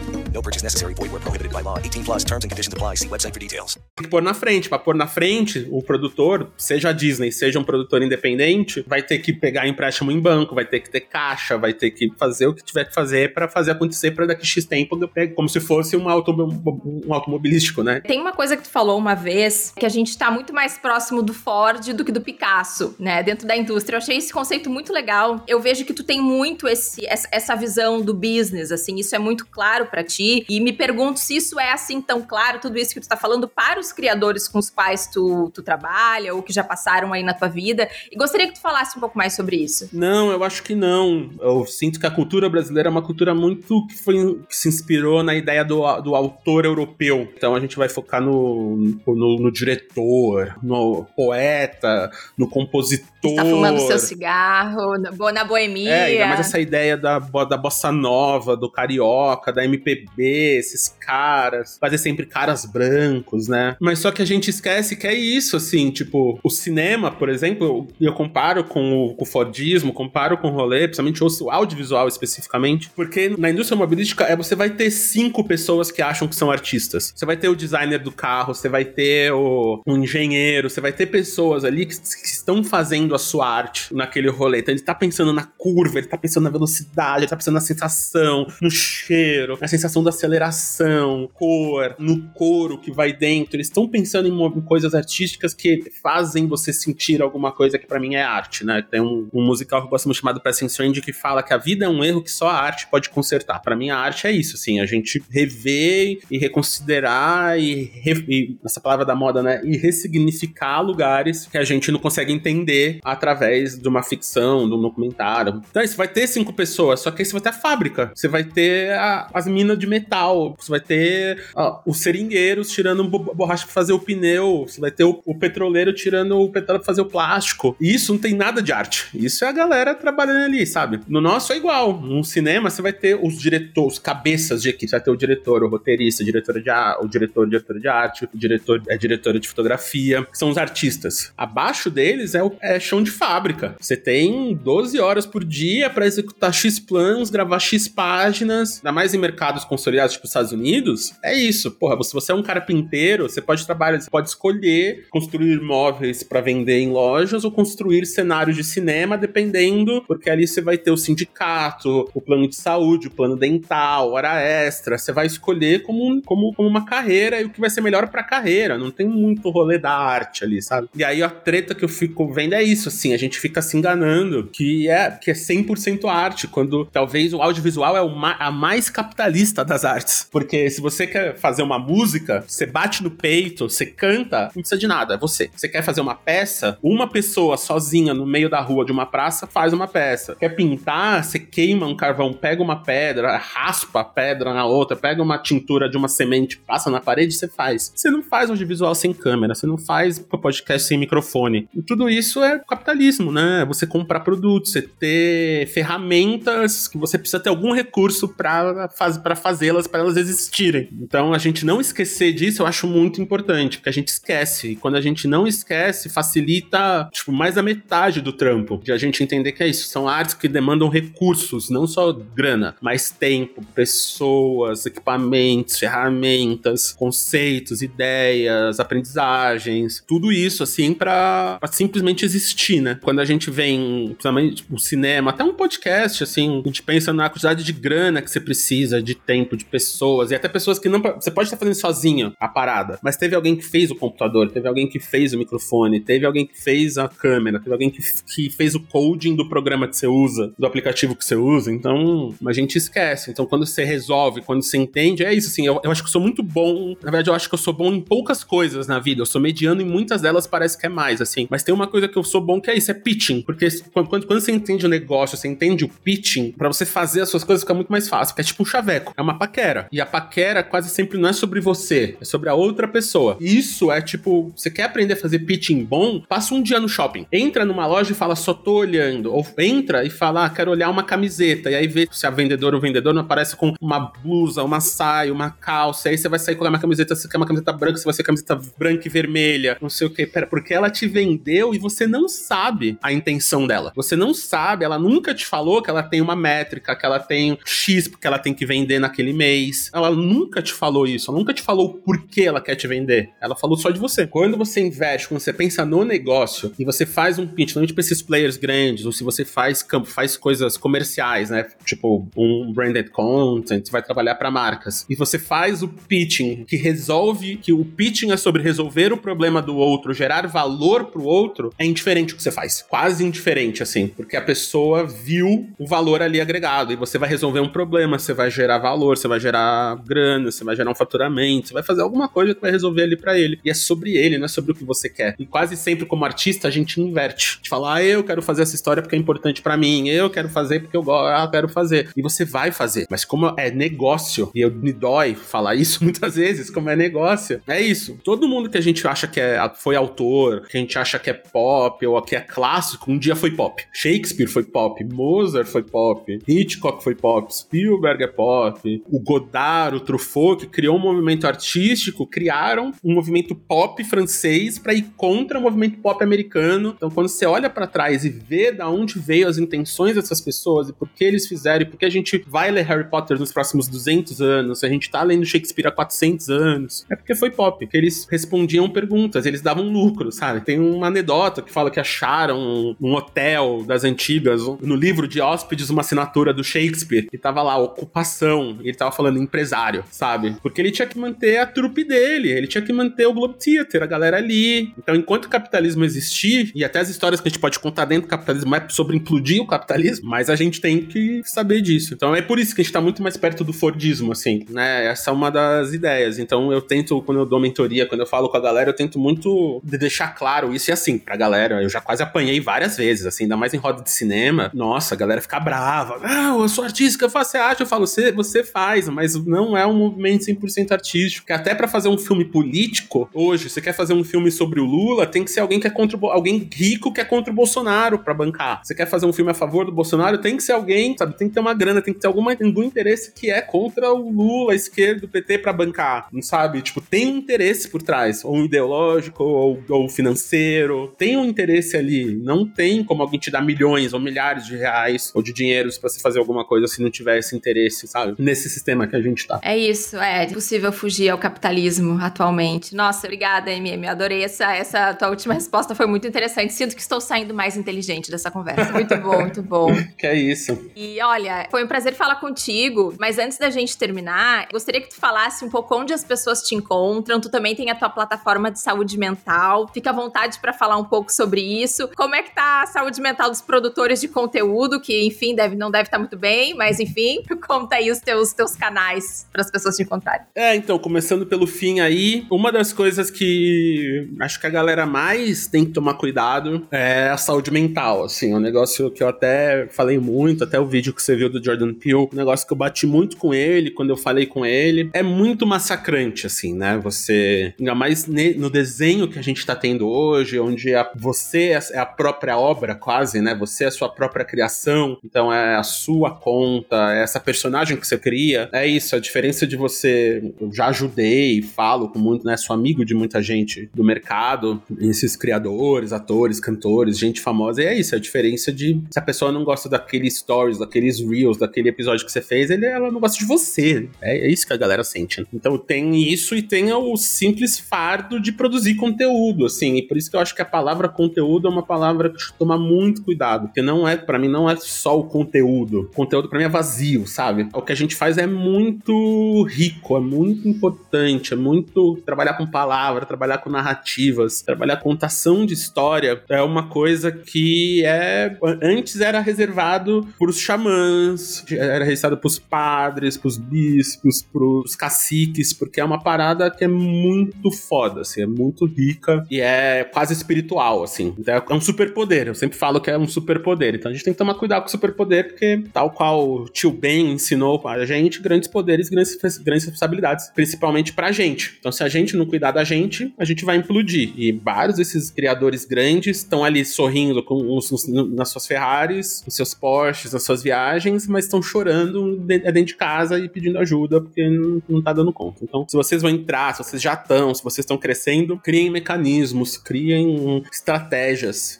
No 0.33 0.41
purchase 0.41 0.63
necessary. 0.63 0.93
Void 0.93 1.11
where 1.11 1.19
prohibited 1.19 1.51
by 1.51 1.61
law. 1.61 1.77
18 1.77 2.05
plus 2.05 2.23
terms 2.23 2.45
and 2.45 2.49
conditions 2.49 2.73
apply. 2.73 2.95
See 2.95 3.09
website 3.09 3.33
for 3.33 3.39
details. 3.39 3.77
Tem 3.95 4.05
que 4.05 4.09
pôr 4.09 4.21
na 4.21 4.33
frente. 4.33 4.69
Pra 4.69 4.79
pôr 4.79 4.95
na 4.95 5.07
frente, 5.07 5.67
o 5.69 5.81
produtor, 5.83 6.49
seja 6.57 6.89
a 6.89 6.93
Disney, 6.93 7.31
seja 7.31 7.59
um 7.59 7.63
produtor 7.63 8.01
independente, 8.01 8.83
vai 8.87 9.03
ter 9.03 9.19
que 9.19 9.33
pegar 9.33 9.67
empréstimo 9.67 10.11
em 10.11 10.19
banco, 10.19 10.55
vai 10.55 10.65
ter 10.65 10.79
que 10.79 10.89
ter 10.89 11.01
caixa, 11.01 11.57
vai 11.57 11.73
ter 11.73 11.91
que 11.91 12.09
fazer 12.17 12.47
o 12.47 12.53
que 12.53 12.63
tiver 12.63 12.85
que 12.85 12.93
fazer 12.93 13.33
pra 13.33 13.47
fazer 13.47 13.71
acontecer 13.71 14.11
pra 14.11 14.25
daqui 14.25 14.45
X 14.45 14.65
tempo, 14.65 14.97
como 15.35 15.49
se 15.49 15.59
fosse 15.59 15.97
um, 15.97 16.05
um 16.05 17.13
automobilístico, 17.13 17.83
né? 17.83 17.99
Tem 18.01 18.19
uma 18.19 18.31
coisa 18.31 18.55
que 18.55 18.63
tu 18.63 18.69
falou 18.69 18.97
uma 18.97 19.15
vez, 19.15 19.73
que 19.77 19.85
a 19.85 19.89
gente 19.89 20.17
tá 20.17 20.31
muito 20.31 20.53
mais 20.53 20.77
próximo 20.77 21.21
do 21.21 21.33
Ford 21.33 21.93
do 21.93 22.05
que 22.05 22.11
do 22.11 22.21
Picasso, 22.21 22.95
né? 22.97 23.21
Dentro 23.21 23.45
da 23.45 23.57
indústria. 23.57 23.95
Eu 23.95 23.97
achei 23.97 24.17
esse 24.17 24.31
conceito 24.31 24.69
muito 24.69 24.93
legal. 24.93 25.43
Eu 25.45 25.59
vejo 25.59 25.83
que 25.83 25.93
tu 25.93 26.03
tem 26.03 26.21
muito 26.21 26.67
esse, 26.67 27.05
essa 27.05 27.55
visão 27.55 28.01
do 28.01 28.13
business, 28.13 28.71
assim, 28.71 28.95
isso 28.95 29.13
é 29.13 29.19
muito 29.19 29.45
claro 29.45 29.87
pra 29.87 30.03
ti 30.03 30.20
e 30.49 30.59
me 30.59 30.73
pergunto 30.73 31.19
se 31.19 31.35
isso 31.35 31.59
é 31.59 31.71
assim 31.71 32.01
tão 32.01 32.21
claro, 32.21 32.59
tudo 32.59 32.77
isso 32.77 32.93
que 32.93 32.99
tu 32.99 33.07
tá 33.07 33.17
falando 33.17 33.47
para 33.47 33.79
os 33.79 33.91
criadores 33.91 34.47
com 34.47 34.59
os 34.59 34.69
quais 34.69 35.07
tu, 35.07 35.51
tu 35.53 35.61
trabalha 35.61 36.33
ou 36.33 36.41
que 36.41 36.53
já 36.53 36.63
passaram 36.63 37.13
aí 37.13 37.23
na 37.23 37.33
tua 37.33 37.47
vida. 37.47 37.89
E 38.11 38.15
gostaria 38.15 38.47
que 38.47 38.53
tu 38.53 38.61
falasse 38.61 38.97
um 38.97 38.99
pouco 38.99 39.17
mais 39.17 39.33
sobre 39.33 39.57
isso. 39.57 39.89
Não, 39.93 40.31
eu 40.31 40.43
acho 40.43 40.63
que 40.63 40.75
não. 40.75 41.29
Eu 41.39 41.65
sinto 41.65 41.99
que 41.99 42.05
a 42.05 42.11
cultura 42.11 42.49
brasileira 42.49 42.89
é 42.89 42.91
uma 42.91 43.01
cultura 43.01 43.33
muito 43.33 43.85
que, 43.87 43.97
foi, 43.97 44.41
que 44.47 44.55
se 44.55 44.67
inspirou 44.67 45.23
na 45.23 45.35
ideia 45.35 45.63
do, 45.63 45.81
do 46.01 46.15
autor 46.15 46.65
europeu. 46.65 47.27
Então 47.35 47.55
a 47.55 47.59
gente 47.59 47.77
vai 47.77 47.89
focar 47.89 48.21
no, 48.21 48.77
no, 49.05 49.37
no 49.37 49.51
diretor, 49.51 50.55
no 50.61 51.05
poeta, 51.15 52.09
no 52.37 52.49
compositor. 52.49 53.10
Tá 53.35 53.45
fumando 53.45 53.79
seu 53.81 53.99
cigarro, 53.99 54.97
na 55.33 55.43
boemia. 55.43 55.91
É, 55.91 56.05
ainda 56.05 56.27
mais 56.27 56.39
essa 56.39 56.59
ideia 56.59 56.97
da, 56.97 57.19
da 57.19 57.57
bossa 57.57 57.91
nova, 57.91 58.57
do 58.57 58.69
carioca, 58.69 59.51
da 59.51 59.63
MPB 59.63 60.57
esses 60.57 60.89
caras, 60.99 61.77
fazer 61.79 61.97
sempre 61.97 62.25
caras 62.25 62.65
brancos, 62.65 63.47
né? 63.47 63.75
Mas 63.79 63.99
só 63.99 64.11
que 64.11 64.21
a 64.21 64.25
gente 64.25 64.49
esquece 64.49 64.95
que 64.95 65.07
é 65.07 65.13
isso, 65.13 65.55
assim, 65.57 65.91
tipo, 65.91 66.39
o 66.43 66.49
cinema, 66.49 67.11
por 67.11 67.29
exemplo, 67.29 67.87
eu 67.99 68.13
comparo 68.13 68.63
com 68.63 69.05
o, 69.05 69.13
com 69.13 69.23
o 69.23 69.27
Fordismo, 69.27 69.93
comparo 69.93 70.37
com 70.37 70.47
o 70.47 70.51
rolê, 70.51 70.87
principalmente 70.87 71.23
o 71.23 71.49
audiovisual 71.49 72.07
especificamente, 72.07 72.89
porque 72.95 73.29
na 73.37 73.49
indústria 73.49 73.75
automobilística 73.75 74.25
é, 74.25 74.35
você 74.35 74.55
vai 74.55 74.69
ter 74.69 74.89
cinco 74.91 75.43
pessoas 75.43 75.91
que 75.91 76.01
acham 76.01 76.27
que 76.27 76.35
são 76.35 76.51
artistas. 76.51 77.13
Você 77.15 77.25
vai 77.25 77.37
ter 77.37 77.49
o 77.49 77.55
designer 77.55 77.99
do 77.99 78.11
carro, 78.11 78.53
você 78.53 78.69
vai 78.69 78.85
ter 78.85 79.31
o, 79.31 79.81
um 79.85 79.97
engenheiro, 79.97 80.69
você 80.69 80.81
vai 80.81 80.91
ter 80.91 81.07
pessoas 81.07 81.63
ali 81.63 81.85
que, 81.85 81.95
que 81.95 82.27
estão 82.27 82.63
fazendo 82.63 83.10
a 83.15 83.19
sua 83.19 83.47
arte 83.47 83.93
naquele 83.93 84.29
rolê. 84.29 84.59
Então 84.59 84.73
ele 84.73 84.81
tá 84.81 84.95
pensando 84.95 85.33
na 85.33 85.43
curva, 85.43 85.99
ele 85.99 86.07
tá 86.07 86.17
pensando 86.17 86.43
na 86.43 86.49
velocidade, 86.49 87.21
ele 87.21 87.29
tá 87.29 87.35
pensando 87.35 87.55
na 87.55 87.61
sensação, 87.61 88.47
no 88.61 88.69
cheiro, 88.69 89.57
na 89.59 89.67
sensação 89.67 90.03
da 90.03 90.09
aceleração, 90.09 91.29
cor, 91.33 91.95
no 91.99 92.29
coro 92.33 92.77
que 92.77 92.91
vai 92.91 93.13
dentro. 93.13 93.55
Eles 93.55 93.67
estão 93.67 93.87
pensando 93.87 94.27
em 94.27 94.61
coisas 94.61 94.93
artísticas 94.93 95.53
que 95.53 95.91
fazem 96.01 96.47
você 96.47 96.73
sentir 96.73 97.21
alguma 97.21 97.51
coisa 97.51 97.77
que 97.77 97.85
para 97.85 97.99
mim 97.99 98.15
é 98.15 98.23
arte, 98.23 98.65
né? 98.65 98.81
Tem 98.89 99.01
um, 99.01 99.29
um, 99.33 99.43
musical 99.43 99.81
que 99.81 99.87
eu 99.87 99.89
gosto 99.89 100.05
muito 100.05 100.17
chamado 100.17 100.41
Passing 100.41 100.65
Strange 100.67 101.01
que 101.01 101.13
fala 101.13 101.43
que 101.43 101.53
a 101.53 101.57
vida 101.57 101.85
é 101.85 101.89
um 101.89 102.03
erro 102.03 102.21
que 102.21 102.31
só 102.31 102.47
a 102.49 102.55
arte 102.55 102.87
pode 102.87 103.09
consertar. 103.09 103.59
Para 103.61 103.75
mim 103.75 103.89
a 103.89 103.97
arte 103.97 104.27
é 104.27 104.31
isso, 104.31 104.55
assim, 104.55 104.79
a 104.79 104.85
gente 104.85 105.21
rever 105.29 106.19
e 106.29 106.37
reconsiderar 106.37 107.59
e, 107.59 107.83
re, 107.83 108.25
e 108.27 108.57
essa 108.63 108.79
palavra 108.79 109.05
da 109.05 109.15
moda, 109.15 109.43
né? 109.43 109.61
E 109.63 109.77
ressignificar 109.77 110.81
lugares 110.81 111.45
que 111.45 111.57
a 111.57 111.63
gente 111.63 111.91
não 111.91 111.99
consegue 111.99 112.31
entender 112.31 112.99
através 113.03 113.77
de 113.77 113.87
uma 113.87 114.03
ficção, 114.03 114.67
de 114.67 114.75
um 114.75 114.81
documentário. 114.81 115.61
Então, 115.69 115.85
você 115.85 115.95
vai 115.95 116.07
ter 116.07 116.27
cinco 116.27 116.53
pessoas, 116.53 116.99
só 116.99 117.11
que 117.11 117.21
aí 117.21 117.25
você 117.25 117.33
vai 117.33 117.41
ter 117.41 117.49
a 117.49 117.53
fábrica, 117.53 118.11
você 118.13 118.27
vai 118.27 118.43
ter 118.43 118.93
a, 118.93 119.27
as 119.33 119.47
minas 119.47 119.77
de 119.77 119.87
metal. 119.87 120.55
Você 120.59 120.69
vai 120.69 120.79
ter 120.79 121.43
ó, 121.55 121.81
os 121.85 121.99
seringueiros 121.99 122.71
tirando 122.71 123.03
borracha 123.03 123.65
pra 123.65 123.73
fazer 123.73 123.93
o 123.93 123.99
pneu. 123.99 124.65
Você 124.67 124.79
vai 124.79 124.91
ter 124.91 125.03
o, 125.03 125.21
o 125.25 125.35
petroleiro 125.35 125.93
tirando 125.93 126.39
o 126.39 126.49
petróleo 126.49 126.79
pra 126.79 126.85
fazer 126.85 127.01
o 127.01 127.05
plástico. 127.05 127.75
E 127.79 127.93
isso 127.93 128.13
não 128.13 128.19
tem 128.19 128.33
nada 128.33 128.61
de 128.61 128.71
arte. 128.71 129.09
Isso 129.13 129.43
é 129.45 129.47
a 129.47 129.51
galera 129.51 129.93
trabalhando 129.95 130.45
ali, 130.45 130.65
sabe? 130.65 130.99
No 131.07 131.21
nosso 131.21 131.53
é 131.53 131.57
igual. 131.57 131.99
No 132.01 132.23
cinema 132.23 132.69
você 132.69 132.81
vai 132.81 132.93
ter 132.93 133.19
os 133.21 133.37
diretores, 133.37 133.99
cabeças 133.99 134.61
de 134.61 134.69
equipe. 134.69 134.89
Você 134.89 134.95
vai 134.95 135.03
ter 135.03 135.11
o 135.11 135.17
diretor, 135.17 135.63
o 135.63 135.69
roteirista, 135.69 136.23
diretora 136.23 136.61
de 136.61 136.71
o 137.01 137.07
diretor, 137.07 137.47
diretor 137.47 137.79
de 137.79 137.87
arte, 137.87 138.25
o 138.25 138.37
diretor 138.37 138.81
é 138.87 138.97
diretora 138.97 139.39
de 139.39 139.47
fotografia, 139.47 140.23
que 140.23 140.37
são 140.37 140.49
os 140.49 140.57
artistas. 140.57 141.33
Abaixo 141.37 141.89
deles 141.89 142.35
é 142.35 142.43
o 142.43 142.51
é 142.61 142.79
chão 142.91 143.01
de 143.01 143.09
fábrica. 143.09 143.75
Você 143.79 143.95
tem 143.95 144.53
12 144.53 144.99
horas 144.99 145.25
por 145.25 145.45
dia 145.45 145.89
para 145.89 146.05
executar 146.05 146.53
X 146.53 146.77
planos, 146.77 147.29
gravar 147.29 147.59
X 147.59 147.87
páginas, 147.87 148.77
ainda 148.77 148.91
mais 148.91 149.13
em 149.13 149.17
mercados 149.17 149.63
consolidados, 149.63 150.13
tipo 150.13 150.27
Estados 150.27 150.51
Unidos, 150.51 151.13
é 151.23 151.33
isso. 151.33 151.71
Porra, 151.71 152.01
se 152.03 152.13
você 152.13 152.33
é 152.33 152.35
um 152.35 152.43
carpinteiro, 152.43 153.29
você 153.29 153.41
pode 153.41 153.65
trabalhar, 153.65 154.01
você 154.01 154.09
pode 154.09 154.27
escolher 154.27 155.05
construir 155.09 155.61
móveis 155.61 156.21
para 156.21 156.41
vender 156.41 156.79
em 156.79 156.89
lojas 156.89 157.45
ou 157.45 157.51
construir 157.51 158.05
cenários 158.05 158.57
de 158.57 158.63
cinema, 158.63 159.17
dependendo, 159.17 160.03
porque 160.05 160.29
ali 160.29 160.45
você 160.45 160.59
vai 160.59 160.77
ter 160.77 160.91
o 160.91 160.97
sindicato, 160.97 162.09
o 162.13 162.19
plano 162.19 162.47
de 162.47 162.55
saúde, 162.57 163.07
o 163.07 163.11
plano 163.11 163.37
dental, 163.37 164.11
hora 164.11 164.37
extra. 164.41 164.97
Você 164.97 165.13
vai 165.13 165.27
escolher 165.27 165.83
como, 165.83 166.21
como, 166.23 166.53
como 166.53 166.67
uma 166.67 166.85
carreira 166.85 167.39
e 167.39 167.45
o 167.45 167.49
que 167.49 167.61
vai 167.61 167.69
ser 167.69 167.79
melhor 167.79 168.09
pra 168.09 168.21
carreira. 168.21 168.77
Não 168.77 168.91
tem 168.91 169.07
muito 169.07 169.49
rolê 169.49 169.77
da 169.77 169.93
arte 169.93 170.43
ali, 170.43 170.61
sabe? 170.61 170.89
E 170.93 171.05
aí 171.05 171.23
a 171.23 171.29
treta 171.29 171.73
que 171.73 171.85
eu 171.85 171.89
fico 171.89 172.31
vendo 172.33 172.53
é 172.53 172.61
isso, 172.61 172.80
assim, 172.89 173.13
a 173.13 173.17
gente 173.17 173.39
fica 173.39 173.61
se 173.61 173.77
enganando 173.77 174.49
que 174.51 174.89
é, 174.89 175.11
que 175.11 175.31
é 175.31 175.33
100% 175.33 176.05
arte, 176.09 176.47
quando 176.47 176.85
talvez 176.85 177.33
o 177.33 177.41
audiovisual 177.41 177.95
é 177.95 178.01
uma, 178.01 178.33
a 178.33 178.51
mais 178.51 178.89
capitalista 178.89 179.63
das 179.63 179.85
artes. 179.85 180.27
Porque 180.31 180.69
se 180.69 180.81
você 180.81 181.07
quer 181.07 181.37
fazer 181.37 181.63
uma 181.63 181.79
música, 181.79 182.43
você 182.47 182.65
bate 182.65 183.03
no 183.03 183.11
peito, 183.11 183.69
você 183.69 183.85
canta, 183.85 184.43
não 184.55 184.61
precisa 184.61 184.79
de 184.79 184.87
nada, 184.87 185.15
é 185.15 185.17
você. 185.17 185.49
Você 185.55 185.67
quer 185.67 185.83
fazer 185.83 186.01
uma 186.01 186.15
peça, 186.15 186.77
uma 186.81 187.07
pessoa 187.07 187.57
sozinha 187.57 188.13
no 188.13 188.25
meio 188.25 188.49
da 188.49 188.61
rua 188.61 188.85
de 188.85 188.91
uma 188.91 189.05
praça 189.05 189.47
faz 189.47 189.73
uma 189.73 189.87
peça. 189.87 190.35
Quer 190.35 190.49
pintar, 190.49 191.23
você 191.23 191.39
queima 191.39 191.85
um 191.85 191.95
carvão, 191.95 192.33
pega 192.33 192.61
uma 192.61 192.83
pedra, 192.83 193.37
raspa 193.37 194.01
a 194.01 194.03
pedra 194.03 194.53
na 194.53 194.65
outra, 194.65 194.95
pega 194.95 195.21
uma 195.21 195.37
tintura 195.37 195.89
de 195.89 195.97
uma 195.97 196.07
semente, 196.07 196.57
passa 196.57 196.89
na 196.89 196.99
parede, 196.99 197.33
você 197.33 197.47
faz. 197.47 197.91
Você 197.95 198.09
não 198.09 198.23
faz 198.23 198.49
audiovisual 198.49 198.93
sem 198.95 199.13
câmera, 199.13 199.55
você 199.55 199.67
não 199.67 199.77
faz 199.77 200.19
podcast 200.19 200.87
sem 200.87 200.97
microfone. 200.97 201.67
E 201.75 201.81
tudo 201.81 202.09
isso 202.09 202.43
é 202.43 202.59
capitalismo, 202.71 203.31
né? 203.31 203.63
Você 203.67 203.85
comprar 203.85 204.21
produtos, 204.21 204.71
você 204.71 204.81
ter 204.81 205.67
ferramentas 205.67 206.87
que 206.87 206.97
você 206.97 207.17
precisa 207.17 207.39
ter 207.39 207.49
algum 207.49 207.71
recurso 207.73 208.27
para 208.29 208.89
fazê-las 209.35 209.85
para 209.85 209.99
elas 209.99 210.17
existirem. 210.17 210.89
Então 210.99 211.33
a 211.33 211.37
gente 211.37 211.65
não 211.65 211.79
esquecer 211.79 212.33
disso, 212.33 212.63
eu 212.63 212.65
acho 212.65 212.87
muito 212.87 213.11
muito 213.11 213.21
importante, 213.21 213.77
porque 213.77 213.89
a 213.89 213.93
gente 213.93 214.07
esquece. 214.07 214.69
E 214.69 214.75
quando 214.75 214.95
a 214.95 215.01
gente 215.01 215.27
não 215.27 215.45
esquece, 215.45 216.07
facilita, 216.07 217.09
tipo, 217.11 217.31
mais 217.31 217.55
da 217.55 217.63
metade 217.63 218.21
do 218.21 218.31
trampo. 218.31 218.79
De 218.83 218.91
a 218.91 218.97
gente 218.97 219.21
entender 219.23 219.51
que 219.51 219.63
é 219.63 219.67
isso. 219.67 219.89
São 219.89 220.07
artes 220.07 220.33
que 220.33 220.47
demandam 220.47 220.87
recursos, 220.87 221.69
não 221.69 221.85
só 221.85 222.11
grana, 222.13 222.75
mas 222.81 223.09
tempo, 223.11 223.63
pessoas, 223.75 224.85
equipamentos, 224.85 225.77
ferramentas, 225.77 226.93
conceitos, 226.93 227.81
ideias, 227.81 228.79
aprendizagens, 228.79 230.03
tudo 230.07 230.31
isso, 230.31 230.63
assim, 230.63 230.93
para 230.93 231.59
simplesmente 231.71 232.23
existir, 232.23 232.60
né? 232.69 232.99
Quando 233.01 233.19
a 233.19 233.25
gente 233.25 233.49
vem, 233.49 234.07
principalmente 234.09 234.65
o 234.69 234.77
cinema, 234.77 235.31
até 235.31 235.43
um 235.43 235.53
podcast, 235.53 236.23
assim, 236.23 236.61
a 236.63 236.67
gente 236.67 236.83
pensa 236.83 237.11
na 237.11 237.29
quantidade 237.29 237.63
de 237.63 237.73
grana 237.73 238.21
que 238.21 238.29
você 238.29 238.39
precisa, 238.39 239.01
de 239.01 239.15
tempo, 239.15 239.57
de 239.57 239.65
pessoas, 239.65 240.31
e 240.31 240.35
até 240.35 240.47
pessoas 240.47 240.77
que 240.77 240.87
não. 240.87 241.01
Você 241.01 241.31
pode 241.31 241.47
estar 241.47 241.57
fazendo 241.57 241.75
sozinho 241.75 242.33
a 242.39 242.47
parada, 242.47 242.99
mas 243.01 243.17
teve 243.17 243.35
alguém 243.35 243.55
que 243.55 243.63
fez 243.63 243.89
o 243.89 243.95
computador, 243.95 244.51
teve 244.51 244.67
alguém 244.67 244.87
que 244.87 244.99
fez 244.99 245.33
o 245.33 245.37
microfone, 245.37 245.99
teve 245.99 246.25
alguém 246.25 246.45
que 246.45 246.59
fez 246.59 246.97
a 246.97 247.07
câmera, 247.07 247.59
teve 247.59 247.71
alguém 247.71 247.89
que, 247.89 248.01
que 248.33 248.49
fez 248.49 248.75
o 248.75 248.79
coding 248.79 249.35
do 249.35 249.47
programa 249.47 249.87
que 249.87 249.97
você 249.97 250.07
usa, 250.07 250.53
do 250.57 250.65
aplicativo 250.65 251.15
que 251.15 251.25
você 251.25 251.35
usa, 251.35 251.71
então 251.71 252.33
a 252.45 252.53
gente 252.53 252.77
esquece. 252.77 253.31
Então 253.31 253.45
quando 253.45 253.65
você 253.65 253.83
resolve, 253.83 254.41
quando 254.41 254.61
você 254.61 254.77
entende, 254.77 255.23
é 255.23 255.33
isso, 255.33 255.49
assim, 255.49 255.65
eu, 255.65 255.79
eu 255.83 255.91
acho 255.91 256.01
que 256.01 256.07
eu 256.07 256.11
sou 256.11 256.21
muito 256.21 256.43
bom, 256.43 256.95
na 257.01 257.11
verdade 257.11 257.29
eu 257.29 257.33
acho 257.33 257.47
que 257.47 257.55
eu 257.55 257.59
sou 257.59 257.73
bom 257.73 257.91
em 257.93 258.01
poucas 258.01 258.43
coisas 258.43 258.87
na 258.87 258.99
vida, 258.99 259.21
eu 259.21 259.25
sou 259.25 259.41
mediano 259.41 259.81
em 259.81 259.85
muitas 259.85 260.21
delas 260.21 260.45
parece 260.45 260.77
que 260.77 260.85
é 260.85 260.89
mais, 260.89 261.21
assim, 261.21 261.47
mas 261.49 261.63
tem 261.63 261.73
uma 261.73 261.87
coisa 261.87 262.07
que 262.07 262.17
eu 262.17 262.23
sou 262.23 262.40
bom 262.41 262.59
que 262.59 262.69
é 262.69 262.77
isso, 262.77 262.91
é 262.91 262.93
pitching, 262.93 263.41
porque 263.41 263.67
quando, 263.93 264.25
quando 264.25 264.39
você 264.39 264.51
entende 264.51 264.85
o 264.85 264.89
negócio, 264.89 265.37
você 265.37 265.47
entende 265.47 265.83
o 265.85 265.89
pitching, 265.89 266.51
para 266.51 266.67
você 266.67 266.85
fazer 266.85 267.21
as 267.21 267.29
suas 267.29 267.43
coisas 267.43 267.63
fica 267.63 267.73
muito 267.73 267.91
mais 267.91 268.07
fácil, 268.07 268.35
que 268.35 268.41
é 268.41 268.43
tipo 268.43 268.63
um 268.63 268.65
chaveco, 268.65 269.13
é 269.15 269.21
uma 269.21 269.37
paquera, 269.37 269.87
e 269.91 270.01
a 270.01 270.05
paquera 270.05 270.63
quase 270.63 270.89
sempre 270.89 271.17
não 271.17 271.29
é 271.29 271.33
sobre 271.33 271.59
você, 271.59 272.17
é 272.19 272.25
sobre 272.25 272.49
a 272.49 272.53
outra 272.53 272.87
pessoa. 272.87 273.37
E 273.39 273.57
isso 273.57 273.91
é 273.91 274.01
tipo, 274.01 274.51
você 274.55 274.69
quer 274.69 274.83
aprender 274.83 275.13
a 275.13 275.17
fazer 275.17 275.39
pitching 275.39 275.83
bom? 275.83 276.21
Passa 276.21 276.53
um 276.53 276.61
dia 276.61 276.79
no 276.79 276.89
shopping. 276.89 277.25
Entra 277.31 277.65
numa 277.65 277.85
loja 277.85 278.11
e 278.11 278.15
fala, 278.15 278.35
só 278.35 278.53
tô 278.53 278.73
olhando. 278.73 279.33
Ou 279.33 279.45
entra 279.57 280.03
e 280.03 280.09
fala, 280.09 280.45
ah, 280.45 280.49
quero 280.49 280.71
olhar 280.71 280.89
uma 280.89 281.03
camiseta. 281.03 281.69
E 281.69 281.75
aí 281.75 281.87
vê 281.87 282.07
se 282.11 282.25
a 282.25 282.29
vendedora 282.29 282.75
ou 282.75 282.81
vendedor 282.81 283.13
não 283.13 283.21
aparece 283.21 283.55
com 283.55 283.73
uma 283.81 283.99
blusa, 283.99 284.63
uma 284.63 284.79
saia, 284.79 285.33
uma 285.33 285.49
calça. 285.49 286.09
Aí 286.09 286.17
você 286.17 286.29
vai 286.29 286.39
sair 286.39 286.55
com 286.55 286.65
uma 286.65 286.79
camiseta, 286.79 287.15
você 287.15 287.27
quer 287.27 287.37
uma 287.37 287.45
camiseta 287.45 287.73
branca, 287.73 287.97
você 287.97 288.05
vai 288.05 288.13
ser 288.13 288.23
camiseta 288.23 288.59
branca 288.77 289.07
e 289.07 289.09
vermelha, 289.09 289.77
não 289.81 289.89
sei 289.89 290.07
o 290.07 290.09
que. 290.09 290.25
Pera, 290.25 290.47
porque 290.47 290.73
ela 290.73 290.89
te 290.89 291.07
vendeu 291.07 291.73
e 291.73 291.79
você 291.79 292.07
não 292.07 292.27
sabe 292.31 292.97
a 293.01 293.13
intenção 293.13 293.67
dela. 293.67 293.91
Você 293.95 294.15
não 294.15 294.33
sabe, 294.33 294.83
ela 294.83 294.97
nunca 294.97 295.33
te 295.33 295.45
falou 295.45 295.81
que 295.81 295.89
ela 295.89 296.03
tem 296.03 296.21
uma 296.21 296.35
métrica, 296.35 296.95
que 296.95 297.05
ela 297.05 297.19
tem 297.19 297.57
X, 297.65 298.07
porque 298.07 298.27
ela 298.27 298.39
tem 298.39 298.53
que 298.53 298.65
vender 298.65 298.99
naquele 298.99 299.33
mês. 299.33 299.89
Ela 299.93 300.11
nunca 300.11 300.61
te 300.61 300.73
falou 300.73 301.05
isso, 301.05 301.29
ela 301.29 301.39
nunca 301.39 301.53
te 301.53 301.61
falou 301.61 301.93
por 301.93 302.25
que 302.27 302.41
ela 302.41 302.61
quer 302.61 302.75
te 302.75 302.87
vender. 302.87 303.29
Ela 303.41 303.55
falou 303.55 303.77
só 303.77 303.89
de 303.89 303.99
você. 303.99 304.25
Quando 304.25 304.57
você 304.57 304.81
investe, 304.81 305.27
quando 305.27 305.39
você 305.39 305.53
pensa 305.53 305.85
no 305.85 306.03
negócio 306.03 306.73
e 306.79 306.85
você 306.85 307.05
faz 307.05 307.37
um 307.37 307.47
pitch, 307.47 307.75
não 307.75 307.85
para 307.93 308.01
esses 308.01 308.21
players 308.21 308.57
grandes, 308.57 309.05
ou 309.05 309.11
se 309.11 309.23
você 309.23 309.43
faz 309.43 309.83
campo, 309.83 310.07
faz 310.07 310.37
coisas 310.37 310.77
comerciais, 310.77 311.49
né? 311.49 311.67
Tipo 311.85 312.27
um 312.35 312.71
branded 312.73 313.09
content, 313.09 313.89
vai 313.91 314.01
trabalhar 314.01 314.35
para 314.35 314.51
marcas. 314.51 315.05
E 315.09 315.15
você 315.15 315.37
faz 315.37 315.83
o 315.83 315.87
pitching 315.87 316.63
que 316.65 316.75
resolve, 316.75 317.57
que 317.57 317.73
o 317.73 317.83
pitching 317.83 318.31
é 318.31 318.37
sobre 318.37 318.61
resolver 318.61 319.11
o 319.11 319.17
problema 319.17 319.61
do 319.61 319.75
outro, 319.75 320.13
gerar 320.13 320.47
valor 320.47 321.05
pro 321.05 321.23
outro, 321.23 321.73
é 321.77 321.85
indiferente 321.85 322.20
o 322.23 322.37
que 322.37 322.43
você 322.43 322.51
faz. 322.51 322.85
Quase 322.87 323.23
indiferente, 323.25 323.83
assim. 323.83 324.07
Porque 324.07 324.35
a 324.35 324.41
pessoa 324.41 325.05
viu 325.05 325.69
o 325.77 325.87
valor 325.87 326.21
ali 326.21 326.39
agregado. 326.39 326.93
E 326.93 326.95
você 326.95 327.17
vai 327.17 327.29
resolver 327.29 327.59
um 327.59 327.69
problema, 327.69 328.17
você 328.17 328.33
vai 328.33 328.49
gerar 328.49 328.77
valor, 328.77 329.17
você 329.17 329.27
vai 329.27 329.39
gerar 329.39 329.95
grana, 330.05 330.51
você 330.51 330.63
vai 330.63 330.75
gerar 330.75 330.91
um 330.91 330.95
faturamento, 330.95 331.67
você 331.67 331.73
vai 331.73 331.83
fazer 331.83 332.01
alguma 332.01 332.27
coisa 332.27 332.53
que 332.55 332.61
vai 332.61 332.71
resolver 332.71 333.03
ali 333.03 333.17
para 333.17 333.37
ele. 333.37 333.59
E 333.63 333.69
é 333.69 333.73
sobre 333.73 334.15
ele, 334.15 334.37
não 334.37 334.45
é 334.45 334.47
sobre 334.47 334.71
o 334.71 334.75
que 334.75 334.83
você 334.83 335.09
quer. 335.09 335.35
E 335.39 335.45
quase 335.45 335.75
sempre, 335.75 336.05
como 336.05 336.25
artista, 336.25 336.67
a 336.67 336.71
gente 336.71 336.99
inverte. 337.01 337.59
De 337.61 337.69
falar, 337.69 337.95
ah, 337.95 338.03
eu 338.03 338.23
quero 338.23 338.41
fazer 338.41 338.63
essa 338.63 338.75
história 338.75 339.01
porque 339.01 339.15
é 339.15 339.19
importante 339.19 339.61
para 339.61 339.75
mim, 339.75 340.07
eu 340.07 340.29
quero 340.29 340.49
fazer 340.49 340.81
porque 340.81 340.95
eu 340.95 341.05
quero 341.51 341.67
fazer. 341.67 342.09
E 342.15 342.21
você 342.21 342.45
vai 342.45 342.71
fazer. 342.71 343.07
Mas 343.09 343.25
como 343.25 343.53
é 343.57 343.71
negócio, 343.71 344.51
e 344.53 344.61
eu 344.61 344.71
me 344.71 344.93
dói 344.93 345.35
falar 345.35 345.75
isso 345.75 346.03
muitas 346.03 346.35
vezes, 346.35 346.69
como 346.69 346.89
é 346.89 346.95
negócio, 346.95 347.61
é 347.67 347.81
isso. 347.81 348.19
Todo 348.23 348.47
mundo 348.47 348.69
que 348.69 348.77
a 348.77 348.81
gente 348.81 349.05
acha 349.07 349.27
que 349.27 349.39
é, 349.39 349.59
foi 349.75 349.95
autor, 349.95 350.67
que 350.67 350.77
a 350.77 350.79
gente 350.79 350.97
acha 350.97 351.19
que 351.19 351.29
é 351.29 351.33
pop 351.33 352.05
ou 352.13 352.21
que 352.21 352.35
é 352.35 352.41
clássico, 352.41 353.11
um 353.11 353.17
dia 353.17 353.35
foi 353.35 353.51
pop. 353.51 353.83
Shakespeare 353.91 354.47
foi 354.47 354.63
pop, 354.63 355.03
Mozart 355.03 355.67
foi 355.67 355.83
pop, 355.83 356.39
Hitchcock 356.47 357.03
foi 357.03 357.15
pop, 357.15 357.53
Spielberg 357.53 358.23
é 358.23 358.27
pop, 358.27 359.03
o 359.09 359.19
Godard, 359.19 359.97
o 359.97 359.99
Truffaut, 359.99 360.65
que 360.65 360.71
criou 360.71 360.97
um 360.97 360.99
movimento 360.99 361.47
artístico, 361.47 362.25
criaram 362.25 362.91
um 363.03 363.13
movimento 363.13 363.55
pop 363.55 364.03
francês 364.03 364.77
para 364.79 364.93
ir 364.93 365.11
contra 365.15 365.59
o 365.59 365.61
movimento 365.61 365.99
pop 365.99 366.23
americano. 366.23 366.93
Então, 366.95 367.09
quando 367.09 367.27
você 367.27 367.45
olha 367.45 367.69
para 367.69 367.87
trás 367.87 368.25
e 368.25 368.29
vê 368.29 368.71
da 368.71 368.89
onde 368.89 369.19
veio 369.19 369.47
as 369.47 369.57
intenções 369.57 370.15
dessas 370.15 370.41
pessoas 370.41 370.89
e 370.89 370.93
por 370.93 371.09
que 371.09 371.23
eles 371.23 371.47
fizeram 371.47 371.83
e 371.83 371.85
por 371.85 371.97
que 371.97 372.05
a 372.05 372.09
gente 372.09 372.43
vai 372.47 372.71
ler 372.71 372.85
Harry 372.85 373.09
Potter 373.09 373.39
nos 373.39 373.51
próximos 373.51 373.87
200 373.87 374.41
anos, 374.41 374.83
a 374.83 374.89
gente 374.89 375.09
tá 375.09 375.23
lendo 375.23 375.45
Shakespeare 375.45 375.87
há 375.87 375.91
400 375.91 376.49
anos, 376.49 377.05
é 377.09 377.15
porque 377.15 377.35
foi 377.35 377.49
pop, 377.51 377.85
que 377.85 377.97
eles 377.97 378.27
respondiam 378.29 378.89
perguntas, 378.89 379.45
eles 379.45 379.61
davam 379.61 379.89
lucro, 379.89 380.31
sabe? 380.31 380.61
Tem 380.61 380.79
uma 380.79 381.07
anedota 381.07 381.61
que 381.61 381.71
fala 381.71 381.91
que 381.91 381.99
acharam 382.01 382.95
um 382.99 383.13
hotel 383.13 383.83
das 383.85 384.03
antigas, 384.03 384.61
no 384.81 384.95
livro 384.95 385.27
de 385.27 385.39
hóspedes, 385.39 385.89
uma 385.89 386.01
assinatura 386.01 386.53
do 386.53 386.63
Shakespeare, 386.63 387.27
e 387.31 387.37
tava 387.37 387.61
lá, 387.61 387.77
ocupação, 387.77 388.77
e 388.81 388.89
ele 388.89 388.97
tava 388.97 389.11
falando 389.11 389.39
empresário, 389.39 390.03
sabe? 390.11 390.55
Porque 390.61 390.81
ele 390.81 390.91
tinha 390.91 391.07
que 391.07 391.17
manter 391.17 391.57
a 391.57 391.65
trupe 391.65 392.03
dele, 392.03 392.49
ele 392.49 392.67
tinha 392.67 392.81
que 392.81 392.91
manter 392.91 393.25
o 393.25 393.33
Globe 393.33 393.55
Theater, 393.57 394.03
a 394.03 394.05
galera 394.05 394.37
ali. 394.37 394.93
Então, 394.97 395.15
enquanto 395.15 395.45
o 395.45 395.49
capitalismo 395.49 396.03
existir, 396.03 396.71
e 396.75 396.83
até 396.83 396.99
as 396.99 397.09
histórias 397.09 397.39
que 397.39 397.47
a 397.47 397.51
gente 397.51 397.59
pode 397.59 397.79
contar 397.79 398.05
dentro 398.05 398.27
do 398.27 398.29
capitalismo 398.29 398.75
é 398.75 398.85
sobre 398.89 399.15
implodir 399.15 399.61
o 399.61 399.67
capitalismo, 399.67 400.29
mas 400.29 400.49
a 400.49 400.55
gente 400.55 400.81
tem 400.81 401.05
que 401.05 401.41
saber 401.45 401.81
disso. 401.81 402.13
Então, 402.13 402.35
é 402.35 402.41
por 402.41 402.59
isso 402.59 402.75
que 402.75 402.81
a 402.81 402.83
gente 402.83 402.93
tá 402.93 403.01
muito 403.01 403.21
mais 403.21 403.37
perto 403.37 403.63
do 403.63 403.73
Fordismo, 403.73 404.31
assim, 404.31 404.65
né? 404.69 405.05
Essa 405.05 405.31
é 405.31 405.33
uma 405.33 405.49
das 405.49 405.93
ideias. 405.93 406.39
Então, 406.39 406.71
eu 406.71 406.81
tento, 406.81 407.21
quando 407.21 407.39
eu 407.39 407.45
dou 407.45 407.59
mentoria, 407.59 408.05
quando 408.05 408.21
eu 408.21 408.27
falo 408.27 408.49
com 408.49 408.57
a 408.57 408.61
galera, 408.61 408.89
eu 408.89 408.95
tento 408.95 409.19
muito 409.19 409.81
deixar 409.83 410.29
claro 410.29 410.73
isso 410.73 410.89
e 410.89 410.93
assim, 410.93 411.17
pra 411.17 411.35
galera, 411.35 411.81
eu 411.81 411.89
já 411.91 412.01
quase 412.01 412.23
apanhei 412.23 412.59
várias 412.59 412.97
vezes, 412.97 413.25
assim, 413.25 413.43
ainda 413.43 413.57
mais 413.57 413.73
em 413.73 413.77
roda 413.77 414.01
de 414.01 414.11
cinema. 414.11 414.71
Nossa, 414.73 415.15
a 415.15 415.17
galera 415.17 415.41
fica 415.41 415.59
brava. 415.59 416.19
Ah, 416.23 416.55
eu 416.57 416.69
sou 416.69 416.83
artista, 416.83 417.25
eu 417.25 417.29
faço, 417.29 417.51
você 417.51 417.57
acha? 417.57 417.83
Eu 417.83 417.87
falo, 417.87 418.07
você, 418.07 418.31
você 418.31 418.63
faz, 418.63 419.07
mas 419.09 419.35
não 419.45 419.77
é 419.77 419.85
um 419.85 419.93
movimento 419.93 420.45
100% 420.45 420.91
artístico. 420.91 421.47
Que 421.47 421.53
até 421.53 421.75
para 421.75 421.87
fazer 421.87 422.09
um 422.09 422.17
filme 422.17 422.45
político, 422.45 423.29
hoje, 423.33 423.69
você 423.69 423.81
quer 423.81 423.93
fazer 423.93 424.13
um 424.13 424.23
filme 424.23 424.51
sobre 424.51 424.79
o 424.79 424.85
Lula, 424.85 425.25
tem 425.25 425.43
que 425.43 425.51
ser 425.51 425.59
alguém 425.59 425.79
que 425.79 425.87
é 425.87 425.89
contra 425.89 426.17
o, 426.17 426.27
alguém 426.27 426.69
rico 426.73 427.11
que 427.13 427.21
é 427.21 427.25
contra 427.25 427.51
o 427.51 427.55
Bolsonaro 427.55 428.19
para 428.19 428.33
bancar. 428.33 428.81
Você 428.83 428.95
quer 428.95 429.05
fazer 429.05 429.25
um 429.25 429.33
filme 429.33 429.51
a 429.51 429.53
favor 429.53 429.85
do 429.85 429.91
Bolsonaro, 429.91 430.37
tem 430.37 430.57
que 430.57 430.63
ser 430.63 430.73
alguém, 430.73 431.15
sabe, 431.17 431.37
tem 431.37 431.47
que 431.47 431.53
ter 431.53 431.59
uma 431.59 431.73
grana, 431.73 432.01
tem 432.01 432.13
que 432.13 432.19
ter 432.19 432.27
algum 432.27 432.49
interesse 432.83 433.31
que 433.31 433.49
é 433.49 433.61
contra 433.61 434.11
o 434.13 434.31
Lula, 434.31 434.73
a 434.73 434.75
esquerda, 434.75 435.25
o 435.25 435.29
PT 435.29 435.59
para 435.59 435.73
bancar, 435.73 436.27
não 436.31 436.41
sabe? 436.41 436.81
Tipo, 436.81 437.01
tem 437.01 437.33
um 437.33 437.37
interesse 437.37 437.89
por 437.89 438.01
trás, 438.01 438.43
ou 438.43 438.63
ideológico, 438.63 439.43
ou, 439.43 439.83
ou 439.89 440.09
financeiro, 440.09 441.13
tem 441.17 441.37
um 441.37 441.45
interesse 441.45 441.80
ali. 441.97 442.35
Não 442.35 442.65
tem 442.65 443.03
como 443.03 443.21
alguém 443.21 443.39
te 443.39 443.51
dar 443.51 443.61
milhões 443.61 444.13
ou 444.13 444.19
milhares 444.19 444.65
de 444.65 444.75
reais 444.75 445.31
ou 445.33 445.41
de 445.41 445.53
dinheiros 445.53 445.97
para 445.97 446.09
você 446.09 446.19
fazer 446.19 446.39
alguma 446.39 446.65
coisa 446.65 446.87
se 446.87 447.01
não 447.01 447.09
tiver 447.09 447.37
esse 447.37 447.55
interesse, 447.55 448.07
sabe? 448.07 448.35
Nesse 448.37 448.69
sistema 448.69 449.07
que 449.07 449.15
a 449.15 449.21
gente 449.21 449.47
tá. 449.47 449.59
É 449.63 449.77
isso, 449.77 450.17
é 450.17 450.45
impossível 450.45 450.91
fugir 450.91 451.29
ao 451.29 451.37
capitalismo 451.37 452.17
atualmente. 452.21 452.95
Nossa, 452.95 453.27
obrigada, 453.27 453.71
MM. 453.71 454.07
Adorei 454.07 454.43
essa, 454.43 454.73
essa 454.73 455.13
tua 455.13 455.29
última 455.29 455.53
resposta, 455.53 455.95
foi 455.95 456.05
muito 456.05 456.27
interessante. 456.27 456.73
Sinto 456.73 456.95
que 456.95 457.01
estou 457.01 457.21
saindo 457.21 457.53
mais 457.53 457.77
inteligente 457.77 458.31
dessa 458.31 458.51
conversa. 458.51 458.91
Muito 458.91 459.15
bom, 459.17 459.41
muito 459.41 459.61
bom. 459.61 459.87
que 460.17 460.27
é 460.27 460.35
isso. 460.35 460.77
E 460.95 461.19
olha, 461.21 461.67
foi 461.69 461.83
um 461.83 461.87
prazer 461.87 462.13
falar 462.13 462.35
contigo, 462.35 463.13
mas 463.19 463.37
antes 463.37 463.57
da 463.57 463.69
gente 463.69 463.97
terminar, 463.97 464.67
gostaria 464.71 465.01
que 465.01 465.09
tu 465.09 465.15
falasse 465.15 465.63
um 465.63 465.69
pouco 465.69 465.95
onde 465.95 466.13
as 466.13 466.23
pessoas 466.23 466.61
te 466.61 466.75
encontram. 466.75 467.39
Tu 467.39 467.49
também 467.49 467.75
tem 467.75 467.89
a 467.89 467.95
tua 467.95 468.09
plataforma 468.09 468.71
de 468.71 468.79
saúde 468.79 469.17
mental. 469.17 469.87
Fica 469.93 470.09
à 470.09 470.13
vontade 470.13 470.59
para 470.59 470.73
falar 470.73 470.97
um 470.97 471.05
pouco 471.05 471.31
sobre 471.31 471.61
isso. 471.71 472.07
Como 472.15 472.35
é 472.35 472.43
que 472.43 472.53
tá 472.53 472.83
a 472.83 472.85
saúde 472.85 473.21
mental 473.21 473.49
dos 473.49 473.61
produtores 473.61 474.21
de 474.21 474.27
conteúdo, 474.27 474.99
que 474.99 475.25
enfim, 475.25 475.55
deve, 475.55 475.75
não 475.75 475.91
deve 475.91 476.03
estar 476.03 476.17
tá 476.17 476.19
muito 476.19 476.37
bem, 476.37 476.73
mas 476.73 476.99
enfim, 476.99 477.43
conta 477.67 477.95
aí 477.95 478.11
os 478.11 478.19
teus, 478.19 478.53
teus 478.53 478.75
canais 478.75 479.47
para 479.51 479.61
as 479.61 479.71
pessoas 479.71 479.95
te 479.95 480.03
encontrarem. 480.03 480.45
É, 480.55 480.75
então, 480.75 480.97
começando 480.97 481.45
pelo 481.45 481.67
fim 481.67 481.99
aí, 481.99 482.45
uma 482.49 482.71
das 482.71 482.91
coisas 482.93 483.29
que 483.29 484.27
acho 484.39 484.59
que 484.59 484.67
a 484.67 484.69
galera 484.69 485.05
mais 485.05 485.67
tem 485.67 485.85
que 485.85 485.91
tomar 485.91 486.15
cuidado 486.15 486.87
é 486.91 487.29
a 487.29 487.37
saúde 487.37 487.71
mental, 487.71 488.23
assim, 488.23 488.53
um 488.53 488.59
negócio 488.59 489.11
que 489.11 489.23
eu 489.23 489.27
até 489.27 489.87
falei 489.87 490.17
muito, 490.17 490.63
até 490.63 490.79
o 490.79 490.85
vídeo 490.85 491.13
que 491.13 491.21
você 491.21 491.35
viu 491.35 491.49
do 491.49 491.63
Jordan 491.63 491.93
Peele, 491.93 492.15
um 492.15 492.29
negócio 492.33 492.65
que 492.65 492.73
eu 492.73 492.77
bati 492.77 493.05
muito 493.05 493.37
com 493.37 493.53
ele 493.53 493.91
quando 493.91 494.09
eu 494.09 494.17
falei 494.17 494.45
com 494.45 494.65
ele, 494.65 495.09
é 495.13 495.23
muito 495.23 495.65
massacrante, 495.65 496.47
assim, 496.47 496.73
né? 496.73 496.99
Você, 497.03 497.73
ainda 497.79 497.95
mais 497.95 498.27
no 498.27 498.69
desenho 498.69 499.27
que 499.27 499.39
a 499.39 499.41
gente 499.41 499.65
tá 499.65 499.75
tendo 499.75 500.07
hoje, 500.07 500.59
onde 500.59 500.93
a, 500.95 501.09
você 501.15 501.50
é 501.59 501.97
a 501.97 502.05
própria 502.05 502.57
obra, 502.57 502.95
quase, 502.95 503.41
né? 503.41 503.55
Você 503.55 503.83
é 503.83 503.87
a 503.87 503.91
sua 503.91 504.09
própria 504.09 504.45
criação, 504.45 505.17
então 505.23 505.51
é 505.51 505.75
a 505.75 505.83
sua 505.83 506.31
conta, 506.31 507.13
é 507.13 507.23
essa 507.23 507.39
personagem 507.39 507.97
que 507.97 508.07
você 508.07 508.17
cria. 508.17 508.69
É 508.71 508.87
isso, 508.87 509.15
a 509.15 509.19
diferença 509.19 509.67
de 509.67 509.75
você. 509.75 510.53
Eu 510.59 510.73
já 510.73 510.87
ajudei, 510.87 511.61
falo 511.61 512.09
com 512.09 512.19
muito, 512.19 512.45
né? 512.45 512.57
Sou 512.57 512.73
amigo 512.73 513.03
de 513.05 513.13
muita 513.13 513.41
gente 513.41 513.89
do 513.93 514.03
mercado, 514.03 514.81
esses 514.99 515.35
criadores, 515.35 516.13
atores, 516.13 516.59
cantores, 516.59 517.17
gente 517.17 517.41
famosa. 517.41 517.81
E 517.81 517.85
é 517.85 517.97
isso, 517.97 518.15
é 518.15 518.17
a 518.17 518.21
diferença 518.21 518.71
de 518.71 519.01
se 519.09 519.19
a 519.19 519.21
pessoa 519.21 519.51
não 519.51 519.63
gosta 519.63 519.89
daqueles 519.89 520.37
stories, 520.37 520.79
daqueles 520.79 521.19
reels, 521.19 521.57
daquele 521.57 521.89
episódio 521.89 522.25
que 522.25 522.31
você 522.31 522.41
fez, 522.41 522.69
ele, 522.69 522.85
ela 522.85 523.11
não 523.11 523.19
gosta 523.19 523.37
de 523.37 523.45
você. 523.45 524.09
É, 524.21 524.47
é 524.47 524.49
isso 524.49 524.65
que 524.65 524.73
a 524.73 524.77
galera 524.77 525.03
sente. 525.03 525.45
Então 525.53 525.77
tem 525.77 526.15
isso 526.31 526.55
e 526.55 526.61
tem 526.61 526.91
o 526.93 527.17
simples 527.17 527.77
fardo 527.77 528.39
de 528.39 528.51
produzir 528.51 528.95
conteúdo, 528.95 529.65
assim. 529.65 529.97
E 529.97 530.01
por 530.01 530.17
isso 530.17 530.29
que 530.29 530.35
eu 530.35 530.39
acho 530.39 530.55
que 530.55 530.61
a 530.61 530.65
palavra 530.65 531.09
conteúdo 531.09 531.40
é 531.67 531.69
uma 531.69 531.83
palavra 531.83 532.29
que 532.29 532.37
tomar 532.57 532.77
muito 532.77 533.23
cuidado, 533.23 533.67
porque 533.67 533.81
não 533.81 534.07
é, 534.07 534.15
para 534.15 534.39
mim, 534.39 534.47
não 534.47 534.69
é 534.69 534.75
só 534.75 535.19
o 535.19 535.23
conteúdo. 535.23 536.01
O 536.01 536.15
conteúdo 536.15 536.49
para 536.49 536.59
mim 536.59 536.65
é 536.65 536.69
vazio, 536.69 537.27
sabe? 537.27 537.67
O 537.73 537.81
que 537.81 537.91
a 537.91 537.95
gente 537.95 538.15
faz 538.15 538.37
é 538.37 538.47
muito 538.47 539.63
rico, 539.63 540.17
é 540.17 540.19
muito 540.19 540.67
importante, 540.67 541.53
é 541.53 541.57
muito 541.57 542.17
trabalhar 542.25 542.53
com 542.53 542.65
palavra, 542.65 543.25
trabalhar 543.25 543.59
com 543.59 543.69
narrativas, 543.69 544.61
trabalhar 544.61 544.97
contação 544.97 545.65
de 545.65 545.73
história 545.73 546.41
é 546.49 546.61
uma 546.61 546.87
coisa 546.87 547.31
que 547.31 548.03
é 548.05 548.57
antes 548.81 549.19
era 549.21 549.39
reservado 549.39 550.27
para 550.37 550.49
os 550.49 550.59
xamãs, 550.59 551.63
era 551.71 552.05
reservado 552.05 552.37
para 552.37 552.47
os 552.47 552.59
padres, 552.59 553.37
para 553.37 553.47
os 553.47 553.57
bispos, 553.57 554.41
para 554.41 554.63
os 554.63 554.95
caciques, 554.95 555.73
porque 555.73 555.99
é 555.99 556.05
uma 556.05 556.21
parada 556.21 556.69
que 556.69 556.83
é 556.83 556.87
muito 556.87 557.71
foda, 557.71 558.21
assim, 558.21 558.41
é 558.41 558.47
muito 558.47 558.85
rica 558.85 559.45
e 559.49 559.59
é 559.59 560.03
quase 560.03 560.33
espiritual, 560.33 561.03
assim. 561.03 561.30
Então 561.37 561.63
é 561.69 561.73
um 561.73 561.81
superpoder. 561.81 562.47
Eu 562.47 562.55
sempre 562.55 562.77
falo 562.77 562.99
que 562.99 563.09
é 563.09 563.17
um 563.17 563.27
superpoder. 563.27 563.95
Então 563.95 564.09
a 564.09 564.13
gente 564.13 564.23
tem 564.23 564.33
que 564.33 564.37
tomar 564.37 564.55
cuidado 564.55 564.81
com 564.81 564.87
o 564.87 564.91
superpoder, 564.91 565.49
porque 565.49 565.83
tal 565.93 566.11
qual 566.11 566.49
o 566.49 566.69
tio 566.69 566.91
Ben 566.91 567.31
ensinou 567.31 567.81
a 567.87 568.05
gente, 568.05 568.41
grandes 568.41 568.67
poderes, 568.67 569.09
grandes, 569.09 569.35
grandes 569.63 569.85
responsabilidades, 569.85 570.51
principalmente 570.53 571.13
pra 571.13 571.31
gente. 571.31 571.77
Então 571.79 571.91
se 571.91 572.03
a 572.03 572.09
gente 572.09 572.35
não 572.35 572.45
cuidar 572.45 572.71
da 572.71 572.83
gente, 572.83 573.33
a 573.37 573.45
gente 573.45 573.65
vai 573.65 573.77
implodir. 573.77 574.31
E 574.35 574.51
vários 574.51 574.97
desses 574.97 575.29
criadores 575.29 575.85
grandes 575.85 576.37
estão 576.37 576.63
ali 576.63 576.83
sorrindo 576.85 577.43
com 577.43 577.75
os, 577.75 578.07
nas 578.07 578.49
suas 578.49 578.67
Ferraris, 578.67 579.43
nos 579.45 579.55
seus 579.55 579.73
Porsches, 579.73 580.33
nas 580.33 580.43
suas 580.43 580.61
viagens, 580.61 581.27
mas 581.27 581.45
estão 581.45 581.61
chorando 581.61 582.37
dentro 582.37 582.85
de 582.85 582.95
casa 582.95 583.39
e 583.39 583.49
pedindo 583.49 583.77
ajuda 583.79 584.21
porque 584.21 584.49
não, 584.49 584.81
não 584.87 585.01
tá 585.01 585.13
dando 585.13 585.33
conta. 585.33 585.63
Então, 585.63 585.85
se 585.87 585.95
vocês 585.95 586.21
vão 586.21 586.31
entrar, 586.31 586.73
se 586.73 586.83
vocês 586.83 587.01
já 587.01 587.13
estão, 587.13 587.53
se 587.53 587.63
vocês 587.63 587.83
estão 587.83 587.97
crescendo, 587.97 588.57
criem 588.57 588.89
mecanismos, 588.89 589.77
criem 589.77 590.63
estratégias 590.71 591.20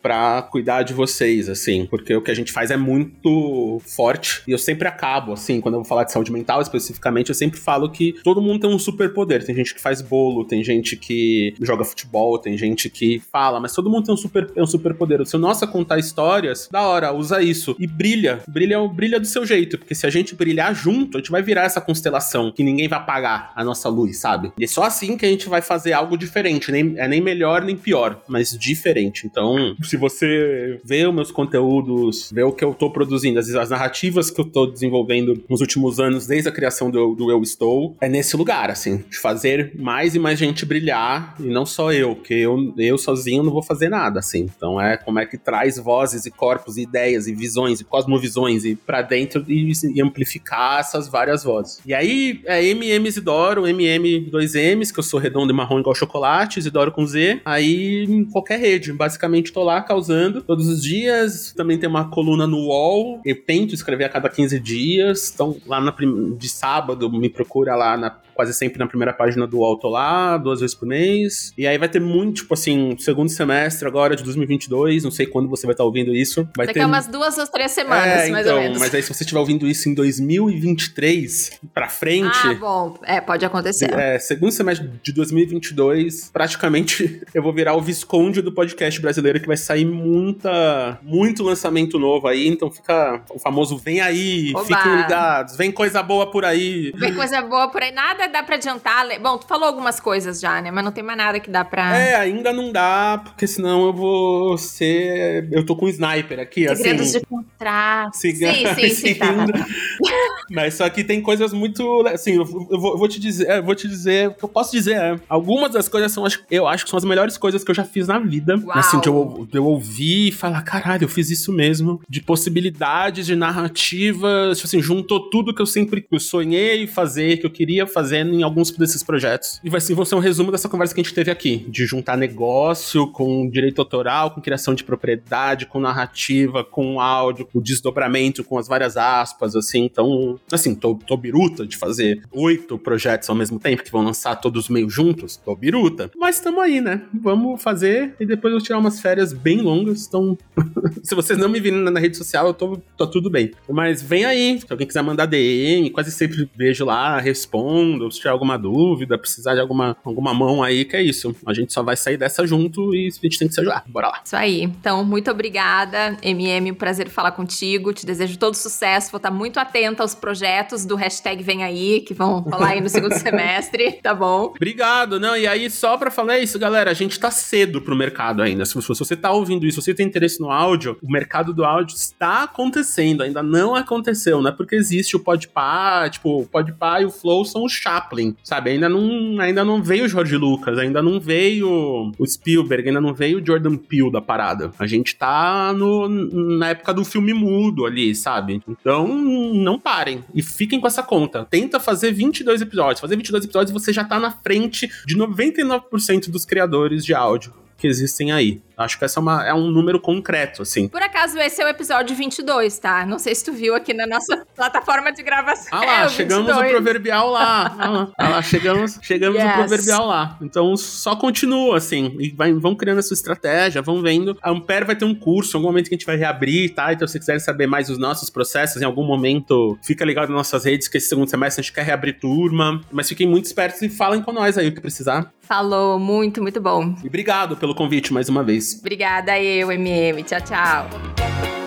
para 0.01 0.41
cuidar 0.43 0.83
de 0.83 0.93
vocês, 0.93 1.49
assim, 1.49 1.85
porque 1.85 2.15
o 2.15 2.21
que 2.21 2.31
a 2.31 2.35
gente 2.35 2.51
faz 2.51 2.71
é 2.71 2.77
muito 2.77 3.81
forte 3.85 4.43
e 4.47 4.51
eu 4.51 4.57
sempre 4.57 4.87
acabo, 4.87 5.33
assim, 5.33 5.61
quando 5.61 5.75
eu 5.75 5.79
vou 5.81 5.87
falar 5.87 6.03
de 6.03 6.11
saúde 6.11 6.31
mental 6.31 6.61
especificamente, 6.61 7.29
eu 7.29 7.35
sempre 7.35 7.59
falo 7.59 7.89
que 7.89 8.13
todo 8.23 8.41
mundo 8.41 8.59
tem 8.59 8.69
um 8.69 8.79
superpoder. 8.79 9.45
Tem 9.45 9.55
gente 9.55 9.73
que 9.73 9.81
faz 9.81 10.01
bolo, 10.01 10.45
tem 10.45 10.63
gente 10.63 10.95
que 10.95 11.53
joga 11.61 11.83
futebol, 11.83 12.37
tem 12.37 12.57
gente 12.57 12.89
que 12.89 13.21
fala, 13.31 13.59
mas 13.59 13.73
todo 13.73 13.89
mundo 13.89 14.05
tem 14.05 14.13
um 14.13 14.17
super, 14.17 14.51
um 14.57 14.65
super 14.65 14.93
poder. 14.93 15.25
Se 15.25 15.35
o 15.35 15.39
nosso 15.39 15.67
contar 15.67 15.97
histórias, 15.97 16.67
da 16.71 16.81
hora, 16.81 17.13
usa 17.13 17.41
isso. 17.41 17.75
E 17.79 17.87
brilha. 17.87 18.41
Brilha, 18.47 18.87
brilha 18.87 19.19
do 19.19 19.27
seu 19.27 19.45
jeito. 19.45 19.77
Porque 19.77 19.95
se 19.95 20.05
a 20.05 20.09
gente 20.09 20.35
brilhar 20.35 20.73
junto, 20.73 21.17
a 21.17 21.19
gente 21.19 21.31
vai 21.31 21.41
virar 21.41 21.63
essa 21.63 21.81
constelação 21.81 22.51
que 22.51 22.63
ninguém 22.63 22.87
vai 22.87 22.99
apagar 22.99 23.51
a 23.55 23.63
nossa 23.63 23.89
luz, 23.89 24.17
sabe? 24.17 24.51
E 24.57 24.63
é 24.63 24.67
só 24.67 24.83
assim 24.83 25.17
que 25.17 25.25
a 25.25 25.29
gente 25.29 25.47
vai 25.47 25.61
fazer 25.61 25.93
algo 25.93 26.17
diferente. 26.17 26.71
Nem, 26.71 26.93
é 26.97 27.07
nem 27.07 27.21
melhor 27.21 27.63
nem 27.63 27.75
pior, 27.75 28.21
mas 28.27 28.57
diferente. 28.57 29.25
Então, 29.31 29.75
se 29.81 29.95
você 29.95 30.79
vê 30.83 31.07
os 31.07 31.15
meus 31.15 31.31
conteúdos, 31.31 32.29
vê 32.33 32.43
o 32.43 32.51
que 32.51 32.63
eu 32.63 32.73
tô 32.73 32.91
produzindo, 32.91 33.39
as, 33.39 33.49
as 33.49 33.69
narrativas 33.69 34.29
que 34.29 34.41
eu 34.41 34.45
tô 34.45 34.65
desenvolvendo 34.67 35.41
nos 35.49 35.61
últimos 35.61 35.99
anos, 35.99 36.27
desde 36.27 36.49
a 36.49 36.51
criação 36.51 36.91
do, 36.91 37.15
do 37.15 37.31
Eu 37.31 37.41
Estou, 37.41 37.95
é 38.01 38.09
nesse 38.09 38.35
lugar, 38.35 38.69
assim, 38.69 38.97
de 39.09 39.17
fazer 39.17 39.71
mais 39.75 40.15
e 40.15 40.19
mais 40.19 40.37
gente 40.37 40.65
brilhar, 40.65 41.35
e 41.39 41.43
não 41.43 41.65
só 41.65 41.93
eu, 41.93 42.15
que 42.15 42.33
eu, 42.33 42.73
eu 42.77 42.97
sozinho 42.97 43.41
não 43.41 43.51
vou 43.51 43.63
fazer 43.63 43.87
nada, 43.87 44.19
assim. 44.19 44.49
Então 44.55 44.79
é 44.79 44.97
como 44.97 45.19
é 45.19 45.25
que 45.25 45.37
traz 45.37 45.77
vozes 45.77 46.25
e 46.25 46.31
corpos, 46.31 46.75
e 46.75 46.81
ideias 46.81 47.27
e 47.27 47.33
visões 47.33 47.79
e 47.79 47.85
cosmovisões 47.85 48.65
e 48.65 48.75
para 48.75 49.01
dentro 49.01 49.45
e, 49.47 49.71
e, 49.71 50.01
amplificar 50.01 50.79
essas 50.81 51.07
várias 51.07 51.43
vozes. 51.43 51.79
E 51.85 51.93
aí 51.93 52.41
é 52.45 52.63
MM 52.65 53.07
Isidoro, 53.07 53.65
MM 53.65 54.29
2Ms, 54.29 54.91
que 54.91 54.99
eu 54.99 55.03
sou 55.03 55.19
redondo 55.19 55.53
e 55.53 55.55
marrom 55.55 55.79
igual 55.79 55.95
chocolate, 55.95 56.59
Isidoro 56.59 56.91
com 56.91 57.05
Z. 57.05 57.41
Aí 57.45 58.03
em 58.03 58.25
qualquer 58.25 58.59
rede, 58.59 58.91
basicamente 58.91 59.20
tô 59.53 59.63
lá 59.63 59.81
causando 59.81 60.41
todos 60.41 60.67
os 60.67 60.81
dias. 60.81 61.53
Também 61.55 61.77
tem 61.77 61.89
uma 61.89 62.09
coluna 62.09 62.47
no 62.47 62.57
UOL. 62.57 63.21
Eu 63.25 63.41
tento 63.43 63.73
escrever 63.73 64.05
a 64.05 64.09
cada 64.09 64.29
15 64.29 64.59
dias. 64.59 65.31
Então 65.33 65.57
lá 65.65 65.81
na, 65.81 65.93
de 66.37 66.49
sábado 66.49 67.09
me 67.11 67.29
procura 67.29 67.75
lá 67.75 67.97
na 67.97 68.09
quase 68.33 68.53
sempre 68.53 68.79
na 68.79 68.87
primeira 68.87 69.13
página 69.13 69.45
do 69.45 69.59
UOL 69.59 69.77
tô 69.77 69.89
lá, 69.89 70.37
duas 70.37 70.61
vezes 70.61 70.75
por 70.75 70.87
mês. 70.87 71.53
E 71.57 71.67
aí 71.67 71.77
vai 71.77 71.87
ter 71.87 71.99
muito, 71.99 72.41
tipo 72.41 72.53
assim, 72.53 72.95
segundo 72.97 73.29
semestre 73.29 73.87
agora 73.87 74.15
de 74.15 74.23
2022, 74.23 75.03
não 75.03 75.11
sei 75.11 75.25
quando 75.25 75.47
você 75.47 75.67
vai 75.67 75.73
estar 75.73 75.83
tá 75.83 75.85
ouvindo 75.85 76.13
isso. 76.13 76.47
Vai 76.55 76.65
Daqui 76.65 76.79
ter... 76.79 76.83
a 76.83 76.87
umas 76.87 77.07
duas 77.07 77.37
ou 77.37 77.45
três 77.45 77.71
semanas, 77.71 78.05
é, 78.05 78.29
mais 78.29 78.45
então, 78.45 78.57
ou 78.57 78.63
menos. 78.63 78.79
Mas 78.79 78.95
aí 78.95 79.03
se 79.03 79.13
você 79.13 79.23
estiver 79.23 79.39
ouvindo 79.39 79.67
isso 79.67 79.87
em 79.89 79.93
2023 79.93 81.59
pra 81.73 81.87
frente... 81.87 82.39
Ah, 82.43 82.53
bom, 82.55 82.97
é, 83.03 83.21
pode 83.21 83.45
acontecer. 83.45 83.93
É, 83.93 84.17
segundo 84.17 84.51
semestre 84.51 84.89
de 85.03 85.13
2022, 85.13 86.31
praticamente 86.31 87.21
eu 87.33 87.43
vou 87.43 87.53
virar 87.53 87.75
o 87.75 87.81
Visconde 87.81 88.41
do 88.41 88.51
podcast 88.51 88.99
brasileiro, 88.99 89.10
que 89.13 89.47
vai 89.47 89.57
sair 89.57 89.85
muita, 89.85 90.99
muito 91.03 91.43
lançamento 91.43 91.97
novo 91.99 92.27
aí, 92.27 92.47
então 92.47 92.69
fica 92.71 93.21
o 93.29 93.39
famoso 93.39 93.77
vem 93.77 93.99
aí, 94.01 94.51
Oba. 94.55 94.65
fiquem 94.65 94.95
ligados, 94.97 95.55
vem 95.57 95.71
coisa 95.71 96.01
boa 96.03 96.29
por 96.29 96.45
aí. 96.45 96.91
Vem 96.95 97.13
coisa 97.13 97.41
boa 97.41 97.69
por 97.69 97.81
aí, 97.81 97.91
nada 97.91 98.27
dá 98.27 98.43
pra 98.43 98.55
adiantar. 98.55 99.05
Bom, 99.21 99.37
tu 99.37 99.47
falou 99.47 99.67
algumas 99.67 99.99
coisas 99.99 100.39
já, 100.39 100.61
né? 100.61 100.71
Mas 100.71 100.83
não 100.83 100.91
tem 100.91 101.03
mais 101.03 101.17
nada 101.17 101.39
que 101.39 101.49
dá 101.49 101.65
pra. 101.65 101.97
É, 101.97 102.15
ainda 102.15 102.53
não 102.53 102.71
dá, 102.71 103.21
porque 103.23 103.47
senão 103.47 103.85
eu 103.85 103.93
vou 103.93 104.57
ser. 104.57 105.47
Eu 105.51 105.65
tô 105.65 105.75
com 105.75 105.85
um 105.85 105.89
sniper 105.89 106.39
aqui, 106.39 106.67
Segredos 106.75 107.09
assim. 107.09 107.19
de 107.19 107.25
contrato. 107.25 108.13
Siga- 108.15 108.53
Sim, 108.53 108.65
sim, 108.75 108.89
sim. 108.89 109.15
Tá. 109.15 109.27
Mas 110.49 110.75
só 110.75 110.89
que 110.89 111.03
tem 111.03 111.21
coisas 111.21 111.53
muito. 111.53 112.05
Assim, 112.07 112.35
eu 112.35 112.45
vou, 112.45 112.67
eu 112.71 112.79
vou- 112.97 113.07
te 113.07 113.19
dizer. 113.19 113.47
é, 113.49 113.57
Eu 113.57 113.63
vou 113.63 113.75
te 113.75 113.87
dizer. 113.87 114.29
O 114.29 114.33
que 114.33 114.43
eu 114.45 114.49
posso 114.49 114.71
dizer 114.71 114.95
é. 114.95 115.19
Algumas 115.27 115.71
das 115.71 115.87
coisas 115.89 116.11
são. 116.11 116.23
Eu 116.49 116.67
acho 116.67 116.83
que 116.85 116.89
são 116.89 116.97
as 116.97 117.03
melhores 117.03 117.37
coisas 117.37 117.63
que 117.63 117.71
eu 117.71 117.75
já 117.75 117.83
fiz 117.83 118.07
na 118.07 118.19
vida. 118.19 118.55
Uau. 118.57 118.77
Assim, 118.77 119.00
de 119.01 119.07
eu, 119.07 119.47
de 119.49 119.57
eu 119.57 119.65
ouvir 119.65 120.27
e 120.29 120.31
falar: 120.31 120.61
caralho, 120.61 121.05
eu 121.05 121.09
fiz 121.09 121.29
isso 121.29 121.51
mesmo. 121.51 122.01
De 122.07 122.21
possibilidades, 122.21 123.25
de 123.25 123.35
narrativas. 123.35 124.57
Tipo 124.57 124.67
assim, 124.67 124.81
juntou 124.81 125.29
tudo 125.29 125.53
que 125.53 125.61
eu 125.61 125.65
sempre 125.65 126.05
eu 126.11 126.19
sonhei 126.19 126.87
fazer, 126.87 127.37
que 127.37 127.45
eu 127.45 127.49
queria 127.49 127.87
fazer 127.87 128.25
em 128.25 128.43
alguns 128.43 128.71
desses 128.71 129.03
projetos. 129.03 129.59
E 129.63 129.69
vai 129.69 129.77
assim, 129.77 129.95
ser 130.05 130.15
um 130.15 130.19
resumo 130.19 130.51
dessa 130.51 130.69
conversa 130.69 130.93
que 130.93 131.01
a 131.01 131.03
gente 131.03 131.13
teve 131.13 131.31
aqui. 131.31 131.65
De 131.69 131.85
juntar 131.85 132.17
negócio 132.17 133.07
com 133.07 133.49
direito 133.49 133.79
autoral, 133.79 134.31
com 134.31 134.41
criação 134.41 134.73
de 134.73 134.83
propriedade, 134.83 135.65
com 135.65 135.79
narrativa, 135.79 136.63
com 136.63 136.99
áudio, 136.99 137.45
com 137.45 137.61
desdobramento, 137.61 138.43
com 138.43 138.57
as 138.57 138.67
várias 138.67 138.97
aspas, 138.97 139.55
assim. 139.55 139.83
Então, 139.83 140.39
assim, 140.51 140.75
tô, 140.75 140.95
tô 140.95 141.15
biruta 141.17 141.65
de 141.65 141.77
fazer 141.77 142.21
oito 142.31 142.77
projetos 142.77 143.29
ao 143.29 143.35
mesmo 143.35 143.59
tempo, 143.59 143.83
que 143.83 143.91
vão 143.91 144.03
lançar 144.03 144.35
todos 144.35 144.69
meio 144.69 144.89
juntos. 144.89 145.37
Tô 145.37 145.55
biruta. 145.55 146.11
Mas 146.17 146.39
tamo 146.39 146.59
aí, 146.59 146.81
né? 146.81 147.03
Vamos 147.13 147.61
fazer 147.61 148.15
e 148.19 148.25
depois 148.25 148.53
eu 148.53 148.61
tirar 148.61 148.79
umas 148.81 148.99
férias 148.99 149.31
bem 149.31 149.61
longas. 149.61 150.05
Então, 150.07 150.37
se 151.03 151.15
vocês 151.15 151.39
não 151.39 151.47
me 151.49 151.59
virem 151.59 151.79
na 151.79 151.99
rede 151.99 152.17
social, 152.17 152.47
eu 152.47 152.53
tô, 152.53 152.77
tô 152.97 153.07
tudo 153.07 153.29
bem. 153.29 153.51
Mas 153.69 154.01
vem 154.01 154.25
aí, 154.25 154.59
se 154.59 154.65
alguém 154.69 154.87
quiser 154.87 155.01
mandar 155.01 155.25
DM, 155.25 155.89
quase 155.91 156.11
sempre 156.11 156.49
vejo 156.55 156.83
lá, 156.85 157.19
respondo, 157.19 158.11
se 158.11 158.17
tiver 158.17 158.29
alguma 158.29 158.57
dúvida, 158.57 159.17
precisar 159.17 159.53
de 159.53 159.61
alguma, 159.61 159.95
alguma 160.03 160.33
mão 160.33 160.61
aí, 160.61 160.83
que 160.83 160.95
é 160.95 161.01
isso. 161.01 161.35
A 161.45 161.53
gente 161.53 161.71
só 161.71 161.81
vai 161.81 161.95
sair 161.95 162.17
dessa 162.17 162.45
junto 162.45 162.93
e 162.93 163.07
a 163.07 163.09
gente 163.11 163.39
tem 163.39 163.47
que 163.47 163.53
se 163.53 163.61
ajudar. 163.61 163.83
Bora 163.87 164.07
lá. 164.07 164.21
Isso 164.23 164.35
aí. 164.35 164.63
Então, 164.63 165.03
muito 165.03 165.31
obrigada, 165.31 166.17
MM. 166.21 166.71
Um 166.71 166.75
prazer 166.75 167.09
falar 167.09 167.31
contigo. 167.31 167.93
Te 167.93 168.05
desejo 168.05 168.37
todo 168.37 168.55
sucesso. 168.55 169.11
Vou 169.11 169.17
estar 169.17 169.31
muito 169.31 169.59
atenta 169.59 170.03
aos 170.03 170.15
projetos 170.15 170.85
do 170.85 170.95
hashtag 170.95 171.43
Vem 171.43 171.63
Aí, 171.63 172.01
que 172.01 172.13
vão 172.13 172.39
rolar 172.39 172.71
aí 172.71 172.81
no 172.81 172.89
segundo 172.89 173.13
semestre, 173.13 173.93
tá 173.93 174.13
bom? 174.13 174.45
Obrigado, 174.55 175.19
não, 175.19 175.35
e 175.35 175.47
aí 175.47 175.69
só 175.69 175.97
pra 175.97 176.09
falar 176.09 176.39
isso, 176.39 176.57
galera, 176.57 176.91
a 176.91 176.93
gente 176.93 177.19
tá 177.19 177.29
cedo 177.31 177.81
pro 177.81 177.95
mercado 177.95 178.41
ainda. 178.41 178.65
Se, 178.79 178.87
você 178.87 179.15
tá 179.15 179.31
ouvindo 179.31 179.65
isso, 179.65 179.81
se 179.81 179.85
você 179.85 179.93
tem 179.93 180.05
interesse 180.05 180.39
no 180.39 180.51
áudio, 180.51 180.97
o 181.01 181.11
mercado 181.11 181.53
do 181.53 181.65
áudio 181.65 181.95
está 181.95 182.43
acontecendo, 182.43 183.23
ainda 183.23 183.41
não 183.41 183.75
aconteceu, 183.75 184.41
não 184.41 184.49
é 184.49 184.53
porque 184.53 184.75
existe 184.75 185.15
o 185.15 185.19
Podpah, 185.19 186.09
tipo, 186.09 186.41
o 186.41 186.45
Podpah 186.45 187.01
e 187.01 187.05
o 187.05 187.09
Flow 187.09 187.43
são 187.43 187.63
o 187.63 187.69
Chaplin, 187.69 188.35
sabe? 188.43 188.71
Ainda 188.71 188.87
não, 188.87 189.39
ainda 189.39 189.63
não 189.63 189.81
veio 189.81 190.05
o 190.05 190.07
Jorge 190.07 190.37
Lucas, 190.37 190.77
ainda 190.77 191.01
não 191.01 191.19
veio 191.19 192.11
o 192.17 192.25
Spielberg, 192.25 192.87
ainda 192.87 193.01
não 193.01 193.13
veio 193.13 193.41
o 193.41 193.45
Jordan 193.45 193.75
Peele 193.77 194.11
da 194.11 194.21
parada. 194.21 194.71
A 194.77 194.87
gente 194.87 195.15
tá 195.15 195.73
no, 195.73 196.07
na 196.07 196.69
época 196.69 196.93
do 196.93 197.03
filme 197.03 197.33
mudo 197.33 197.85
ali, 197.85 198.13
sabe? 198.15 198.61
Então, 198.67 199.07
não 199.07 199.79
parem 199.79 200.23
e 200.33 200.41
fiquem 200.41 200.79
com 200.79 200.87
essa 200.87 201.03
conta. 201.03 201.45
Tenta 201.49 201.79
fazer 201.79 202.11
22 202.11 202.61
episódios. 202.61 202.99
Fazer 202.99 203.15
22 203.15 203.45
episódios 203.45 203.71
você 203.71 203.91
já 203.91 204.03
tá 204.03 204.19
na 204.19 204.31
frente 204.31 204.89
de 205.05 205.17
99% 205.17 206.29
dos 206.29 206.45
criadores 206.45 207.03
de 207.05 207.13
áudio 207.13 207.60
que 207.81 207.87
existem 207.87 208.31
aí? 208.31 208.61
Acho 208.81 208.97
que 208.97 209.05
essa 209.05 209.19
é, 209.19 209.21
uma, 209.21 209.47
é 209.47 209.53
um 209.53 209.69
número 209.69 209.99
concreto, 209.99 210.61
assim. 210.61 210.87
Por 210.87 211.01
acaso, 211.01 211.37
esse 211.39 211.61
é 211.61 211.65
o 211.65 211.67
episódio 211.67 212.15
22, 212.15 212.77
tá? 212.79 213.05
Não 213.05 213.19
sei 213.19 213.35
se 213.35 213.45
tu 213.45 213.53
viu 213.53 213.75
aqui 213.75 213.93
na 213.93 214.07
nossa 214.07 214.45
plataforma 214.55 215.11
de 215.11 215.23
gravação. 215.23 215.69
Ah 215.71 215.85
lá, 215.85 216.05
é, 216.05 216.09
chegamos 216.09 216.53
no 216.53 216.63
proverbial 216.63 217.29
lá. 217.29 217.75
Ah 217.77 217.89
lá, 217.89 218.07
ah 218.17 218.29
lá 218.29 218.41
chegamos, 218.41 218.99
chegamos 219.01 219.39
yes. 219.39 219.47
no 219.47 219.53
proverbial 219.53 220.05
lá. 220.07 220.37
Então 220.41 220.75
só 220.77 221.15
continua, 221.15 221.77
assim. 221.77 222.15
E 222.19 222.29
vai, 222.31 222.53
vão 222.53 222.75
criando 222.75 222.99
essa 222.99 223.13
estratégia, 223.13 223.81
vão 223.81 224.01
vendo. 224.01 224.37
A 224.41 224.51
Ampere 224.51 224.85
vai 224.85 224.95
ter 224.95 225.05
um 225.05 225.15
curso, 225.15 225.55
em 225.55 225.57
algum 225.57 225.67
momento 225.67 225.87
que 225.87 225.95
a 225.95 225.97
gente 225.97 226.05
vai 226.05 226.15
reabrir, 226.15 226.73
tá? 226.73 226.91
Então, 226.93 227.07
se 227.07 227.17
quiserem 227.19 227.39
saber 227.39 227.67
mais 227.67 227.87
dos 227.87 227.97
nossos 227.97 228.29
processos, 228.29 228.81
em 228.81 228.85
algum 228.85 229.03
momento, 229.03 229.77
fica 229.83 230.03
ligado 230.05 230.29
nas 230.29 230.37
nossas 230.37 230.65
redes, 230.65 230.87
que 230.87 230.97
esse 230.97 231.07
segundo 231.07 231.29
semestre 231.29 231.61
a 231.61 231.63
gente 231.63 231.73
quer 231.73 231.85
reabrir 231.85 232.19
turma. 232.19 232.81
Mas 232.91 233.07
fiquem 233.09 233.27
muito 233.27 233.45
espertos 233.45 233.81
e 233.81 233.89
falem 233.89 234.21
com 234.21 234.31
nós 234.31 234.57
aí 234.57 234.67
o 234.67 234.73
que 234.73 234.81
precisar. 234.81 235.31
Falou, 235.41 235.99
muito, 235.99 236.41
muito 236.41 236.61
bom. 236.61 236.95
E 237.03 237.07
obrigado 237.07 237.57
pelo 237.57 237.75
convite 237.75 238.13
mais 238.13 238.29
uma 238.29 238.43
vez. 238.43 238.70
Obrigada 238.79 239.39
eu, 239.39 239.71
MM. 239.71 240.23
Tchau, 240.23 240.41
tchau. 240.41 241.60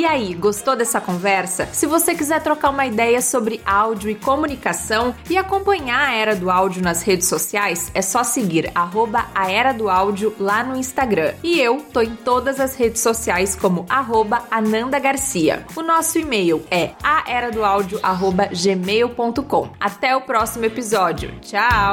E 0.00 0.06
aí, 0.06 0.32
gostou 0.32 0.74
dessa 0.74 0.98
conversa? 0.98 1.68
Se 1.74 1.84
você 1.84 2.14
quiser 2.14 2.42
trocar 2.42 2.70
uma 2.70 2.86
ideia 2.86 3.20
sobre 3.20 3.60
áudio 3.66 4.08
e 4.08 4.14
comunicação 4.14 5.14
e 5.28 5.36
acompanhar 5.36 6.08
a 6.08 6.14
Era 6.14 6.34
do 6.34 6.50
Áudio 6.50 6.82
nas 6.82 7.02
redes 7.02 7.28
sociais, 7.28 7.90
é 7.92 8.00
só 8.00 8.24
seguir 8.24 8.72
arroba 8.74 9.26
a 9.34 9.50
Era 9.50 9.74
do 9.74 9.90
Áudio 9.90 10.34
lá 10.40 10.64
no 10.64 10.74
Instagram. 10.74 11.34
E 11.42 11.60
eu 11.60 11.82
tô 11.92 12.00
em 12.00 12.16
todas 12.16 12.58
as 12.58 12.74
redes 12.76 13.02
sociais 13.02 13.54
como 13.54 13.84
arroba 13.90 14.42
Ananda 14.50 14.98
Garcia. 14.98 15.66
O 15.76 15.82
nosso 15.82 16.18
e-mail 16.18 16.64
é 16.70 16.92
aeradoaudio.gmail.com. 17.02 19.68
Até 19.78 20.16
o 20.16 20.22
próximo 20.22 20.64
episódio. 20.64 21.38
Tchau! 21.42 21.92